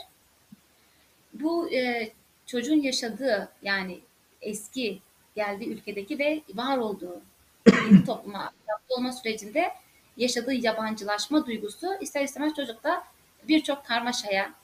Bu 1.32 1.72
e, 1.72 2.10
çocuğun 2.46 2.82
yaşadığı 2.82 3.48
yani 3.62 4.00
eski 4.42 4.98
geldiği 5.36 5.68
ülkedeki 5.68 6.18
ve 6.18 6.40
var 6.54 6.78
olduğu 6.78 7.22
yeni 7.66 8.04
topluma 8.04 8.38
adapte 8.38 8.94
olma 8.94 9.12
sürecinde 9.12 9.70
yaşadığı 10.16 10.54
yabancılaşma 10.54 11.46
duygusu 11.46 11.94
ister 12.00 12.24
istemez 12.24 12.54
çocukta 12.54 13.04
birçok 13.48 13.84
karmaşaya 13.84 14.54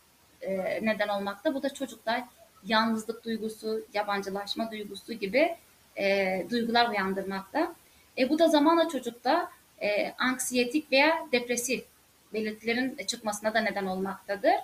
e, 0.43 0.79
neden 0.83 1.09
olmakta. 1.09 1.55
Bu 1.55 1.63
da 1.63 1.75
çocukta 1.75 2.29
yalnızlık 2.67 3.25
duygusu, 3.25 3.85
yabancılaşma 3.95 4.71
duygusu 4.71 5.13
gibi 5.13 5.57
e, 5.99 6.47
duygular 6.51 6.91
uyandırmakta. 6.91 7.75
E, 8.19 8.31
bu 8.31 8.39
da 8.39 8.49
zamanla 8.49 8.89
çocukta 8.89 9.51
e, 9.83 10.13
anksiyetik 10.19 10.93
veya 10.93 11.27
depresif 11.33 11.85
belirtilerin 12.33 12.97
çıkmasına 13.07 13.55
da 13.55 13.61
neden 13.61 13.87
olmaktadır. 13.87 14.55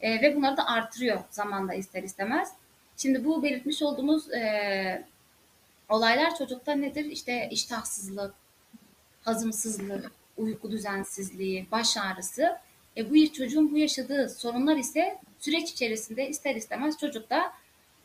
E, 0.00 0.22
ve 0.22 0.36
bunları 0.36 0.56
da 0.56 0.66
artırıyor 0.66 1.20
zamanla 1.30 1.74
ister 1.74 2.02
istemez. 2.02 2.52
Şimdi 2.96 3.24
bu 3.24 3.42
belirtmiş 3.42 3.82
olduğumuz 3.82 4.32
e, 4.32 5.04
olaylar 5.88 6.36
çocukta 6.38 6.72
nedir? 6.72 7.04
İşte 7.04 7.48
iştahsızlık, 7.50 8.34
hazımsızlık, 9.24 10.12
uyku 10.36 10.70
düzensizliği, 10.70 11.66
baş 11.72 11.96
ağrısı. 11.96 12.56
E, 12.96 13.10
bu 13.10 13.32
çocuğun 13.32 13.70
bu 13.70 13.78
yaşadığı 13.78 14.28
sorunlar 14.28 14.76
ise 14.76 15.18
süreç 15.38 15.70
içerisinde 15.70 16.28
ister 16.28 16.54
istemez 16.54 16.98
çocukta 16.98 17.52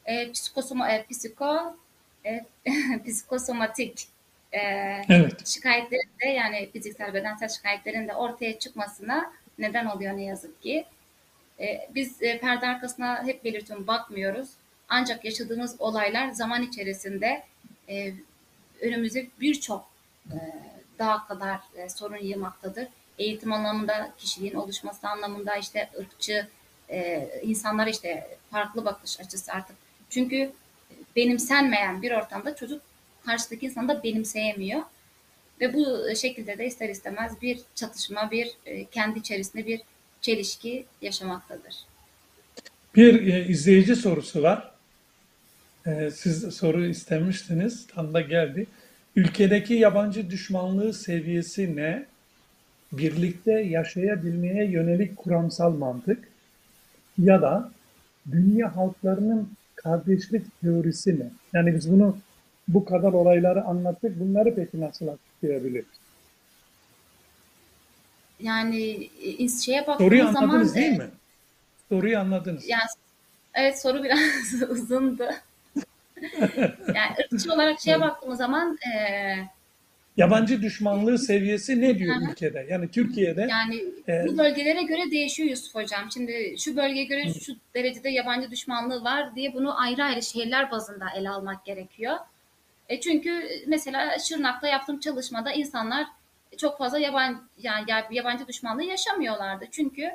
e, 0.06 0.32
psikosoma, 0.32 0.92
e, 0.92 1.06
psiko, 1.12 1.78
e, 2.26 2.46
psikosomatik 3.06 4.08
e, 4.52 4.60
Evet. 5.10 5.48
şikayetlerin 5.48 6.10
de 6.26 6.30
yani 6.30 6.70
fiziksel 6.72 7.14
bedensel 7.14 7.50
şikayetlerin 7.50 8.08
de 8.08 8.16
ortaya 8.16 8.60
çıkmasına 8.60 9.32
neden 9.60 9.86
oluyor 9.86 10.18
ne 10.18 10.24
yazık 10.24 10.62
ki. 10.62 10.86
E, 11.60 11.90
biz 11.96 12.22
e, 12.24 12.40
perde 12.40 12.68
arkasına 12.68 13.24
hep 13.24 13.44
belirtiyorum 13.44 13.88
bakmıyoruz. 13.88 14.50
Ancak 14.90 15.26
yaşadığımız 15.26 15.76
olaylar 15.80 16.30
zaman 16.30 16.64
içerisinde 16.64 17.44
e, 17.90 18.14
önümüze 18.82 19.28
birçok 19.40 19.90
e, 20.32 20.38
daha 21.00 21.28
kadar 21.28 21.60
e, 21.76 21.90
sorun 21.90 22.18
yığmaktadır. 22.18 22.88
Eğitim 23.20 23.54
anlamında, 23.54 24.14
kişiliğin 24.18 24.56
oluşması 24.56 25.08
anlamında 25.08 25.58
işte 25.58 25.90
ırkçı 26.00 26.48
e, 26.90 27.30
insanlar 27.44 27.88
işte 27.88 28.38
farklı 28.52 28.86
bakış 28.86 29.20
açısı 29.20 29.52
artık. 29.52 29.76
Çünkü 30.10 30.52
benimsenmeyen 31.16 32.02
bir 32.02 32.12
ortamda 32.12 32.56
çocuk 32.56 32.82
karşıdaki 33.26 33.66
insan 33.66 33.88
da 33.88 34.04
benimseyemiyor. 34.04 34.82
Ve 35.62 35.74
bu 35.74 36.16
şekilde 36.16 36.58
de 36.58 36.66
ister 36.66 36.90
istemez 36.90 37.42
bir 37.42 37.60
çatışma, 37.76 38.32
bir 38.32 38.52
e, 38.66 38.86
kendi 38.86 39.20
içerisinde 39.20 39.66
bir 39.66 39.82
çelişki 40.22 40.86
yaşamaktadır. 41.02 41.76
Bir 42.96 43.34
e, 43.34 43.48
izleyici 43.48 43.96
sorusu 43.96 44.44
var. 44.44 44.72
E, 45.86 46.12
siz 46.12 46.56
soru 46.56 46.86
istemiştiniz, 46.86 47.88
tam 47.88 48.14
da 48.14 48.22
geldi. 48.22 48.68
Ülkedeki 49.16 49.74
yabancı 49.74 50.30
düşmanlığı 50.30 50.94
seviyesi 50.94 51.76
ne? 51.76 52.06
Birlikte 52.92 53.52
yaşayabilmeye 53.52 54.66
yönelik 54.66 55.18
kuramsal 55.18 55.72
mantık 55.72 56.28
ya 57.18 57.42
da 57.42 57.72
dünya 58.32 58.76
halklarının 58.76 59.50
kardeşlik 59.76 60.62
teorisi 60.62 61.20
ne? 61.20 61.30
Yani 61.54 61.76
biz 61.76 61.92
bunu 61.92 62.18
bu 62.68 62.86
kadar 62.86 63.14
olayları 63.14 63.64
anlattık. 63.64 64.20
Bunları 64.20 64.56
peki 64.56 64.82
nasıl 64.82 65.08
açıklayabiliriz? 65.08 66.00
Yani 68.40 69.10
e, 69.40 69.50
şeye 69.50 69.84
Soruyu 69.84 69.88
baktığımız 69.88 70.34
zaman 70.34 70.50
anladınız 70.50 70.76
değil 70.76 70.92
e, 70.92 70.98
mi? 70.98 71.10
Soruyu 71.90 72.20
anladınız. 72.20 72.70
Yani 72.70 72.90
evet 73.54 73.82
soru 73.82 74.04
biraz 74.04 74.20
uzundu. 74.70 75.24
yani 76.96 77.16
ırkçı 77.34 77.54
olarak 77.54 77.80
şeye 77.82 78.02
baktığımız 78.02 78.38
zaman 78.38 78.78
e, 78.78 79.00
Yabancı 80.18 80.62
düşmanlığı 80.62 81.18
seviyesi 81.18 81.82
ne 81.82 82.00
diyor 82.00 82.16
Hı 82.16 82.20
hı. 82.26 82.32
ülkede? 82.32 82.68
Yani 82.70 82.92
Türkiye'de 82.92 83.48
yani 83.50 83.84
e, 84.08 84.28
bu 84.28 84.38
bölgelere 84.38 84.84
göre 84.84 85.12
değişiyor 85.12 85.50
Yusuf 85.50 85.76
Hocam. 85.76 86.12
Şimdi 86.14 86.56
şu 86.60 86.76
bölgeye 86.78 87.06
göre 87.06 87.34
şu 87.34 87.56
derecede 87.76 88.10
yabancı 88.10 88.52
düşmanlığı 88.52 89.04
var 89.04 89.36
diye 89.36 89.54
bunu 89.54 89.82
ayrı 89.82 90.04
ayrı 90.04 90.22
şehirler 90.22 90.72
bazında 90.72 91.06
ele 91.16 91.30
almak 91.30 91.66
gerekiyor. 91.66 92.18
E 92.90 93.00
çünkü 93.00 93.50
mesela 93.68 94.20
Şırnak'ta 94.20 94.68
yaptığım 94.68 95.00
çalışmada 95.00 95.52
insanlar 95.52 96.08
çok 96.58 96.78
fazla 96.78 97.00
yabancı 97.00 97.40
yani 97.58 97.92
ya- 97.92 98.08
yabancı 98.12 98.48
düşmanlığı 98.48 98.84
yaşamıyorlardı. 98.84 99.66
Çünkü 99.72 100.12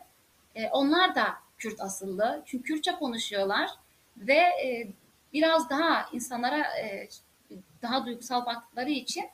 e, 0.54 0.68
onlar 0.68 1.14
da 1.14 1.26
Kürt 1.58 1.80
asıllı. 1.80 2.42
Çünkü 2.46 2.64
Kürtçe 2.64 2.92
konuşuyorlar 2.92 3.70
ve 4.16 4.34
e, 4.38 4.88
biraz 5.32 5.70
daha 5.70 6.06
insanlara 6.12 6.58
e, 6.80 7.08
daha 7.82 8.06
duygusal 8.06 8.46
baktıkları 8.46 8.90
için 8.90 9.24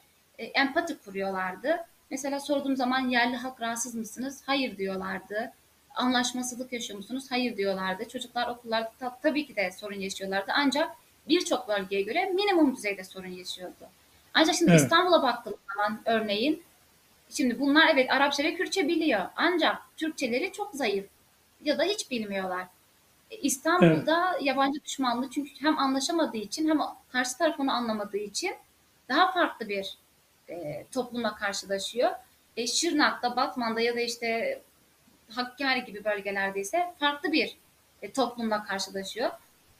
e, 0.40 0.44
empati 0.44 0.98
kuruyorlardı. 0.98 1.86
Mesela 2.10 2.40
sorduğum 2.40 2.76
zaman 2.76 3.08
yerli 3.08 3.36
halk 3.36 3.60
rahatsız 3.60 3.94
mısınız? 3.94 4.42
Hayır 4.46 4.76
diyorlardı. 4.78 5.52
Anlaşmasızlık 5.94 6.72
yaşıyor 6.72 6.96
musunuz? 6.96 7.26
Hayır 7.30 7.56
diyorlardı. 7.56 8.08
Çocuklar 8.08 8.48
okullarda 8.48 8.92
ta- 9.00 9.18
tabii 9.22 9.46
ki 9.46 9.56
de 9.56 9.70
sorun 9.72 10.00
yaşıyorlardı. 10.00 10.52
Ancak 10.54 10.92
birçok 11.28 11.68
bölgeye 11.68 12.02
göre 12.02 12.24
minimum 12.26 12.76
düzeyde 12.76 13.04
sorun 13.04 13.28
yaşıyordu. 13.28 13.88
Ancak 14.34 14.54
şimdi 14.54 14.70
Evet. 14.70 14.80
İstanbul'a 14.80 15.22
baktığım 15.22 15.54
zaman 15.74 16.00
örneğin 16.04 16.62
şimdi 17.30 17.60
bunlar 17.60 17.88
evet 17.94 18.10
Arapça 18.10 18.42
ve 18.42 18.54
Kürtçe 18.54 18.88
biliyor. 18.88 19.20
Ancak 19.36 19.76
Türkçeleri 19.96 20.52
çok 20.52 20.74
zayıf 20.74 21.06
ya 21.64 21.78
da 21.78 21.82
hiç 21.84 22.10
bilmiyorlar. 22.10 22.66
E, 23.30 23.36
İstanbul'da 23.36 24.38
yabancı 24.40 24.84
düşmanlığı 24.84 25.30
çünkü 25.30 25.50
hem 25.60 25.78
anlaşamadığı 25.78 26.36
için 26.36 26.68
hem 26.68 26.78
karşı 27.12 27.38
taraf 27.38 27.60
onu 27.60 27.72
anlamadığı 27.72 28.16
için 28.16 28.54
daha 29.08 29.32
farklı 29.32 29.68
bir 29.68 29.98
e, 30.50 30.86
toplumla 30.92 31.34
karşılaşıyor. 31.34 32.10
E, 32.56 32.66
Şırnak'ta, 32.66 33.36
Batman'da 33.36 33.80
ya 33.80 33.96
da 33.96 34.00
işte 34.00 34.60
Hakkari 35.30 35.84
gibi 35.84 36.04
bölgelerde 36.04 36.60
ise 36.60 36.94
farklı 36.98 37.32
bir 37.32 37.56
e, 38.02 38.12
toplumla 38.12 38.64
karşılaşıyor. 38.64 39.30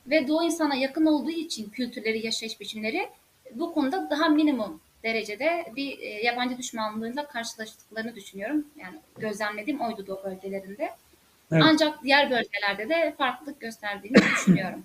Ve 0.06 0.28
Doğu 0.28 0.44
insana 0.44 0.74
yakın 0.74 1.06
olduğu 1.06 1.30
için 1.30 1.70
kültürleri, 1.70 2.26
yaşayış 2.26 2.60
biçimleri 2.60 3.08
bu 3.54 3.74
konuda 3.74 4.10
daha 4.10 4.28
minimum 4.28 4.80
derecede 5.02 5.72
bir 5.76 5.98
e, 5.98 6.06
yabancı 6.06 6.58
düşmanlığıyla 6.58 7.26
karşılaştıklarını 7.26 8.14
düşünüyorum. 8.14 8.66
Yani 8.76 8.98
gözlemlediğim 9.18 9.80
oydu 9.80 10.06
Doğu 10.06 10.24
bölgelerinde. 10.24 10.90
Evet. 11.52 11.62
Ancak 11.66 12.02
diğer 12.02 12.30
bölgelerde 12.30 12.88
de 12.88 13.14
farklılık 13.18 13.60
gösterdiğini 13.60 14.16
düşünüyorum. 14.16 14.84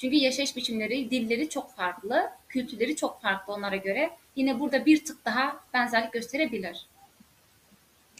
Çünkü 0.00 0.16
yaşayış 0.16 0.56
biçimleri, 0.56 1.10
dilleri 1.10 1.48
çok 1.48 1.76
farklı, 1.76 2.30
kültürleri 2.48 2.96
çok 2.96 3.22
farklı 3.22 3.52
onlara 3.52 3.76
göre. 3.76 4.10
Yine 4.36 4.60
burada 4.60 4.86
bir 4.86 5.04
tık 5.04 5.24
daha 5.24 5.60
benzerlik 5.74 6.12
gösterebilir. 6.12 6.86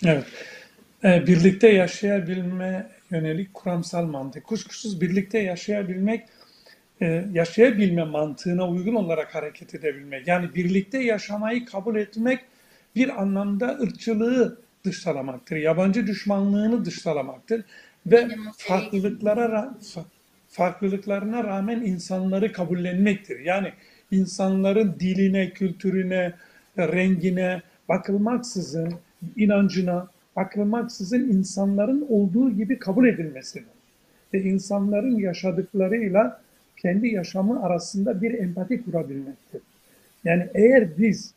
Evet. 0.04 0.24
Ee, 1.04 1.26
birlikte 1.26 1.68
yaşayabilme 1.68 2.90
yönelik 3.10 3.54
kuramsal 3.54 4.04
mantık. 4.04 4.44
Kuşkusuz 4.44 5.00
birlikte 5.00 5.38
yaşayabilmek, 5.38 6.26
e, 7.02 7.24
yaşayabilme 7.32 8.04
mantığına 8.04 8.68
uygun 8.68 8.94
olarak 8.94 9.34
hareket 9.34 9.74
edebilmek. 9.74 10.28
Yani 10.28 10.54
birlikte 10.54 10.98
yaşamayı 10.98 11.64
kabul 11.64 11.96
etmek 11.96 12.40
bir 12.96 13.22
anlamda 13.22 13.78
ırkçılığı 13.82 14.60
dışlamaktır. 14.84 15.56
Yabancı 15.56 16.06
düşmanlığını 16.06 16.84
dışlamaktır. 16.84 17.64
Ve 18.06 18.28
farklılıklara 18.56 19.44
ra- 19.44 19.78
fa- 19.80 20.04
farklılıklarına 20.50 21.44
rağmen 21.44 21.80
insanları 21.80 22.52
kabullenmektir. 22.52 23.40
Yani 23.40 23.72
insanların 24.10 24.96
diline, 25.00 25.50
kültürüne, 25.50 26.32
rengine 26.78 27.62
bakılmaksızın, 27.88 28.94
inancına 29.36 30.08
bakılmaksızın 30.36 31.20
insanların 31.20 32.06
olduğu 32.08 32.50
gibi 32.50 32.78
kabul 32.78 33.08
edilmesidir. 33.08 33.64
Ve 34.34 34.42
insanların 34.42 35.18
yaşadıklarıyla 35.18 36.40
kendi 36.76 37.08
yaşamı 37.08 37.62
arasında 37.64 38.22
bir 38.22 38.34
empati 38.38 38.84
kurabilmektir. 38.84 39.60
Yani 40.24 40.46
eğer 40.54 40.98
biz 40.98 41.34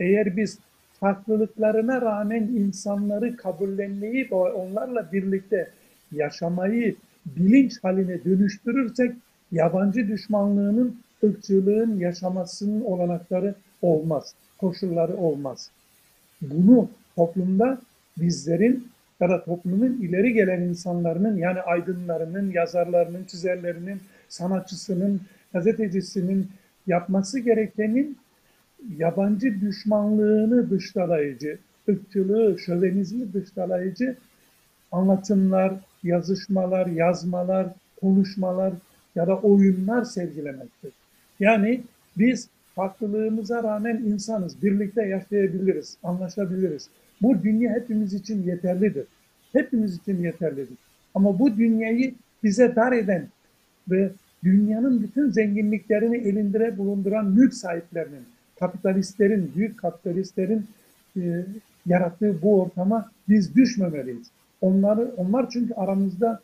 eğer 0.00 0.36
biz 0.36 0.58
farklılıklarına 1.00 2.00
rağmen 2.00 2.42
insanları 2.42 3.36
kabullenmeyi 3.36 4.28
ve 4.30 4.34
onlarla 4.34 5.12
birlikte 5.12 5.70
yaşamayı 6.12 6.94
bilinç 7.26 7.84
haline 7.84 8.24
dönüştürürsek 8.24 9.12
yabancı 9.52 10.08
düşmanlığının, 10.08 10.96
ırkçılığın 11.24 11.98
yaşamasının 11.98 12.80
olanakları 12.80 13.54
olmaz, 13.82 14.34
koşulları 14.58 15.16
olmaz. 15.16 15.70
Bunu 16.42 16.88
toplumda 17.16 17.80
bizlerin 18.16 18.88
ya 19.20 19.30
da 19.30 19.44
toplumun 19.44 19.92
ileri 20.02 20.32
gelen 20.32 20.60
insanların 20.62 21.36
yani 21.36 21.60
aydınlarının, 21.60 22.50
yazarlarının, 22.50 23.24
çizerlerinin, 23.24 24.00
sanatçısının, 24.28 25.20
gazetecisinin 25.52 26.50
yapması 26.86 27.38
gerekenin 27.38 28.18
yabancı 28.96 29.60
düşmanlığını 29.60 30.70
dışlayıcı, 30.70 31.58
ırkçılığı, 31.88 32.58
şövenizmi 32.58 33.32
dışlayıcı 33.32 34.16
anlatımlar, 34.92 35.74
yazışmalar, 36.04 36.86
yazmalar, 36.86 37.66
konuşmalar 38.00 38.72
ya 39.14 39.26
da 39.26 39.38
oyunlar 39.38 40.04
sergilemektir. 40.04 40.92
Yani 41.40 41.80
biz 42.18 42.48
farklılığımıza 42.74 43.62
rağmen 43.62 43.96
insanız, 43.96 44.62
birlikte 44.62 45.02
yaşayabiliriz, 45.02 45.96
anlaşabiliriz. 46.02 46.88
Bu 47.22 47.42
dünya 47.42 47.72
hepimiz 47.72 48.14
için 48.14 48.42
yeterlidir. 48.42 49.06
Hepimiz 49.52 49.96
için 49.96 50.22
yeterlidir. 50.22 50.76
Ama 51.14 51.38
bu 51.38 51.56
dünyayı 51.56 52.14
bize 52.42 52.76
dar 52.76 52.92
eden 52.92 53.28
ve 53.90 54.10
dünyanın 54.44 55.02
bütün 55.02 55.30
zenginliklerini 55.30 56.16
elinde 56.16 56.78
bulunduran 56.78 57.26
mülk 57.26 57.54
sahiplerinin, 57.54 58.22
kapitalistlerin, 58.60 59.52
büyük 59.56 59.78
kapitalistlerin 59.78 60.66
e, 61.16 61.44
yarattığı 61.86 62.42
bu 62.42 62.62
ortama 62.62 63.10
biz 63.28 63.56
düşmemeliyiz. 63.56 64.26
Onları, 64.62 65.10
onlar 65.16 65.50
çünkü 65.50 65.74
aramızda 65.74 66.40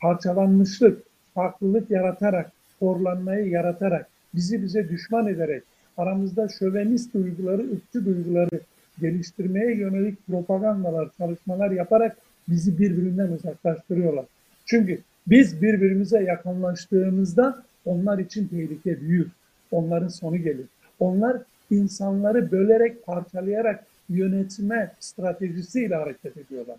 parçalanmışlık, 0.00 1.02
farklılık 1.34 1.90
yaratarak, 1.90 2.52
horlanmayı 2.78 3.48
yaratarak, 3.48 4.06
bizi 4.34 4.62
bize 4.62 4.88
düşman 4.88 5.26
ederek, 5.26 5.62
aramızda 5.96 6.48
şövenist 6.48 7.14
duyguları, 7.14 7.62
ırkçı 7.62 8.04
duyguları 8.04 8.60
geliştirmeye 9.00 9.76
yönelik 9.76 10.26
propagandalar, 10.26 11.08
çalışmalar 11.18 11.70
yaparak 11.70 12.16
bizi 12.48 12.78
birbirinden 12.78 13.28
uzaklaştırıyorlar. 13.28 14.24
Çünkü 14.66 14.98
biz 15.26 15.62
birbirimize 15.62 16.22
yakınlaştığımızda 16.22 17.62
onlar 17.84 18.18
için 18.18 18.48
tehlike 18.48 19.00
büyür. 19.00 19.28
Onların 19.70 20.08
sonu 20.08 20.36
gelir. 20.36 20.66
Onlar 21.00 21.36
insanları 21.70 22.52
bölerek, 22.52 23.06
parçalayarak 23.06 23.86
yönetme 24.08 24.92
stratejisiyle 25.00 25.94
hareket 25.94 26.36
ediyorlar. 26.36 26.76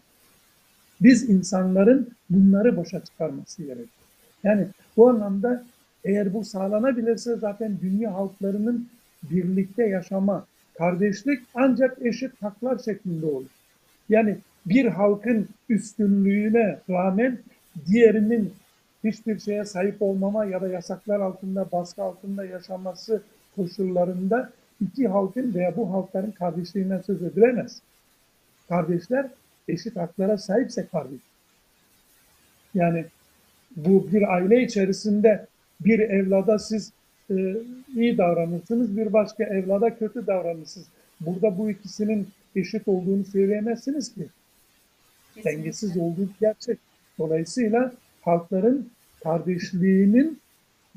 Biz 1.03 1.29
insanların 1.29 2.09
bunları 2.29 2.77
boşa 2.77 3.03
çıkarması 3.03 3.61
gerekiyor. 3.61 3.87
Yani 4.43 4.67
bu 4.97 5.09
anlamda 5.09 5.63
eğer 6.03 6.33
bu 6.33 6.45
sağlanabilirse 6.45 7.35
zaten 7.35 7.77
dünya 7.81 8.13
halklarının 8.13 8.87
birlikte 9.31 9.83
yaşama, 9.83 10.45
kardeşlik 10.77 11.39
ancak 11.55 12.05
eşit 12.05 12.41
haklar 12.41 12.79
şeklinde 12.79 13.25
olur. 13.25 13.49
Yani 14.09 14.37
bir 14.65 14.85
halkın 14.85 15.47
üstünlüğüne 15.69 16.79
rağmen 16.89 17.37
diğerinin 17.87 18.53
hiçbir 19.03 19.39
şeye 19.39 19.65
sahip 19.65 20.01
olmama 20.01 20.45
ya 20.45 20.61
da 20.61 20.67
yasaklar 20.67 21.19
altında, 21.19 21.71
baskı 21.71 22.03
altında 22.03 22.45
yaşaması 22.45 23.21
koşullarında 23.55 24.51
iki 24.81 25.07
halkın 25.07 25.53
veya 25.53 25.75
bu 25.77 25.93
halkların 25.93 26.31
kardeşliğinden 26.31 27.01
söz 27.01 27.23
edilemez. 27.23 27.81
Kardeşler 28.69 29.27
eşit 29.67 29.95
haklara 29.95 30.37
sahipse 30.37 30.87
kardeş. 30.87 31.19
Yani 32.73 33.05
bu 33.75 34.11
bir 34.11 34.33
aile 34.33 34.63
içerisinde 34.63 35.45
bir 35.79 35.99
evlada 35.99 36.59
siz 36.59 36.91
e, 37.29 37.55
iyi 37.95 38.17
davranırsınız, 38.17 38.97
bir 38.97 39.13
başka 39.13 39.43
evlada 39.43 39.95
kötü 39.97 40.27
davranırsınız. 40.27 40.87
Burada 41.21 41.57
bu 41.57 41.69
ikisinin 41.69 42.27
eşit 42.55 42.87
olduğunu 42.87 43.25
söyleyemezsiniz 43.25 44.13
ki. 44.13 44.27
Kesinlikle. 45.35 45.57
Dengesiz 45.57 45.97
olduğu 45.97 46.29
gerçek. 46.41 46.79
Dolayısıyla 47.19 47.93
halkların 48.21 48.89
kardeşliğinin 49.23 50.39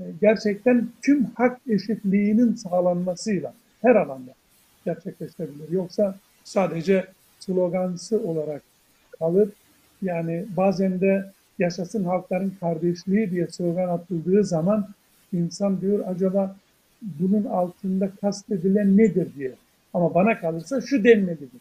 e, 0.00 0.04
gerçekten 0.20 0.88
tüm 1.02 1.24
hak 1.24 1.60
eşitliğinin 1.68 2.54
sağlanmasıyla 2.54 3.54
her 3.82 3.96
alanda 3.96 4.34
gerçekleşebilir. 4.84 5.70
Yoksa 5.70 6.18
sadece 6.44 7.06
slogansı 7.38 8.20
olarak 8.20 8.62
kalır. 9.18 9.48
Yani 10.02 10.46
bazen 10.56 11.00
de 11.00 11.32
yaşasın 11.58 12.04
halkların 12.04 12.54
kardeşliği 12.60 13.30
diye 13.30 13.46
slogan 13.46 13.88
atıldığı 13.88 14.44
zaman 14.44 14.88
insan 15.32 15.80
diyor 15.80 16.04
acaba 16.06 16.56
bunun 17.02 17.44
altında 17.44 18.10
kastedilen 18.20 18.96
nedir 18.96 19.28
diye. 19.36 19.54
Ama 19.94 20.14
bana 20.14 20.40
kalırsa 20.40 20.80
şu 20.80 21.04
denmelidir. 21.04 21.60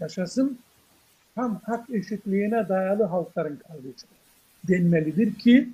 Yaşasın 0.00 0.58
tam 1.34 1.60
hak 1.64 1.90
eşitliğine 1.90 2.68
dayalı 2.68 3.04
halkların 3.04 3.56
kardeşliği 3.68 4.22
denmelidir 4.68 5.34
ki 5.34 5.68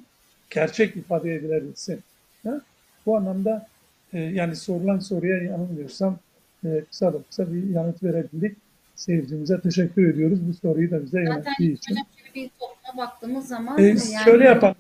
gerçek 0.51 0.97
ifade 0.97 1.35
edilebilsin. 1.35 2.01
Ha? 2.43 2.61
Bu 3.07 3.17
anlamda 3.17 3.67
e, 4.13 4.21
yani 4.21 4.57
sorulan 4.57 4.99
soruya 4.99 5.43
yanılmıyorsam 5.43 6.19
e, 6.65 6.85
kısa 6.91 7.13
da 7.15 7.19
kısa 7.29 7.53
bir 7.53 7.71
yanıt 7.71 8.03
verebildik. 8.03 8.57
Seyircimize 8.95 9.61
teşekkür 9.61 10.15
ediyoruz 10.15 10.39
bu 10.49 10.55
soruyu 10.55 10.91
da 10.91 11.03
bize 11.03 11.25
Zaten 11.25 11.33
yönettiği 11.35 11.73
için. 11.77 11.93
hocam 11.95 12.07
şöyle 12.17 12.35
bir 12.35 12.51
topluma 12.59 13.07
baktığımız 13.07 13.49
zaman 13.49 13.79
E, 13.79 13.83
yani 13.83 14.01
şöyle 14.25 14.45
yapalım. 14.45 14.77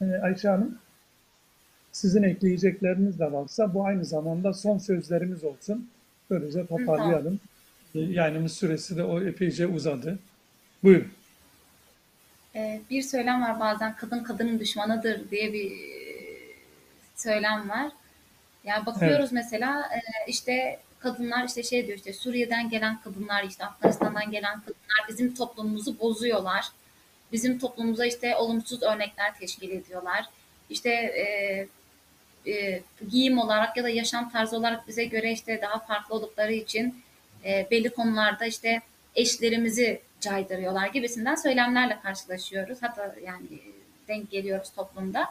E, 0.00 0.04
Ayşe 0.04 0.48
Hanım, 0.48 0.78
sizin 1.92 2.22
ekleyecekleriniz 2.22 3.18
de 3.18 3.32
varsa 3.32 3.74
bu 3.74 3.84
aynı 3.86 4.04
zamanda 4.04 4.52
son 4.52 4.78
sözlerimiz 4.78 5.44
olsun. 5.44 5.88
Böylece 6.30 6.66
toparlayalım. 6.66 7.40
E, 7.94 8.00
Yayınımız 8.00 8.52
süresi 8.52 8.96
de 8.96 9.04
o 9.04 9.22
epeyce 9.22 9.66
uzadı. 9.66 10.18
Buyurun. 10.82 11.08
Ee, 12.54 12.80
bir 12.90 13.02
söylem 13.02 13.42
var 13.42 13.60
bazen 13.60 13.96
kadın 13.96 14.22
kadının 14.24 14.58
düşmanıdır 14.60 15.30
diye 15.30 15.52
bir 15.52 15.70
e, 15.70 15.74
söylem 17.16 17.68
var. 17.68 17.92
Yani 18.64 18.86
bakıyoruz 18.86 19.32
mesela 19.32 19.90
e, 19.94 20.00
işte 20.30 20.78
kadınlar 20.98 21.44
işte 21.44 21.62
şey 21.62 21.86
diyor 21.86 21.98
işte 21.98 22.12
Suriye'den 22.12 22.70
gelen 22.70 23.00
kadınlar 23.00 23.44
işte 23.44 23.64
Afganistan'dan 23.64 24.30
gelen 24.30 24.60
kadınlar 24.60 25.08
bizim 25.08 25.34
toplumumuzu 25.34 25.98
bozuyorlar. 25.98 26.66
Bizim 27.32 27.58
toplumumuza 27.58 28.06
işte 28.06 28.36
olumsuz 28.36 28.82
örnekler 28.82 29.38
teşkil 29.38 29.70
ediyorlar. 29.70 30.24
İşte 30.70 30.90
e, 30.90 31.26
e, 32.50 32.82
giyim 33.10 33.38
olarak 33.38 33.76
ya 33.76 33.84
da 33.84 33.88
yaşam 33.88 34.30
tarzı 34.30 34.56
olarak 34.56 34.88
bize 34.88 35.04
göre 35.04 35.32
işte 35.32 35.60
daha 35.62 35.78
farklı 35.78 36.14
oldukları 36.14 36.52
için 36.52 37.02
e, 37.44 37.66
belli 37.70 37.90
konularda 37.90 38.46
işte 38.46 38.80
eşlerimizi 39.14 40.00
caydırıyorlar 40.20 40.86
gibisinden 40.86 41.34
söylemlerle 41.34 41.98
karşılaşıyoruz. 42.02 42.78
Hatta 42.80 43.14
yani 43.26 43.46
denk 44.08 44.30
geliyoruz 44.30 44.70
toplumda. 44.76 45.28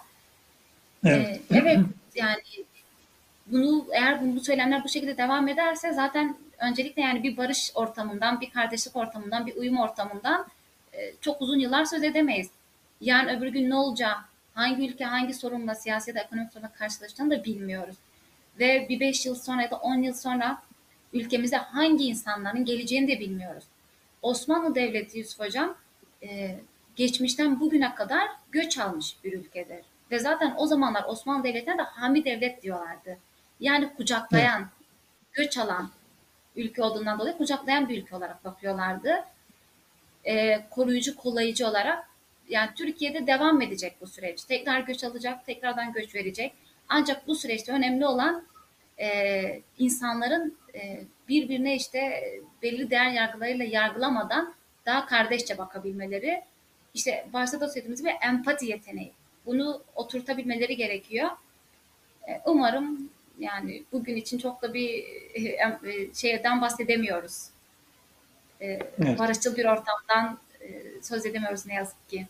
Evet. 1.05 1.27
Ee, 1.27 1.57
evet 1.57 1.79
yani 2.15 2.41
bunu 3.47 3.85
eğer 3.91 4.21
bu, 4.21 4.35
bu 4.35 4.39
söylemler 4.39 4.83
bu 4.83 4.89
şekilde 4.89 5.17
devam 5.17 5.47
ederse 5.47 5.93
zaten 5.93 6.37
öncelikle 6.59 7.01
yani 7.01 7.23
bir 7.23 7.37
barış 7.37 7.71
ortamından, 7.75 8.41
bir 8.41 8.49
kardeşlik 8.49 8.95
ortamından, 8.95 9.45
bir 9.45 9.55
uyum 9.55 9.77
ortamından 9.77 10.47
e, 10.93 11.13
çok 11.21 11.41
uzun 11.41 11.59
yıllar 11.59 11.85
söz 11.85 12.03
edemeyiz. 12.03 12.49
Yani 13.01 13.37
öbür 13.37 13.47
gün 13.47 13.69
ne 13.69 13.75
olacağı, 13.75 14.15
hangi 14.53 14.89
ülke 14.89 15.05
hangi 15.05 15.33
sorunla, 15.33 15.75
siyasi 15.75 16.09
ya 16.09 16.15
da 16.15 16.19
ekonomik 16.19 16.53
sorunla 16.53 16.71
karşılaştığını 16.71 17.31
da 17.31 17.43
bilmiyoruz. 17.43 17.95
Ve 18.59 18.85
bir 18.89 18.99
beş 18.99 19.25
yıl 19.25 19.35
sonra 19.35 19.61
ya 19.61 19.71
da 19.71 19.75
on 19.75 19.95
yıl 19.95 20.13
sonra 20.13 20.61
ülkemize 21.13 21.57
hangi 21.57 22.03
insanların 22.05 22.65
geleceğini 22.65 23.07
de 23.07 23.19
bilmiyoruz. 23.19 23.63
Osmanlı 24.21 24.75
Devleti 24.75 25.19
Yusuf 25.19 25.39
Hocam 25.39 25.75
e, 26.23 26.59
geçmişten 26.95 27.59
bugüne 27.59 27.95
kadar 27.95 28.27
göç 28.51 28.77
almış 28.77 29.15
bir 29.23 29.33
ülkedir. 29.33 29.85
Ve 30.11 30.19
zaten 30.19 30.53
o 30.57 30.67
zamanlar 30.67 31.03
Osmanlı 31.07 31.43
Devleti'ne 31.43 31.77
de 31.77 31.81
hami 31.81 32.25
devlet 32.25 32.63
diyorlardı. 32.63 33.17
Yani 33.61 33.93
kucaklayan, 33.97 34.69
göç 35.33 35.57
alan 35.57 35.91
ülke 36.55 36.83
olduğundan 36.83 37.19
dolayı 37.19 37.37
kucaklayan 37.37 37.89
bir 37.89 38.01
ülke 38.01 38.15
olarak 38.15 38.45
bakıyorlardı. 38.45 39.25
E, 40.23 40.65
koruyucu, 40.69 41.15
kollayıcı 41.15 41.67
olarak 41.67 42.09
yani 42.49 42.69
Türkiye'de 42.75 43.27
devam 43.27 43.61
edecek 43.61 43.95
bu 44.01 44.07
süreç. 44.07 44.43
Tekrar 44.43 44.79
göç 44.79 45.03
alacak, 45.03 45.45
tekrardan 45.45 45.93
göç 45.93 46.15
verecek. 46.15 46.53
Ancak 46.89 47.27
bu 47.27 47.35
süreçte 47.35 47.71
önemli 47.71 48.05
olan 48.05 48.43
e, 48.99 49.61
insanların 49.79 50.57
e, 50.75 51.01
birbirine 51.29 51.75
işte 51.75 52.23
belli 52.61 52.89
değer 52.89 53.11
yargılarıyla 53.11 53.65
yargılamadan 53.65 54.53
daha 54.85 55.05
kardeşçe 55.05 55.57
bakabilmeleri. 55.57 56.43
İşte 56.93 57.27
başta 57.33 57.59
da 57.59 57.67
söylediğimiz 57.67 58.01
gibi 58.01 58.13
empati 58.27 58.65
yeteneği. 58.65 59.11
Bunu 59.45 59.81
oturtabilmeleri 59.95 60.75
gerekiyor. 60.75 61.29
E, 62.27 62.41
umarım 62.45 63.09
yani 63.41 63.83
bugün 63.91 64.15
için 64.15 64.37
çok 64.37 64.61
da 64.61 64.73
bir 64.73 65.03
e, 65.33 65.39
e, 65.39 66.13
şeyden 66.13 66.61
bahsedemiyoruz. 66.61 67.47
E, 68.61 68.79
Evet. 69.05 69.19
Barışçıl 69.19 69.57
bir 69.57 69.65
ortamdan 69.65 70.37
söz 71.01 71.25
edemiyoruz 71.25 71.65
ne 71.65 71.73
yazık 71.73 72.09
ki. 72.09 72.27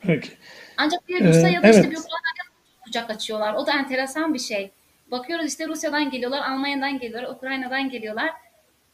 Peki. 0.00 0.30
Ancak 0.76 1.08
bir 1.08 1.24
Rusya 1.28 1.48
Ee, 1.48 1.52
ya 1.52 1.62
da 1.62 1.68
işte 1.68 1.80
evet. 1.80 1.90
bir 1.90 1.96
Ukrayna'ya 1.96 2.44
kucak 2.84 3.10
açıyorlar. 3.10 3.54
O 3.54 3.66
da 3.66 3.72
enteresan 3.72 4.34
bir 4.34 4.38
şey. 4.38 4.70
Bakıyoruz 5.10 5.46
işte 5.46 5.68
Rusya'dan 5.68 6.10
geliyorlar, 6.10 6.50
Almanya'dan 6.50 6.98
geliyorlar, 6.98 7.30
Ukrayna'dan 7.36 7.90
geliyorlar. 7.90 8.30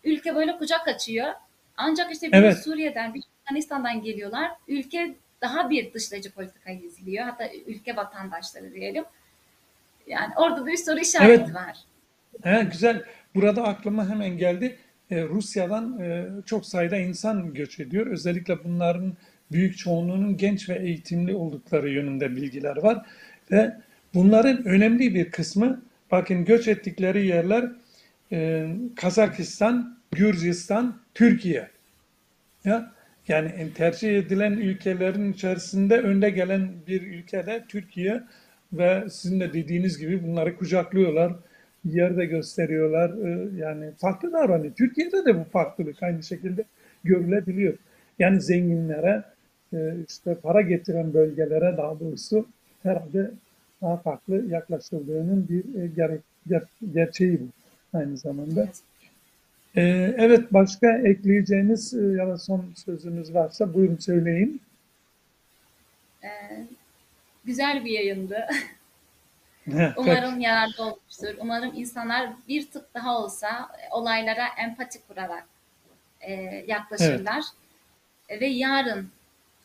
Ülke 0.04 0.34
böyle 0.34 0.58
kucak 0.58 0.88
açıyor. 0.88 1.32
Ancak 1.76 2.12
işte 2.12 2.32
bir 2.32 2.36
Evet. 2.36 2.64
Suriye'den, 2.64 3.14
bir 3.14 3.22
Afganistan'dan 3.44 4.02
geliyorlar. 4.02 4.52
Ülke 4.68 5.14
daha 5.40 5.70
bir 5.70 5.92
dışlayıcı 5.92 6.30
politikayı 6.32 6.80
izliyor. 6.80 7.24
Hatta 7.24 7.50
ülke 7.66 7.96
vatandaşları 7.96 8.72
diyelim. 8.72 9.04
Yani 10.06 10.32
orada 10.36 10.60
da 10.60 10.66
bir 10.66 10.76
soru 10.76 10.98
işareti 10.98 11.42
Evet. 11.42 11.54
var. 11.54 11.76
He, 12.42 12.68
güzel. 12.72 13.04
Burada 13.34 13.64
aklıma 13.64 14.10
hemen 14.10 14.38
geldi. 14.38 14.76
Ee, 15.10 15.22
Rusya'dan 15.22 16.00
e, 16.00 16.26
çok 16.46 16.66
sayıda 16.66 16.96
insan 16.96 17.54
göç 17.54 17.80
ediyor. 17.80 18.06
Özellikle 18.06 18.64
bunların 18.64 19.16
büyük 19.52 19.78
çoğunluğunun 19.78 20.36
genç 20.36 20.68
ve 20.68 20.74
eğitimli 20.74 21.34
oldukları 21.34 21.90
yönünde 21.90 22.36
bilgiler 22.36 22.76
var. 22.76 23.06
Ve 23.50 23.76
bunların 24.14 24.64
önemli 24.64 25.14
bir 25.14 25.30
kısmı, 25.30 25.82
bakın 26.10 26.44
göç 26.44 26.68
ettikleri 26.68 27.26
yerler 27.26 27.70
e, 28.32 28.68
Kazakistan, 28.96 29.98
Gürcistan, 30.12 31.00
Türkiye. 31.14 31.70
Ya 32.64 32.92
yani 33.28 33.72
tercih 33.74 34.18
edilen 34.18 34.52
ülkelerin 34.52 35.32
içerisinde 35.32 36.00
önde 36.00 36.30
gelen 36.30 36.72
bir 36.86 37.02
ülke 37.02 37.46
de 37.46 37.64
Türkiye 37.68 38.22
ve 38.72 39.04
sizin 39.10 39.40
de 39.40 39.52
dediğiniz 39.52 39.98
gibi 39.98 40.22
bunları 40.26 40.56
kucaklıyorlar, 40.56 41.32
yerde 41.84 42.26
gösteriyorlar. 42.26 43.10
Ee, 43.10 43.48
Yani 43.56 43.90
farklı 43.98 44.32
davranıyor. 44.32 44.74
Türkiye'de 44.74 45.24
de 45.24 45.40
bu 45.40 45.44
farklılık 45.44 46.02
aynı 46.02 46.22
şekilde 46.22 46.64
görülebiliyor. 47.04 47.74
Yani 48.18 48.40
zenginlere, 48.40 49.22
e, 49.72 49.78
işte 50.08 50.34
para 50.34 50.60
getiren 50.60 51.14
bölgelere 51.14 51.76
daha 51.76 52.00
doğrusu 52.00 52.46
herhalde 52.82 53.30
daha 53.82 53.96
farklı 53.96 54.44
yaklaşıldığının 54.48 55.48
bir 55.48 55.82
e, 55.82 55.86
gerek, 55.86 56.20
ger- 56.50 56.92
gerçeği 56.94 57.40
bu 57.40 57.46
aynı 57.98 58.16
zamanda. 58.16 58.68
Ee, 59.76 60.14
evet 60.18 60.52
başka 60.52 60.98
ekleyeceğiniz 60.98 61.94
e, 61.94 62.02
ya 62.02 62.28
da 62.28 62.38
son 62.38 62.64
sözünüz 62.74 63.34
varsa 63.34 63.74
buyurun 63.74 63.96
söyleyin. 63.96 64.60
Ee, 66.24 66.28
güzel 67.46 67.84
bir 67.84 67.90
yayındı. 67.90 68.46
Umarım 69.96 70.40
yararlı 70.40 70.84
olmuştur. 70.84 71.34
Umarım 71.38 71.72
insanlar 71.76 72.30
bir 72.48 72.70
tık 72.70 72.94
daha 72.94 73.18
olsa 73.18 73.68
olaylara 73.90 74.46
empati 74.58 75.06
kurarak 75.06 75.46
e, 76.20 76.32
yaklaşırlar. 76.66 77.44
E, 78.28 78.40
Ve 78.40 78.46
yarın 78.46 79.10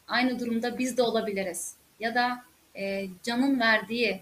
aynı 0.07 0.39
durumda 0.39 0.77
biz 0.77 0.97
de 0.97 1.01
olabiliriz. 1.01 1.75
Ya 1.99 2.15
da 2.15 2.43
e, 2.75 3.07
canın 3.23 3.59
verdiği 3.59 4.21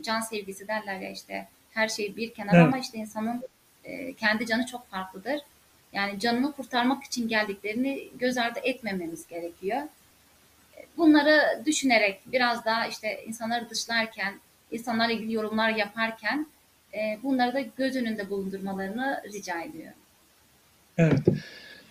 can 0.00 0.20
sevgisi 0.20 0.68
derler 0.68 1.00
ya 1.00 1.10
işte 1.10 1.48
her 1.70 1.88
şey 1.88 2.16
bir 2.16 2.34
kenar 2.34 2.54
Evet. 2.54 2.66
ama 2.66 2.78
işte 2.78 2.98
insanın 2.98 3.42
e, 3.84 4.14
kendi 4.14 4.46
canı 4.46 4.66
çok 4.66 4.90
farklıdır. 4.90 5.40
Yani 5.92 6.20
canını 6.20 6.52
kurtarmak 6.52 7.04
için 7.04 7.28
geldiklerini 7.28 8.08
göz 8.18 8.38
ardı 8.38 8.60
etmememiz 8.62 9.26
gerekiyor. 9.26 9.82
Bunları 10.96 11.62
düşünerek 11.66 12.20
biraz 12.32 12.64
daha 12.64 12.86
işte 12.86 13.24
insanları 13.26 13.70
dışlarken, 13.70 14.34
insanlarla 14.70 15.12
ilgili 15.12 15.32
yorumlar 15.32 15.70
yaparken 15.70 16.46
e, 16.94 17.18
bunları 17.22 17.54
da 17.54 17.60
göz 17.60 17.96
önünde 17.96 18.30
bulundurmalarını 18.30 19.22
rica 19.32 19.60
ediyorum. 19.60 19.98
Evet. 20.98 21.20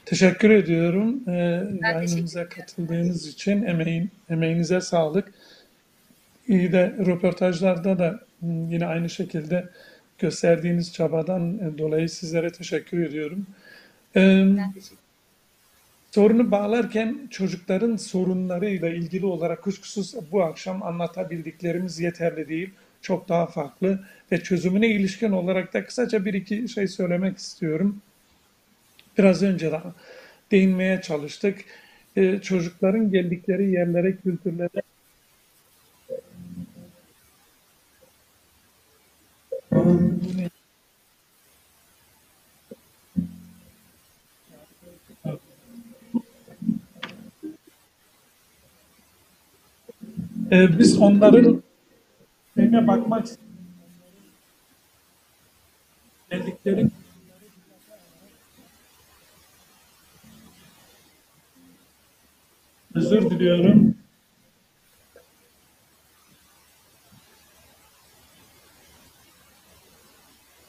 Teşekkür 0.06 0.50
ediyorum. 0.50 1.24
Ee, 1.28 1.32
yayınımıza 1.82 2.42
ederim. 2.42 2.56
katıldığınız 2.56 3.28
için 3.28 3.64
emeğin, 3.64 4.12
emeğinize 4.30 4.82
sağlık. 4.82 5.34
İyi 6.48 6.72
de 6.72 6.96
röportajlarda 7.06 8.00
da 8.00 8.20
yine 8.42 8.86
aynı 8.86 9.10
şekilde 9.10 9.70
gösterdiğiniz 10.20 10.94
çabadan 10.94 11.58
e, 11.58 11.78
dolayı 11.78 12.10
sizlere 12.10 12.52
teşekkür 12.52 13.06
ediyorum. 13.06 13.48
Ee, 14.16 14.20
Ben 14.58 14.74
teşekkür 14.74 15.01
Sorunu 16.12 16.52
bağlarken 16.52 17.28
çocukların 17.30 17.96
sorunlarıyla 17.96 18.90
ilgili 18.90 19.26
olarak 19.26 19.64
kuşkusuz 19.64 20.16
bu 20.32 20.44
akşam 20.44 20.84
anlatabildiklerimiz 20.84 22.00
yeterli 22.00 22.50
değil. 22.50 22.70
Çok 23.02 23.30
daha 23.30 23.46
farklı 23.46 24.00
ve 24.32 24.44
çözümüne 24.44 24.88
ilişkin 24.88 25.32
olarak 25.32 25.74
da 25.74 25.86
kısaca 25.86 26.26
bir 26.26 26.34
iki 26.34 26.70
şey 26.70 26.88
söylemek 26.88 27.38
istiyorum. 27.38 28.02
Biraz 29.18 29.44
önce 29.44 29.72
de 29.72 29.80
değinmeye 30.52 31.02
çalıştık. 31.02 31.66
Ee, 32.16 32.40
çocukların 32.42 33.12
geldikleri 33.12 33.72
yerlere, 33.72 34.16
kültürlere 34.16 34.82
Ee, 50.52 50.80
biz 50.80 50.98
onların 50.98 51.64
şeyine 52.56 52.88
bakmak 52.88 53.28
geldikleri 56.30 56.88
özür 62.96 63.30
diliyorum. 63.30 63.96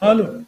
Alo. 0.01 0.43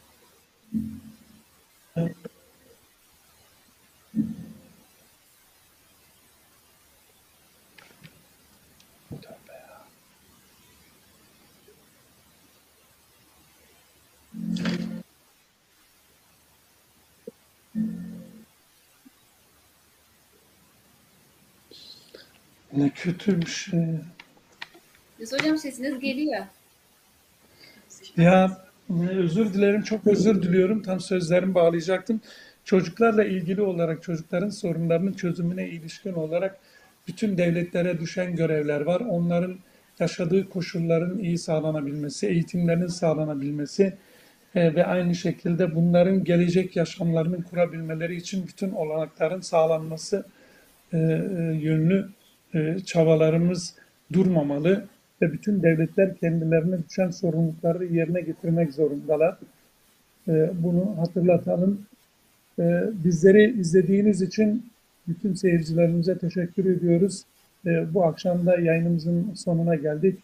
Ne 22.75 22.89
kötü 22.89 23.41
bir 23.41 23.45
şey. 23.45 23.85
Biz 25.19 25.33
hocam 25.33 25.57
sesiniz 25.57 25.99
geliyor. 25.99 26.45
Ya 28.17 28.57
e, 28.89 29.07
özür 29.07 29.53
dilerim, 29.53 29.81
çok 29.81 30.07
özür 30.07 30.43
diliyorum. 30.43 30.81
Tam 30.81 30.99
sözlerimi 30.99 31.55
bağlayacaktım. 31.55 32.21
Çocuklarla 32.65 33.23
ilgili 33.23 33.61
olarak, 33.61 34.03
çocukların 34.03 34.49
sorunlarının 34.49 35.13
çözümüne 35.13 35.69
ilişkin 35.69 36.13
olarak 36.13 36.59
bütün 37.07 37.37
devletlere 37.37 37.99
düşen 37.99 38.35
görevler 38.35 38.81
var. 38.81 38.99
Onların 38.99 39.59
yaşadığı 39.99 40.49
koşulların 40.49 41.19
iyi 41.19 41.37
sağlanabilmesi, 41.37 42.27
eğitimlerinin 42.27 42.87
sağlanabilmesi 42.87 43.93
e, 44.55 44.75
ve 44.75 44.85
aynı 44.85 45.15
şekilde 45.15 45.75
bunların 45.75 46.23
gelecek 46.23 46.75
yaşamlarını 46.75 47.43
kurabilmeleri 47.43 48.15
için 48.15 48.47
bütün 48.47 48.71
olanakların 48.71 49.41
sağlanması 49.41 50.25
e, 50.93 50.97
e, 50.97 51.01
yönlü 51.61 52.09
e, 52.55 52.79
çabalarımız 52.85 53.75
durmamalı 54.13 54.85
ve 55.21 55.33
bütün 55.33 55.63
devletler 55.63 56.17
kendilerine 56.17 56.77
düşen 56.89 57.09
sorumlulukları 57.09 57.85
yerine 57.85 58.21
getirmek 58.21 58.73
zorundalar. 58.73 59.37
E, 60.27 60.51
bunu 60.63 60.97
hatırlatalım. 60.97 61.81
E, 62.59 62.83
bizleri 63.03 63.59
izlediğiniz 63.59 64.21
için 64.21 64.65
bütün 65.07 65.33
seyircilerimize 65.33 66.17
teşekkür 66.17 66.65
ediyoruz. 66.65 67.23
E, 67.65 67.93
bu 67.93 68.05
akşam 68.05 68.45
da 68.45 68.59
yayınımızın 68.59 69.33
sonuna 69.35 69.75
geldik. 69.75 70.19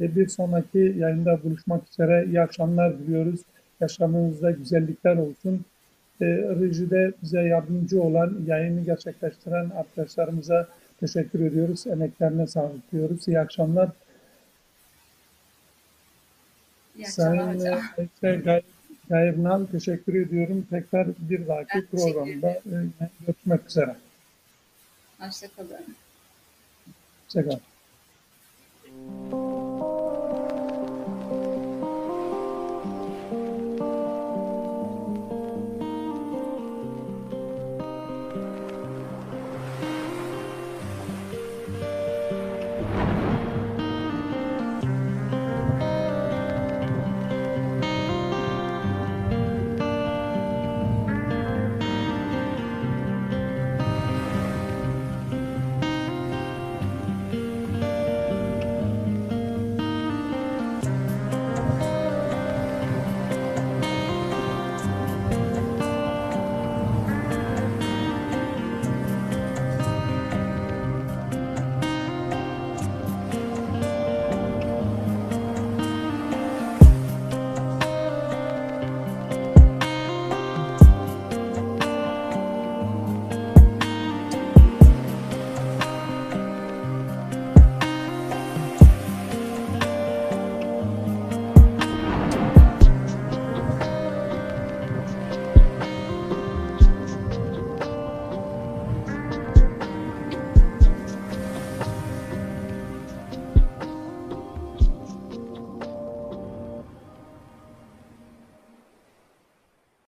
Bir 0.00 0.28
sonraki 0.28 0.94
yayında 0.98 1.42
buluşmak 1.42 1.88
üzere. 1.92 2.26
İyi 2.26 2.40
akşamlar 2.40 2.98
diliyoruz. 2.98 3.40
Yaşamınızda 3.80 4.50
güzellikler 4.50 5.16
olsun. 5.16 5.64
E, 6.20 6.26
rejide 6.60 7.12
bize 7.22 7.40
yardımcı 7.40 8.02
olan, 8.02 8.36
yayını 8.46 8.80
gerçekleştiren 8.80 9.70
arkadaşlarımıza 9.70 10.68
teşekkür 11.00 11.40
ediyoruz. 11.40 11.86
Emeklerine 11.86 12.46
sağlık 12.46 12.92
diyoruz. 12.92 13.28
İyi 13.28 13.40
akşamlar. 13.40 13.88
İyi 16.96 17.06
akşamlar 17.06 17.58
Sayın. 17.58 17.82
Ekse 17.98 18.36
Gay 18.44 18.62
Gayrnal 19.08 19.66
teşekkür 19.66 20.14
ediyorum. 20.14 20.66
Tekrar 20.70 21.08
bir 21.18 21.46
dahaki 21.46 21.68
Ben 21.74 21.86
programda 21.86 22.50
e, 22.50 22.60
görüşmek 23.26 23.68
üzere. 23.68 23.96
Hoşçakalın. 25.18 25.96
Hoşçakalın. 27.24 27.60